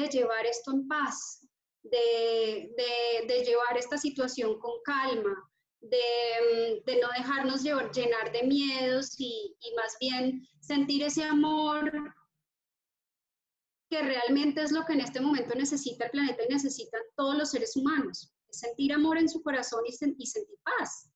de 0.01 0.09
llevar 0.09 0.45
esto 0.45 0.71
en 0.71 0.87
paz, 0.87 1.47
de, 1.83 2.71
de, 2.77 3.27
de 3.27 3.43
llevar 3.43 3.77
esta 3.77 3.97
situación 3.97 4.59
con 4.59 4.73
calma, 4.83 5.35
de, 5.81 6.81
de, 6.85 7.01
no 7.01 7.07
dejarnos 7.17 7.63
llenar 7.63 8.31
de 8.31 8.43
miedos 8.43 9.19
y, 9.19 9.55
y 9.59 9.75
más 9.75 9.97
bien 9.99 10.47
sentir 10.59 11.03
ese 11.03 11.23
amor 11.23 11.91
que 13.89 14.01
realmente 14.01 14.61
es 14.61 14.71
lo 14.71 14.85
que 14.85 14.93
en 14.93 15.01
este 15.01 15.21
momento 15.21 15.55
necesita 15.55 16.05
el 16.05 16.11
planeta 16.11 16.43
y 16.43 16.53
necesitan 16.53 17.01
todos 17.15 17.35
los 17.35 17.49
seres 17.51 17.75
humanos, 17.75 18.33
sentir 18.49 18.93
amor 18.93 19.17
en 19.17 19.29
su 19.29 19.41
corazón 19.41 19.83
y, 19.87 19.93
sentir 19.93 20.59
paz. 20.63 21.09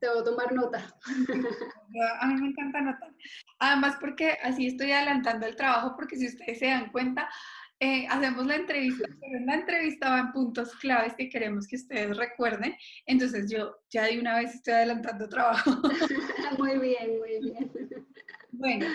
Te 0.00 0.06
tomar 0.24 0.52
nota. 0.52 0.96
A 2.20 2.26
mí 2.26 2.40
me 2.40 2.48
encanta 2.48 2.78
anotar. 2.78 3.12
Además, 3.58 3.96
porque 4.00 4.38
así 4.42 4.66
estoy 4.66 4.92
adelantando 4.92 5.46
el 5.46 5.56
trabajo, 5.56 5.94
porque 5.94 6.16
si 6.16 6.26
ustedes 6.26 6.58
se 6.58 6.66
dan 6.66 6.90
cuenta, 6.90 7.28
eh, 7.82 8.06
hacemos 8.08 8.46
la 8.46 8.56
entrevista, 8.56 9.08
pero 9.20 9.38
en 9.38 9.46
la 9.46 9.54
entrevista 9.54 10.10
van 10.10 10.32
puntos 10.32 10.74
claves 10.76 11.14
que 11.16 11.30
queremos 11.30 11.66
que 11.66 11.76
ustedes 11.76 12.14
recuerden. 12.16 12.74
Entonces, 13.06 13.50
yo 13.50 13.74
ya 13.90 14.04
de 14.04 14.18
una 14.18 14.36
vez 14.36 14.54
estoy 14.54 14.74
adelantando 14.74 15.28
trabajo. 15.28 15.70
muy 16.58 16.78
bien, 16.78 17.18
muy 17.18 17.40
bien. 17.40 17.72
Bueno, 18.52 18.86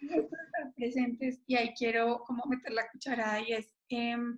estar 0.00 0.74
presentes 0.74 1.40
y 1.46 1.54
ahí 1.54 1.72
quiero 1.78 2.24
como 2.26 2.44
meter 2.46 2.72
la 2.72 2.88
cucharada 2.90 3.40
y 3.40 3.52
es, 3.52 3.72
em, 3.88 4.36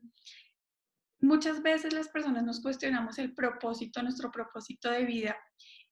muchas 1.20 1.62
veces 1.62 1.95
las 1.95 2.09
personas 2.09 2.45
nos 2.45 2.61
cuestionamos 2.61 3.18
el 3.18 3.35
propósito, 3.35 4.03
nuestro 4.03 4.31
propósito 4.31 4.91
de 4.91 5.05
vida. 5.05 5.37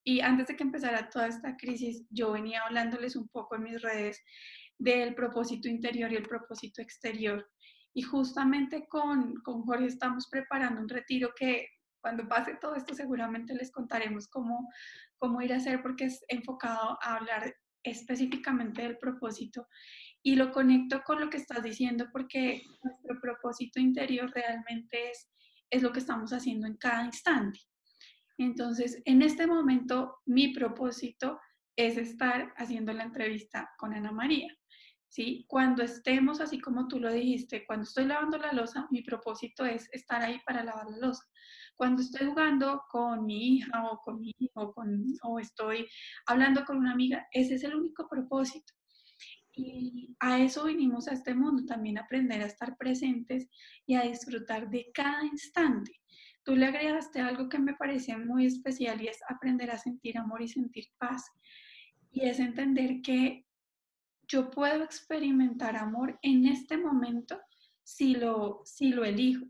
Y 0.03 0.19
antes 0.19 0.47
de 0.47 0.55
que 0.55 0.63
empezara 0.63 1.09
toda 1.09 1.27
esta 1.27 1.55
crisis, 1.55 2.05
yo 2.09 2.31
venía 2.33 2.63
hablándoles 2.63 3.15
un 3.15 3.27
poco 3.29 3.55
en 3.55 3.63
mis 3.63 3.81
redes 3.81 4.21
del 4.77 5.15
propósito 5.15 5.69
interior 5.69 6.11
y 6.11 6.17
el 6.17 6.27
propósito 6.27 6.81
exterior. 6.81 7.49
Y 7.93 8.01
justamente 8.01 8.87
con, 8.87 9.35
con 9.43 9.63
Jorge 9.63 9.85
estamos 9.85 10.27
preparando 10.29 10.81
un 10.81 10.89
retiro 10.89 11.31
que 11.35 11.67
cuando 12.01 12.27
pase 12.27 12.57
todo 12.59 12.75
esto 12.75 12.93
seguramente 12.93 13.55
les 13.55 13.71
contaremos 13.71 14.27
cómo, 14.27 14.69
cómo 15.17 15.41
ir 15.41 15.53
a 15.53 15.57
hacer 15.57 15.81
porque 15.81 16.05
es 16.05 16.23
enfocado 16.27 16.97
a 17.01 17.15
hablar 17.15 17.55
específicamente 17.83 18.81
del 18.81 18.97
propósito 18.97 19.67
y 20.21 20.35
lo 20.35 20.51
conecto 20.51 21.01
con 21.03 21.21
lo 21.21 21.29
que 21.29 21.37
estás 21.37 21.63
diciendo 21.63 22.07
porque 22.11 22.63
nuestro 22.83 23.21
propósito 23.21 23.79
interior 23.79 24.31
realmente 24.33 25.11
es, 25.11 25.29
es 25.69 25.81
lo 25.81 25.91
que 25.91 25.99
estamos 25.99 26.33
haciendo 26.33 26.67
en 26.67 26.77
cada 26.77 27.05
instante. 27.05 27.59
Entonces, 28.37 29.01
en 29.05 29.21
este 29.21 29.47
momento, 29.47 30.17
mi 30.25 30.53
propósito 30.53 31.39
es 31.75 31.97
estar 31.97 32.53
haciendo 32.57 32.93
la 32.93 33.03
entrevista 33.03 33.71
con 33.77 33.93
Ana 33.93 34.11
María. 34.11 34.55
¿sí? 35.13 35.45
Cuando 35.47 35.83
estemos, 35.83 36.41
así 36.41 36.59
como 36.59 36.87
tú 36.87 36.99
lo 36.99 37.11
dijiste, 37.11 37.65
cuando 37.67 37.83
estoy 37.83 38.05
lavando 38.05 38.37
la 38.39 38.51
losa, 38.51 38.87
mi 38.89 39.03
propósito 39.03 39.63
es 39.63 39.87
estar 39.91 40.23
ahí 40.23 40.39
para 40.45 40.63
lavar 40.63 40.87
la 40.89 41.07
losa. 41.07 41.23
Cuando 41.75 42.01
estoy 42.01 42.27
jugando 42.27 42.81
con 42.89 43.25
mi 43.25 43.57
hija 43.57 43.91
o 43.91 43.99
con 44.03 44.19
mi 44.19 44.33
hijo 44.39 44.73
con, 44.73 45.05
o 45.21 45.39
estoy 45.39 45.87
hablando 46.25 46.65
con 46.65 46.77
una 46.77 46.93
amiga, 46.93 47.27
ese 47.31 47.55
es 47.55 47.63
el 47.63 47.75
único 47.75 48.07
propósito. 48.09 48.73
Y 49.55 50.15
a 50.19 50.39
eso 50.39 50.65
vinimos 50.65 51.07
a 51.07 51.13
este 51.13 51.35
mundo, 51.35 51.63
también 51.67 51.99
aprender 51.99 52.41
a 52.41 52.47
estar 52.47 52.75
presentes 52.75 53.47
y 53.85 53.93
a 53.93 54.01
disfrutar 54.01 54.67
de 54.71 54.89
cada 54.95 55.23
instante. 55.25 55.91
Tú 56.43 56.55
le 56.55 56.65
agregaste 56.65 57.21
algo 57.21 57.49
que 57.49 57.59
me 57.59 57.73
parece 57.75 58.17
muy 58.17 58.45
especial 58.45 59.01
y 59.01 59.07
es 59.07 59.19
aprender 59.29 59.71
a 59.71 59.77
sentir 59.77 60.17
amor 60.17 60.41
y 60.41 60.47
sentir 60.47 60.85
paz. 60.97 61.25
Y 62.11 62.25
es 62.25 62.39
entender 62.39 63.01
que 63.01 63.45
yo 64.27 64.49
puedo 64.49 64.83
experimentar 64.83 65.75
amor 65.75 66.19
en 66.21 66.45
este 66.45 66.77
momento 66.77 67.39
si 67.83 68.15
lo, 68.15 68.61
si 68.65 68.89
lo 68.89 69.03
elijo 69.03 69.45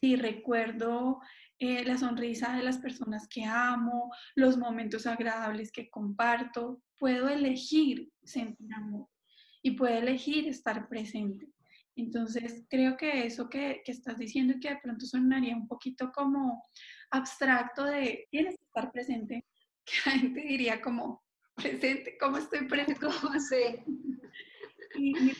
si 0.00 0.16
recuerdo 0.16 1.20
eh, 1.58 1.84
la 1.84 1.98
sonrisa 1.98 2.56
de 2.56 2.62
las 2.62 2.78
personas 2.78 3.26
que 3.28 3.44
amo, 3.44 4.12
los 4.34 4.56
momentos 4.56 5.06
agradables 5.06 5.72
que 5.72 5.90
comparto, 5.90 6.82
puedo 6.98 7.28
elegir 7.28 8.10
sentir 8.22 8.72
amor 8.74 9.08
y 9.62 9.72
puedo 9.72 9.94
elegir 9.94 10.48
estar 10.48 10.88
presente. 10.88 11.48
Entonces, 11.98 12.64
creo 12.70 12.96
que 12.96 13.26
eso 13.26 13.48
que, 13.48 13.82
que, 13.84 13.92
estás 13.92 14.18
diciendo 14.18 14.54
y 14.56 14.60
que 14.60 14.70
de 14.70 14.80
pronto 14.82 15.04
sonaría 15.04 15.56
un 15.56 15.66
poquito 15.66 16.12
como 16.12 16.62
abstracto 17.10 17.84
de 17.84 18.26
tienes 18.30 18.56
que 18.56 18.64
estar 18.64 18.92
presente, 18.92 19.44
que 19.84 19.92
la 20.06 20.12
gente 20.12 20.40
diría 20.40 20.80
como 20.80 21.24
presente, 21.54 22.16
¿cómo 22.18 22.38
estoy 22.38 22.66
presente? 22.68 23.00
¿Cómo 23.22 23.38
sé? 23.40 23.84
Y, 24.96 25.12
y 25.18 25.30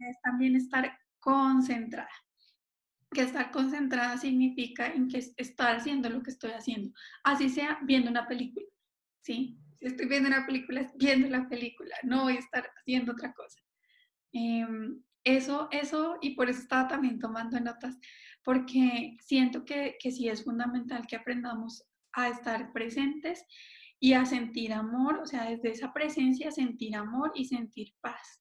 es 0.00 0.20
también 0.22 0.56
estar 0.56 0.98
concentrada 1.20 2.10
que 3.14 3.22
estar 3.22 3.50
concentrada 3.50 4.18
significa 4.18 4.88
en 4.92 5.08
que 5.08 5.18
estar 5.36 5.76
haciendo 5.76 6.10
lo 6.10 6.22
que 6.22 6.30
estoy 6.30 6.50
haciendo, 6.50 6.92
así 7.24 7.48
sea 7.48 7.78
viendo 7.84 8.10
una 8.10 8.26
película, 8.26 8.66
¿sí? 9.22 9.58
Si 9.76 9.86
estoy 9.86 10.06
viendo 10.06 10.28
una 10.28 10.44
película, 10.44 10.80
es 10.80 10.92
viendo 10.96 11.28
la 11.28 11.48
película, 11.48 11.94
no 12.02 12.24
voy 12.24 12.36
a 12.36 12.40
estar 12.40 12.68
haciendo 12.76 13.12
otra 13.12 13.32
cosa. 13.32 13.60
Em, 14.32 15.00
eso, 15.26 15.68
eso, 15.72 16.18
y 16.22 16.36
por 16.36 16.48
eso 16.48 16.60
estaba 16.60 16.88
también 16.88 17.18
tomando 17.18 17.58
notas, 17.60 17.98
porque 18.44 19.16
siento 19.20 19.64
que, 19.64 19.96
que 20.00 20.12
sí 20.12 20.28
es 20.28 20.44
fundamental 20.44 21.06
que 21.06 21.16
aprendamos 21.16 21.84
a 22.12 22.28
estar 22.28 22.72
presentes 22.72 23.44
y 23.98 24.12
a 24.12 24.24
sentir 24.24 24.72
amor, 24.72 25.18
o 25.18 25.26
sea, 25.26 25.50
desde 25.50 25.70
esa 25.70 25.92
presencia 25.92 26.52
sentir 26.52 26.94
amor 26.94 27.32
y 27.34 27.46
sentir 27.46 27.92
paz. 28.00 28.40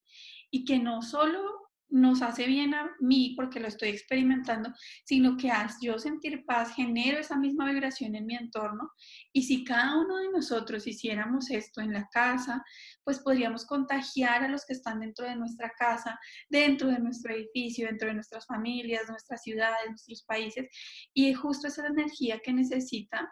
Y 0.52 0.64
que 0.64 0.78
no 0.78 1.02
solo 1.02 1.65
nos 1.90 2.22
hace 2.22 2.48
bien 2.48 2.74
a 2.74 2.92
mí 3.00 3.34
porque 3.36 3.60
lo 3.60 3.68
estoy 3.68 3.90
experimentando, 3.90 4.72
sino 5.06 5.38
que 5.38 5.52
al 5.52 5.70
yo 5.82 5.98
sentir 6.00 6.46
paz 6.46 6.74
genero 6.76 7.20
esa 7.20 7.38
misma 7.38 7.72
vibración 7.72 8.16
en 8.16 8.26
mi 8.26 8.36
entorno 8.36 8.92
y 9.32 9.44
si 9.44 9.64
cada 9.64 9.98
uno 9.98 10.18
de 10.18 10.30
nosotros 10.30 10.88
hiciéramos 10.88 11.50
esto 11.52 11.82
en 11.82 11.94
la 11.94 12.08
casa, 12.12 12.64
pues 13.04 13.20
podríamos 13.20 13.66
contagiar 13.66 14.44
a 14.44 14.48
los 14.48 14.66
que 14.66 14.74
están 14.74 15.00
dentro 15.00 15.26
de 15.26 15.36
nuestra 15.36 15.72
casa, 15.78 16.20
dentro 16.50 16.90
de 16.90 17.00
nuestro 17.00 17.34
edificio, 17.34 17.88
dentro 17.88 18.08
de 18.08 18.16
nuestras 18.16 18.46
familias, 18.46 19.08
nuestras 19.08 19.42
ciudades, 19.42 19.90
nuestros 19.90 20.24
países 20.24 20.68
y 21.14 21.34
justo 21.34 21.68
esa 21.68 21.88
energía 21.88 22.40
que 22.44 22.54
necesita 22.54 23.32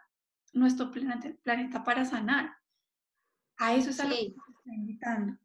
nuestro 0.53 0.91
planeta, 0.91 1.83
para 1.83 2.05
sanar. 2.05 2.51
A 3.57 3.75
eso 3.75 3.89
es 3.89 3.99
a 3.99 4.05
lo 4.05 4.15
que 4.15 4.27
estoy 4.27 4.75
invitando. 4.75 5.42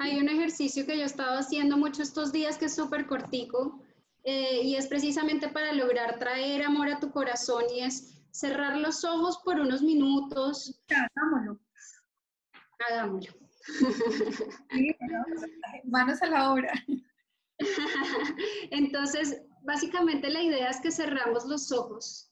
Hay 0.00 0.18
un 0.18 0.28
ejercicio 0.28 0.86
que 0.86 0.96
yo 0.96 1.02
he 1.02 1.06
estado 1.06 1.38
haciendo 1.38 1.76
mucho 1.76 2.02
estos 2.02 2.30
días 2.30 2.56
que 2.56 2.66
es 2.66 2.74
súper 2.74 3.06
cortico 3.06 3.82
eh, 4.22 4.62
y 4.62 4.76
es 4.76 4.86
precisamente 4.86 5.48
para 5.48 5.72
lograr 5.72 6.20
traer 6.20 6.62
amor 6.62 6.88
a 6.88 7.00
tu 7.00 7.10
corazón 7.10 7.64
y 7.74 7.80
es 7.80 8.22
cerrar 8.30 8.76
los 8.76 9.04
ojos 9.04 9.38
por 9.44 9.58
unos 9.58 9.82
minutos. 9.82 10.80
Hagámoslo. 10.88 11.60
Hagámoslo. 12.88 13.32
manos 15.84 16.22
a 16.22 16.26
la 16.26 16.52
obra. 16.52 16.72
Entonces, 18.70 19.42
básicamente 19.62 20.30
la 20.30 20.42
idea 20.42 20.70
es 20.70 20.80
que 20.80 20.92
cerramos 20.92 21.44
los 21.46 21.72
ojos. 21.72 22.30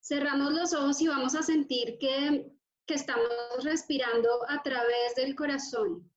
Cerramos 0.00 0.52
los 0.52 0.72
ojos 0.72 1.00
y 1.00 1.08
vamos 1.08 1.34
a 1.34 1.42
sentir 1.42 1.98
que, 1.98 2.48
que 2.86 2.94
estamos 2.94 3.28
respirando 3.64 4.28
a 4.48 4.62
través 4.62 5.16
del 5.16 5.34
corazón 5.34 6.08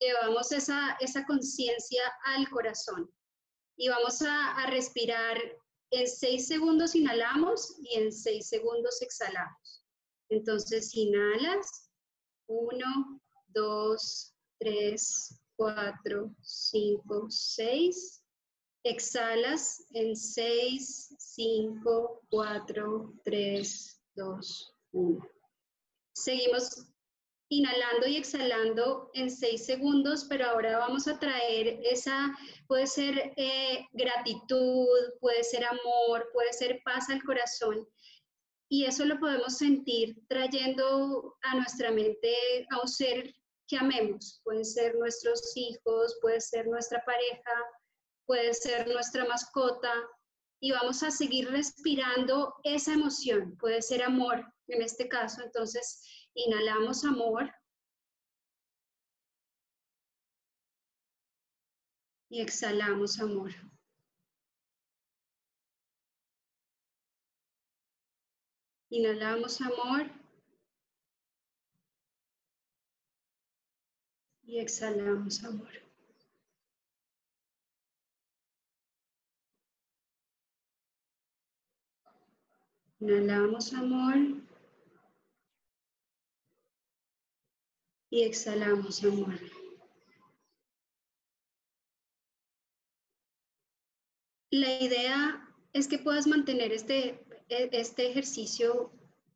llevamos 0.00 0.52
esa, 0.52 0.96
conciencia 1.26 2.02
al 2.24 2.48
corazón 2.50 3.10
y 3.76 3.88
vamos 3.88 4.22
a, 4.22 4.66
respirar 4.66 5.38
en 5.90 6.08
seis 6.08 6.48
segundos 6.48 6.94
inhalamos 6.94 7.76
y 7.80 7.98
en 7.98 8.12
seis 8.12 8.48
segundos 8.48 9.00
exhalamos. 9.02 9.84
Entonces 10.28 10.94
inhalas, 10.94 11.90
uno, 12.46 13.20
dos, 13.48 14.34
tres, 14.58 15.40
cuatro, 15.56 16.34
cinco, 16.42 17.26
seis. 17.28 18.20
Exhalas 18.82 19.82
en 19.92 20.14
seis, 20.14 21.14
cinco, 21.18 22.20
cuatro, 22.28 23.14
tres, 23.24 24.00
dos, 24.14 24.74
uno. 24.92 25.26
Seguimos 26.14 26.93
inhalando 27.58 28.06
y 28.06 28.16
exhalando 28.16 29.10
en 29.14 29.30
seis 29.30 29.64
segundos, 29.64 30.26
pero 30.28 30.46
ahora 30.46 30.78
vamos 30.78 31.06
a 31.06 31.18
traer 31.18 31.80
esa, 31.84 32.36
puede 32.66 32.86
ser 32.86 33.32
eh, 33.36 33.86
gratitud, 33.92 34.88
puede 35.20 35.44
ser 35.44 35.64
amor, 35.64 36.28
puede 36.32 36.52
ser 36.52 36.80
paz 36.84 37.10
al 37.10 37.22
corazón. 37.22 37.86
Y 38.68 38.86
eso 38.86 39.04
lo 39.04 39.18
podemos 39.20 39.58
sentir 39.58 40.16
trayendo 40.28 41.36
a 41.42 41.54
nuestra 41.54 41.90
mente 41.90 42.34
a 42.70 42.80
un 42.80 42.88
ser 42.88 43.34
que 43.68 43.76
amemos. 43.76 44.40
Pueden 44.42 44.64
ser 44.64 44.94
nuestros 44.96 45.52
hijos, 45.56 46.18
puede 46.20 46.40
ser 46.40 46.66
nuestra 46.66 47.04
pareja, 47.04 47.52
puede 48.26 48.52
ser 48.54 48.88
nuestra 48.88 49.24
mascota. 49.26 49.92
Y 50.60 50.72
vamos 50.72 51.02
a 51.02 51.10
seguir 51.10 51.50
respirando 51.50 52.54
esa 52.64 52.94
emoción. 52.94 53.56
Puede 53.58 53.82
ser 53.82 54.02
amor 54.02 54.44
en 54.68 54.82
este 54.82 55.08
caso. 55.08 55.42
Entonces, 55.42 56.23
Inhalamos 56.34 57.04
amor. 57.04 57.54
Y 62.28 62.40
exhalamos 62.40 63.20
amor. 63.20 63.52
Inhalamos 68.90 69.60
amor. 69.60 70.10
Y 74.42 74.58
exhalamos 74.58 75.44
amor. 75.44 75.72
Inhalamos 83.00 83.72
amor. 83.74 84.44
Y 88.14 88.22
exhalamos 88.22 89.02
amor. 89.02 89.40
La 94.52 94.80
idea 94.80 95.52
es 95.72 95.88
que 95.88 95.98
puedas 95.98 96.28
mantener 96.28 96.72
este, 96.72 97.26
este 97.48 98.08
ejercicio 98.08 98.92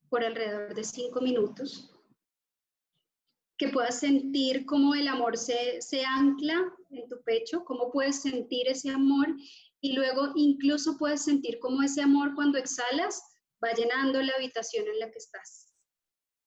por 0.09 0.22
alrededor 0.22 0.76
de 0.76 0.85
cinco 0.85 1.20
minutos, 1.20 1.93
que 3.59 3.66
puedas 3.66 3.99
sentir 3.99 4.64
cómo 4.64 4.95
el 4.95 5.09
amor 5.09 5.37
se, 5.37 5.83
se 5.83 6.05
ancla 6.05 6.72
en 6.91 7.09
tu 7.09 7.20
pecho, 7.24 7.64
cómo 7.64 7.91
puedes 7.91 8.22
sentir 8.22 8.68
ese 8.68 8.91
amor 8.91 9.26
y 9.81 9.95
luego 9.95 10.31
incluso 10.37 10.97
puedes 10.99 11.24
sentir 11.24 11.59
cómo 11.59 11.83
ese 11.83 12.03
amor 12.03 12.37
cuando 12.37 12.59
exhalas 12.59 13.20
va 13.61 13.72
llenando 13.72 14.22
la 14.22 14.35
habitación 14.35 14.87
en 14.87 15.01
la 15.01 15.11
que 15.11 15.18
estás 15.18 15.68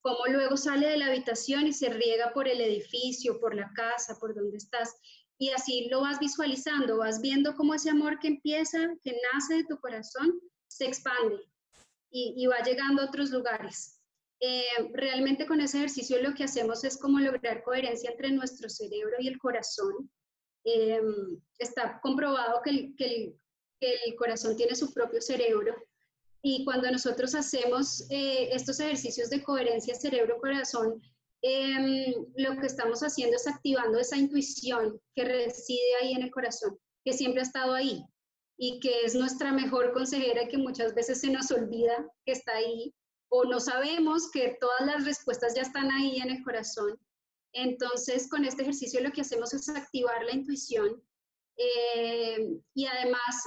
cómo 0.02 0.26
luego 0.28 0.58
sale 0.58 0.88
de 0.88 0.98
la 0.98 1.08
habitación 1.08 1.68
y 1.68 1.74
se 1.74 1.90
riega 1.90 2.34
por 2.34 2.48
el 2.48 2.60
edificio, 2.62 3.40
por 3.40 3.56
la 3.56 3.72
casa, 3.74 4.18
por 4.20 4.36
donde 4.36 4.58
estás. 4.58 4.96
Y 5.38 5.50
así 5.50 5.88
lo 5.90 6.02
vas 6.02 6.20
visualizando, 6.20 6.98
vas 6.98 7.22
viendo 7.22 7.56
cómo 7.56 7.74
ese 7.74 7.90
amor 7.90 8.20
que 8.20 8.28
empieza, 8.28 8.80
que 9.04 9.18
nace 9.34 9.56
de 9.56 9.66
tu 9.66 9.80
corazón, 9.80 10.40
se 10.68 10.86
expande 10.86 11.44
y, 12.10 12.46
va 12.48 12.60
llegando 12.64 13.02
a 13.02 13.06
otros 13.06 13.30
lugares. 13.32 14.00
Eh, 14.40 14.66
realmente 14.94 15.46
con 15.46 15.62
ese 15.62 15.78
ejercicio 15.78 16.22
lo 16.22 16.34
que 16.34 16.44
hacemos 16.44 16.84
es 16.84 16.98
como 16.98 17.20
lograr 17.20 17.64
coherencia 17.64 18.10
entre 18.12 18.32
nuestro 18.32 18.70
cerebro 18.70 19.16
y 19.20 19.28
el 19.28 19.38
corazón. 19.38 20.12
Eh, 20.64 21.02
está 21.60 22.00
comprobado 22.02 22.62
que 22.64 22.96
que 23.82 23.96
el 24.06 24.16
corazón 24.16 24.56
tiene 24.56 24.76
su 24.76 24.94
propio 24.94 25.22
cerebro 25.22 25.76
y 26.42 26.66
cuando 26.66 26.90
nosotros 26.92 27.36
hacemos 27.36 28.06
eh, 28.10 28.50
estos 28.52 28.80
ejercicios 28.80 29.30
de 29.30 29.44
coherencia 29.44 29.96
cerebro-corazón, 29.96 31.02
em, 31.44 32.14
lo 32.36 32.58
que 32.60 32.68
estamos 32.68 33.02
haciendo 33.02 33.36
es 33.36 33.48
activando 33.48 34.00
esa 34.00 34.18
intuición 34.18 35.00
que 35.16 35.26
reside 35.26 35.96
ahí 36.02 36.14
en 36.14 36.24
el 36.24 36.32
corazón, 36.32 36.78
que 37.04 37.14
siempre 37.14 37.42
ha 37.42 37.46
estado 37.46 37.74
ahí 37.74 38.04
y 38.58 38.80
que 38.80 39.06
es 39.06 39.16
nuestra 39.16 39.52
mejor 39.52 39.94
consejera 39.94 40.44
y 40.44 40.48
que 40.48 40.58
muchas 40.58 40.94
veces 40.94 41.20
se 41.20 41.32
nos 41.32 41.52
olvida 41.52 42.08
que 42.26 42.32
está 42.32 42.54
ahí 42.54 42.94
o 43.30 43.46
no 43.46 43.60
sabemos 43.60 44.30
que 44.32 44.58
todas 44.60 44.86
las 44.86 45.06
respuestas 45.06 45.56
ya 45.56 45.62
están 45.62 45.90
ahí 45.90 46.18
en 46.18 46.32
el 46.32 46.44
corazón. 46.44 47.00
Entonces, 47.54 48.30
con 48.30 48.46
este 48.46 48.64
ejercicio 48.64 49.02
lo 49.02 49.12
que 49.12 49.22
hacemos 49.22 49.54
es 49.54 49.70
activar 49.70 50.24
la 50.26 50.34
intuición 50.34 51.02
eh, 51.58 52.60
y 52.74 52.86
además 52.86 53.46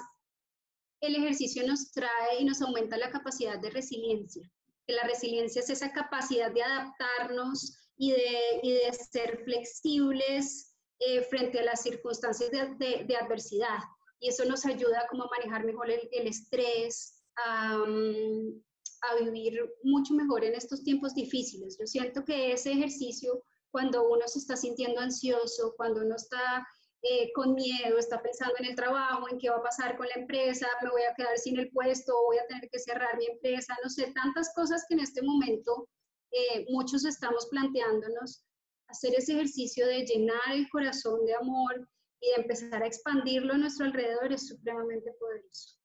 el 1.07 1.16
ejercicio 1.16 1.66
nos 1.66 1.92
trae 1.92 2.40
y 2.40 2.44
nos 2.44 2.61
aumenta 2.62 2.96
la 2.96 3.11
capacidad 3.11 3.59
de 3.59 3.70
resiliencia. 3.70 4.50
Que 4.86 4.94
la 4.94 5.05
resiliencia 5.05 5.61
es 5.61 5.70
esa 5.70 5.92
capacidad 5.92 6.52
de 6.52 6.62
adaptarnos 6.62 7.78
y 7.96 8.12
de, 8.12 8.92
ser 9.11 9.42
flexibles 9.44 10.74
eh, 10.98 11.22
frente 11.22 11.61
a 11.61 11.64
las 11.64 11.82
circunstancias 11.82 12.50
de, 12.50 13.16
adversidad. 13.16 13.78
Y 14.20 14.28
eso 14.28 14.44
nos 14.44 14.64
ayuda 14.66 15.07
como 15.11 15.24
a 15.24 15.30
manejar 15.30 15.64
mejor 15.64 15.90
el, 15.90 16.26
estrés, 16.26 17.22
a, 17.36 17.74
a 17.74 19.22
vivir 19.22 19.61
mucho 19.82 20.14
mejor 20.14 20.44
en 20.44 20.55
estos 20.55 20.82
tiempos 20.82 21.14
difíciles. 21.14 21.76
Yo 21.78 21.86
siento 21.86 22.24
que 22.24 22.52
ese 22.52 22.72
ejercicio, 22.72 23.42
cuando 23.70 24.09
uno 24.09 24.26
se 24.26 24.38
está 24.38 24.57
sintiendo 24.57 25.00
ansioso, 25.00 25.74
cuando 25.76 26.00
uno 26.02 26.16
está 26.16 26.66
eh, 27.07 27.30
con 27.34 27.55
miedo, 27.55 27.98
está 27.98 28.22
pensando 28.22 28.55
en 28.61 28.64
el 28.64 28.74
trabajo, 28.74 29.28
en 29.28 29.38
qué 29.38 29.50
va 29.50 29.57
a 29.57 29.62
pasar 29.62 29.94
con 29.98 30.07
la 30.09 30.14
empresa, 30.14 30.66
me 30.82 30.88
voy 30.88 31.02
a 31.02 31.14
quedar 31.14 31.36
sin 31.36 31.59
el 31.59 31.70
puesto, 31.70 32.14
voy 32.26 32.38
a 32.38 32.46
tener 32.46 32.70
que 32.70 32.78
cerrar 32.78 33.18
mi 33.18 33.26
empresa, 33.26 33.76
no 33.82 33.90
sé, 33.90 34.11
tantas 34.12 34.55
cosas 34.55 34.86
que 34.88 34.94
en 34.94 35.00
este 35.00 35.20
momento 35.20 35.86
eh, 36.30 36.64
muchos 36.70 37.05
estamos 37.05 37.46
planteándonos. 37.50 38.46
Hacer 38.88 39.14
ese 39.16 39.34
ejercicio 39.34 39.86
de 39.86 40.07
llenar 40.07 40.55
el 40.55 40.66
corazón 40.70 41.26
de 41.26 41.34
amor 41.34 41.86
y 42.20 42.30
de 42.30 42.42
empezar 42.42 42.82
a 42.82 42.86
expandirlo 42.86 43.52
a 43.52 43.59
nuestro 43.59 43.84
alrededor 43.84 44.32
es 44.32 44.48
supremamente 44.48 45.12
poderoso. 45.20 45.78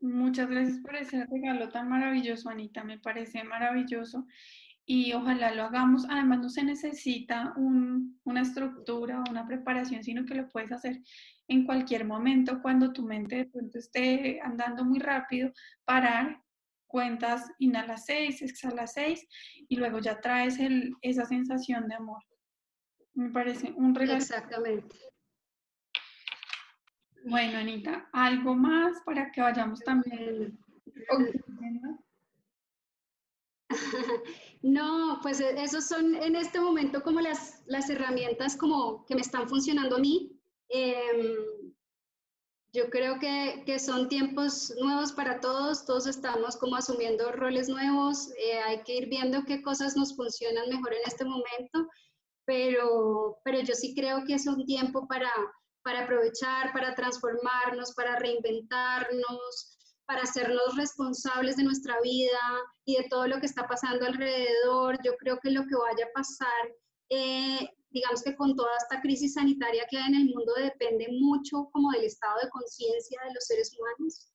Muchas 0.00 0.50
gracias 0.50 0.80
por 0.80 0.96
ese 0.96 1.24
regalo 1.24 1.70
tan 1.70 1.88
maravilloso, 1.88 2.50
Anita. 2.50 2.84
Me 2.84 2.98
parece 2.98 3.42
maravilloso 3.42 4.26
y 4.86 5.12
ojalá 5.12 5.54
lo 5.54 5.64
hagamos. 5.64 6.06
Además, 6.08 6.40
no 6.40 6.48
se 6.48 6.62
necesita 6.62 7.54
una 7.56 8.40
estructura 8.40 9.20
o 9.20 9.30
una 9.30 9.46
preparación, 9.46 10.02
sino 10.02 10.24
que 10.24 10.34
lo 10.34 10.48
puedes 10.48 10.72
hacer 10.72 11.00
en 11.48 11.64
cualquier 11.64 12.04
momento 12.04 12.60
cuando 12.62 12.92
tu 12.92 13.02
mente 13.02 13.36
de 13.36 13.46
pronto 13.46 13.78
esté 13.78 14.40
andando 14.42 14.84
muy 14.84 14.98
rápido, 14.98 15.52
parar, 15.84 16.40
cuentas, 16.86 17.50
inhala 17.58 17.96
6, 17.96 18.42
exhala 18.42 18.86
6 18.86 19.26
y 19.68 19.76
luego 19.76 19.98
ya 19.98 20.20
traes 20.20 20.58
esa 21.02 21.24
sensación 21.24 21.88
de 21.88 21.96
amor. 21.96 22.22
Me 23.14 23.30
parece 23.30 23.72
un 23.76 23.94
regalo. 23.94 24.18
Exactamente. 24.18 24.96
Bueno, 27.26 27.58
Anita, 27.58 28.08
¿algo 28.12 28.54
más 28.54 29.00
para 29.04 29.30
que 29.32 29.40
vayamos 29.40 29.80
también? 29.80 30.58
No, 34.64 35.18
pues 35.20 35.40
e, 35.40 35.62
esos 35.62 35.86
son 35.86 36.14
en 36.14 36.36
este 36.36 36.58
momento 36.58 37.02
como 37.02 37.20
las, 37.20 37.62
las 37.66 37.90
herramientas 37.90 38.56
como 38.56 39.04
que 39.04 39.14
me 39.14 39.20
están 39.20 39.46
funcionando 39.46 39.96
a 39.96 39.98
mí. 39.98 40.40
Em, 40.70 41.74
yo 42.72 42.88
creo 42.88 43.18
que, 43.18 43.62
que, 43.66 43.78
son 43.78 44.08
tiempos 44.08 44.72
nuevos 44.80 45.12
para 45.12 45.38
todos, 45.40 45.84
todos 45.84 46.06
estamos 46.06 46.56
como 46.56 46.76
asumiendo 46.76 47.30
roles 47.32 47.68
nuevos, 47.68 48.30
eh, 48.38 48.58
hay 48.58 48.82
que 48.84 48.96
ir 48.96 49.08
viendo 49.10 49.44
qué 49.44 49.62
cosas 49.62 49.96
nos 49.96 50.16
funcionan 50.16 50.70
mejor 50.70 50.94
en 50.94 51.02
este 51.06 51.26
momento, 51.26 51.86
pero, 52.46 53.38
pero 53.44 53.60
yo 53.60 53.74
sí 53.74 53.94
creo 53.94 54.24
que 54.26 54.34
es 54.34 54.46
un 54.46 54.64
tiempo 54.64 55.06
para, 55.06 55.30
para 55.82 56.04
aprovechar, 56.04 56.72
para 56.72 56.94
transformarnos, 56.94 57.92
para 57.92 58.18
reinventarnos, 58.18 59.73
para 60.06 60.22
hacernos 60.22 60.76
responsables 60.76 61.56
de 61.56 61.64
nuestra 61.64 62.00
vida 62.02 62.40
y 62.84 62.96
de 62.96 63.08
todo 63.08 63.26
lo 63.26 63.40
que 63.40 63.46
está 63.46 63.66
pasando 63.66 64.06
alrededor. 64.06 64.98
Yo 65.04 65.16
creo 65.16 65.38
que 65.40 65.50
lo 65.50 65.62
que 65.62 65.76
vaya 65.76 66.06
a 66.06 66.12
pasar 66.12 66.74
eh, 67.10 67.68
digamos 67.94 68.22
que 68.22 68.34
con 68.34 68.56
toda 68.56 68.76
esta 68.76 69.00
crisis 69.00 69.34
sanitaria 69.34 69.86
que 69.88 69.96
hay 69.96 70.08
en 70.08 70.14
el 70.16 70.24
mundo 70.26 70.52
depende 70.56 71.06
mucho 71.20 71.70
como 71.72 71.92
del 71.92 72.04
estado 72.04 72.40
de 72.42 72.50
conciencia 72.50 73.20
de 73.22 73.34
los 73.34 73.44
seres 73.46 73.72
humanos. 73.78 74.30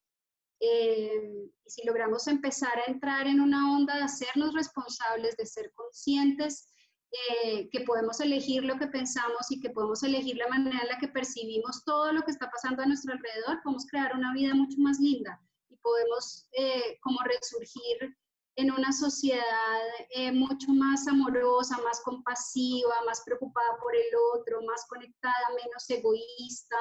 Eh, 0.62 1.50
y 1.66 1.70
si 1.70 1.86
logramos 1.86 2.28
empezar 2.28 2.78
a 2.80 2.90
entrar 2.90 3.28
en 3.28 3.40
una 3.40 3.74
onda 3.76 3.96
de 3.96 4.04
hacernos 4.04 4.54
responsables, 4.54 5.36
de 5.38 5.46
ser 5.46 5.72
conscientes, 5.74 6.70
eh, 7.12 7.70
que 7.70 7.82
podemos 7.82 8.20
elegir 8.20 8.64
lo 8.64 8.78
que 8.78 8.88
pensamos 8.88 9.50
y 9.50 9.60
que 9.60 9.72
podemos 9.72 10.04
elegir 10.04 10.38
la 10.38 10.48
manera 10.48 10.80
en 10.82 10.88
la 10.88 11.00
que 11.00 11.08
percibimos 11.08 11.84
todo 11.84 12.14
lo 12.14 12.22
que 12.22 12.32
está 12.32 12.50
pasando 12.50 12.84
a 12.84 12.86
nuestro 12.86 13.14
alrededor, 13.14 13.62
podemos 13.64 13.88
crear 13.88 14.16
una 14.16 14.34
vida 14.34 14.54
mucho 14.54 14.78
más 14.80 15.00
linda 15.00 15.42
podemos 15.82 16.48
eh, 16.54 16.98
como 17.02 17.20
resurgir 17.24 18.16
en 18.56 18.72
una 18.72 18.92
sociedad 18.92 19.80
eh, 20.10 20.32
mucho 20.32 20.72
más 20.74 21.08
amorosa, 21.08 21.78
más 21.84 22.02
compasiva, 22.02 22.94
más 23.06 23.22
preocupada 23.26 23.78
por 23.82 23.96
el 23.96 24.08
otro, 24.34 24.62
más 24.64 24.86
conectada, 24.90 25.34
menos 25.64 25.90
egoísta, 25.90 26.76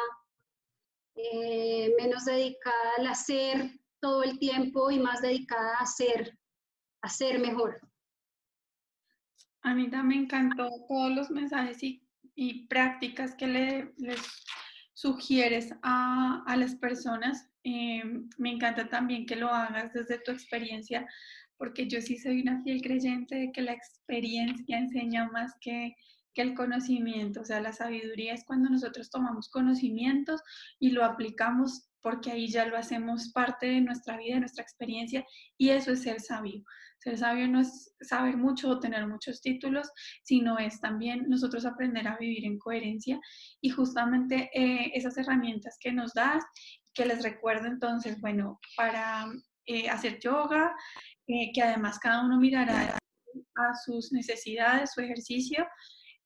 eh, 1.15 1.95
menos 1.99 2.25
dedicada 2.25 2.93
al 2.99 3.07
hacer 3.07 3.71
todo 4.01 4.23
el 4.23 4.39
tiempo 4.39 4.91
y 4.91 4.99
más 4.99 5.21
dedicada 5.21 5.77
a 5.77 5.83
hacer, 5.83 6.37
a 7.03 7.09
ser 7.09 7.39
mejor. 7.39 7.81
A 9.63 9.75
mí 9.75 9.91
también 9.91 10.21
me 10.21 10.25
encantó 10.25 10.69
todos 10.89 11.11
los 11.11 11.31
mensajes 11.31 11.79
y, 11.83 12.05
prácticas 12.69 13.35
que 13.35 13.47
le, 13.49 13.95
les 13.97 14.21
sugieres 14.99 15.73
a, 15.83 16.43
a 16.45 16.57
las 16.57 16.75
personas. 16.75 17.49
Eh, 17.63 18.03
me 18.37 18.51
encanta 18.51 18.89
también 18.89 19.27
que 19.27 19.37
lo 19.37 19.49
hagas 19.49 19.93
desde 19.93 20.19
tu 20.19 20.33
experiencia 20.33 21.07
porque 21.57 21.87
yo 21.87 22.01
sí 22.01 22.19
soy 22.19 22.43
una 22.43 22.63
fiel 22.65 22.83
creyente 22.83 23.37
de 23.37 23.53
que 23.53 23.63
la 23.63 23.75
experiencia 23.75 24.77
enseña 24.77 25.29
más 25.31 25.53
que, 25.61 25.95
que 26.35 26.43
el 26.43 26.55
conocimiento, 26.55 27.43
o 27.43 27.45
sea, 27.45 27.61
la 27.61 27.73
sabiduría 27.73 28.35
es 28.35 28.45
cuando 28.45 28.71
nosotros 28.71 29.09
tomamos 29.09 29.49
conocimientos 29.49 30.41
y 30.81 30.91
lo 30.91 31.05
aplicamos 31.05 31.89
porque 32.01 32.33
ahí 32.33 32.49
ya 32.49 32.67
lo 32.67 32.77
hacemos 32.77 33.31
parte 33.33 33.67
de 33.67 33.81
nuestra 33.81 34.17
vida, 34.17 34.35
de 34.35 34.41
nuestra 34.41 34.63
experiencia, 34.63 35.25
y 35.57 35.71
eso 35.71 35.93
es 35.93 36.03
ser 36.03 36.21
sabio. 36.21 36.65
Ser 36.99 37.17
sabio 37.19 37.49
no 37.49 37.61
es 37.61 37.95
saber 38.01 38.37
mucho 38.37 38.71
o 38.71 38.81
tener 38.81 39.07
muchos 39.07 39.41
títulos, 39.41 39.89
sino 40.23 40.59
es 40.59 40.81
también 40.81 41.29
nosotros 41.29 41.65
aprender 41.65 42.09
a 42.09 42.17
vivir 42.19 42.45
en 42.45 42.59
coherencia 42.59 43.21
y 43.61 43.71
justamente 43.71 44.51
eh, 44.53 44.91
esas 44.95 45.17
herramientas 45.17 45.77
que 45.81 45.93
nos 45.93 46.13
das, 46.13 46.45
que 46.95 47.07
les 47.07 47.23
recuerdo 47.23 47.67
entonces, 47.67 48.21
bueno, 48.21 48.59
para 48.77 49.27
eh, 49.67 49.89
hacer 49.89 50.19
yoga, 50.19 50.75
eh, 51.27 51.53
que 51.53 51.63
además 51.63 51.99
cada 51.99 52.25
uno 52.25 52.39
mirará 52.39 52.97
a 53.57 53.75
sus 53.85 54.13
necesidades, 54.13 54.93
su 54.95 55.01
ejercicio, 55.01 55.67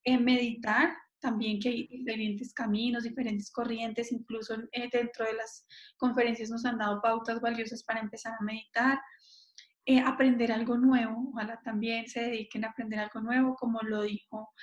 en 0.05 0.23
meditar, 0.23 0.93
también 1.19 1.59
que 1.59 1.69
hay 1.69 1.87
diferentes 1.87 2.53
caminos, 2.53 3.03
diferentes 3.03 3.51
corrientes, 3.51 4.11
incluso 4.11 4.55
eh, 4.73 4.89
dentro 4.91 5.25
de 5.25 5.33
las 5.33 5.65
conferencias 5.97 6.49
nos 6.49 6.65
han 6.65 6.77
dado 6.77 7.01
pautas 7.01 7.39
valiosas 7.39 7.83
para 7.83 8.01
empezar 8.01 8.33
a 8.39 8.43
meditar, 8.43 8.99
eh, 9.85 9.99
aprender 9.99 10.51
algo 10.51 10.77
nuevo, 10.77 11.29
ojalá 11.31 11.59
también 11.63 12.07
se 12.07 12.21
dediquen 12.21 12.65
a 12.65 12.69
aprender 12.69 12.99
algo 12.99 13.21
nuevo, 13.21 13.55
como 13.55 13.81
lo 13.81 14.03
dijo 14.03 14.53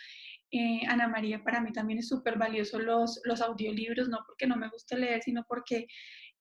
Ana 0.88 1.06
María, 1.08 1.44
para 1.44 1.60
mí 1.60 1.72
también 1.72 2.00
es 2.00 2.08
súper 2.08 2.36
valioso 2.36 2.78
los, 2.80 3.20
los 3.24 3.40
audiolibros, 3.40 4.08
no 4.08 4.18
porque 4.26 4.46
no 4.46 4.56
me 4.56 4.68
guste 4.68 4.96
leer, 4.96 5.22
sino 5.22 5.44
porque 5.48 5.86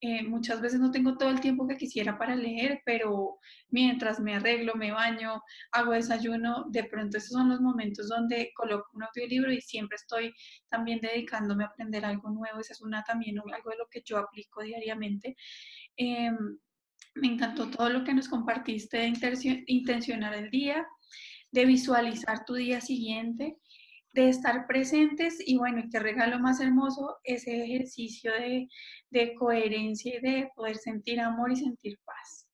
eh, 0.02 0.24
muchas 0.24 0.62
veces 0.62 0.80
no 0.80 0.92
tengo 0.92 1.18
todo 1.18 1.30
el 1.30 1.42
tiempo 1.42 1.68
que 1.68 1.78
quisiera 1.78 2.18
para 2.18 2.36
leer, 2.36 2.82
pero 2.86 3.38
mientras 3.70 4.20
me 4.20 4.34
arreglo, 4.36 4.76
me 4.76 4.92
baño, 4.92 5.42
hago 5.72 5.92
desayuno, 5.92 6.66
de 6.70 6.86
pronto 6.86 7.18
esos 7.18 7.32
son 7.32 7.50
los 7.50 7.60
momentos 7.60 8.08
donde 8.08 8.52
coloco 8.56 8.90
un 8.94 9.04
audiolibro 9.04 9.52
y 9.52 9.62
siempre 9.62 9.98
estoy 9.98 10.34
también 10.70 11.02
dedicándome 11.02 11.66
a 11.66 11.68
aprender 11.68 12.06
algo 12.06 12.30
nuevo. 12.30 12.60
Esa 12.60 12.74
es 12.74 12.82
una 12.82 13.04
también 13.04 13.40
algo 13.40 13.70
de 13.72 13.78
lo 13.78 13.88
que 13.92 14.02
yo 14.06 14.18
aplico 14.18 14.64
diariamente. 14.64 15.36
Em, 15.98 16.58
me 17.16 17.28
encantó 17.28 17.70
todo 17.70 17.90
lo 17.90 18.04
que 18.04 18.14
nos 18.14 18.28
compartiste 18.28 18.98
de 18.98 19.64
intencionar 19.68 20.34
el 20.34 20.50
día, 20.50 20.86
de 21.52 21.66
visualizar 21.66 22.46
tu 22.46 22.56
día 22.56 22.82
siguiente 22.82 23.58
de 24.14 24.30
estar 24.30 24.66
presentes 24.68 25.38
y 25.46 25.58
bueno, 25.58 25.84
qué 25.92 26.00
regalo 26.00 26.40
más 26.40 26.60
hermoso 26.60 27.18
ese 27.24 27.64
ejercicio 27.64 28.32
de, 28.34 28.68
de, 29.12 29.36
coherencia 29.36 30.18
y 30.18 30.20
de 30.20 30.50
poder 30.56 30.78
sentir 30.78 31.20
amor 31.20 31.52
y 31.52 31.58
sentir 31.58 32.00
paz. 32.06 32.48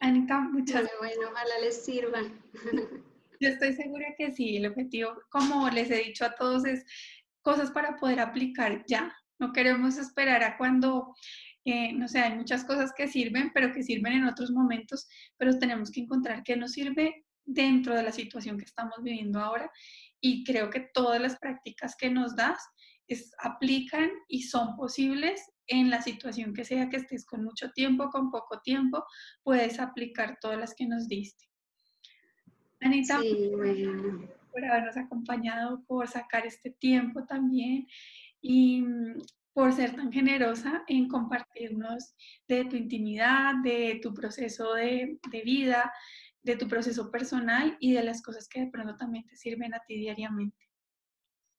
Anita, 0.00 0.40
muchas 0.40 0.82
gracias. 0.82 0.98
Bueno, 0.98 1.30
ojalá 1.30 1.58
les 1.60 1.84
sirva. 1.84 2.20
Yo 3.40 3.48
estoy 3.48 3.72
segura 3.74 4.06
que 4.18 4.32
sí, 4.32 4.56
el 4.56 4.66
objetivo, 4.66 5.14
como 5.30 5.68
les 5.70 5.90
he 5.90 6.04
dicho 6.04 6.24
a 6.24 6.34
todos, 6.34 6.64
es 6.66 6.84
cosas 7.42 7.70
para 7.70 7.96
poder 7.96 8.20
aplicar 8.20 8.84
ya. 8.86 9.14
No 9.38 9.52
queremos 9.52 9.96
esperar 9.96 10.42
a 10.42 10.58
cuando, 10.58 11.14
eh, 11.64 11.92
no 11.92 12.08
sé, 12.08 12.20
hay 12.20 12.36
muchas 12.36 12.64
cosas 12.64 12.92
que 12.96 13.08
sirven, 13.08 13.50
pero 13.52 13.72
que 13.72 13.82
sirven 13.82 14.14
en 14.14 14.24
otros 14.24 14.50
momentos, 14.50 15.08
pero 15.36 15.58
tenemos 15.58 15.90
que 15.90 16.00
encontrar 16.00 16.42
qué 16.42 16.56
nos 16.56 16.72
sirve 16.72 17.24
dentro 17.44 17.94
de 17.94 18.02
la 18.02 18.12
situación 18.12 18.58
que 18.58 18.64
estamos 18.64 18.96
viviendo 19.02 19.40
ahora. 19.40 19.70
Y 20.20 20.44
creo 20.44 20.70
que 20.70 20.88
todas 20.94 21.20
las 21.20 21.38
prácticas 21.38 21.96
que 21.96 22.10
nos 22.10 22.34
das 22.34 22.62
es, 23.08 23.32
aplican 23.42 24.10
y 24.28 24.42
son 24.42 24.76
posibles 24.76 25.42
en 25.66 25.90
la 25.90 26.02
situación 26.02 26.54
que 26.54 26.64
sea 26.64 26.88
que 26.88 26.96
estés 26.96 27.24
con 27.24 27.44
mucho 27.44 27.70
tiempo, 27.70 28.10
con 28.10 28.30
poco 28.30 28.60
tiempo, 28.60 29.04
puedes 29.42 29.78
aplicar 29.78 30.38
todas 30.40 30.58
las 30.58 30.74
que 30.74 30.86
nos 30.86 31.08
diste. 31.08 31.46
Anita, 32.80 33.20
por 34.50 34.64
habernos 34.64 34.96
acompañado, 34.96 35.84
por 35.86 36.08
sacar 36.08 36.46
este 36.46 36.70
tiempo 36.70 37.24
también. 37.24 37.86
Y 38.40 38.82
por 39.52 39.72
ser 39.72 39.94
tan 39.96 40.12
generosa 40.12 40.84
en 40.86 41.08
compartirnos 41.08 42.14
de 42.48 42.64
tu 42.64 42.76
intimidad, 42.76 43.54
de 43.62 43.98
tu 44.02 44.14
proceso 44.14 44.74
de, 44.74 45.18
de 45.30 45.42
vida, 45.42 45.92
de 46.42 46.56
tu 46.56 46.68
proceso 46.68 47.10
personal 47.10 47.76
y 47.80 47.92
de 47.92 48.02
las 48.02 48.22
cosas 48.22 48.48
que 48.48 48.60
de 48.60 48.70
pronto 48.70 48.96
también 48.96 49.26
te 49.26 49.36
sirven 49.36 49.74
a 49.74 49.82
ti 49.86 49.96
diariamente. 49.96 50.56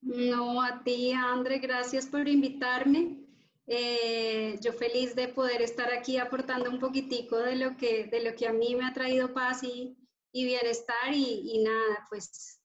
No, 0.02 0.62
a 0.62 0.84
ti, 0.84 1.12
André, 1.12 1.60
gracias 1.60 2.08
por 2.08 2.28
invitarme. 2.28 3.20
Eh, 3.68 4.60
yo 4.62 4.74
feliz 4.74 5.16
de 5.16 5.28
poder 5.28 5.62
estar 5.62 5.94
aquí 5.94 6.18
aportando 6.18 6.70
un 6.70 6.80
poquitico 6.80 7.38
de 7.38 7.56
lo 7.56 7.78
que, 7.78 8.06
de 8.06 8.24
lo 8.24 8.36
que 8.36 8.48
a 8.48 8.54
mí 8.54 8.76
me 8.76 8.86
ha 8.86 8.94
traído 8.94 9.34
paz 9.34 9.64
y, 9.64 9.96
bienestar 10.34 11.14
y, 11.14 11.64
nada, 11.64 12.08
pues 12.10 12.61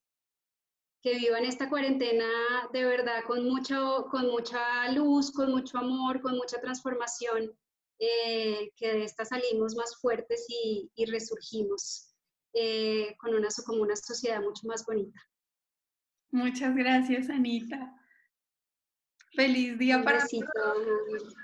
que 1.06 1.14
vivan 1.14 1.44
esta 1.44 1.68
cuarentena 1.68 2.26
de 2.72 2.84
verdad 2.84 3.22
con, 3.28 3.44
mucho, 3.44 4.08
con 4.10 4.26
mucha 4.26 4.90
luz, 4.90 5.30
con 5.30 5.52
mucho 5.52 5.78
amor, 5.78 6.20
con 6.20 6.34
mucha 6.34 6.60
transformación 6.60 7.56
eh, 8.00 8.72
que 8.74 8.88
de 8.92 9.04
esta 9.04 9.24
salimos 9.24 9.76
más 9.76 10.00
fuertes 10.00 10.44
y, 10.48 10.90
resurgimos 11.08 12.12
eh, 12.54 13.14
con 13.18 13.36
una, 13.36 13.46
como 13.64 13.82
una 13.82 13.94
sociedad 13.94 14.42
mucho 14.42 14.66
más 14.66 14.84
bonita. 14.84 15.20
Muchas 16.32 16.74
gracias, 16.74 17.30
Anita. 17.30 17.94
Feliz 19.36 19.78
día 19.78 20.02
para 20.02 20.26
todos. 20.26 21.36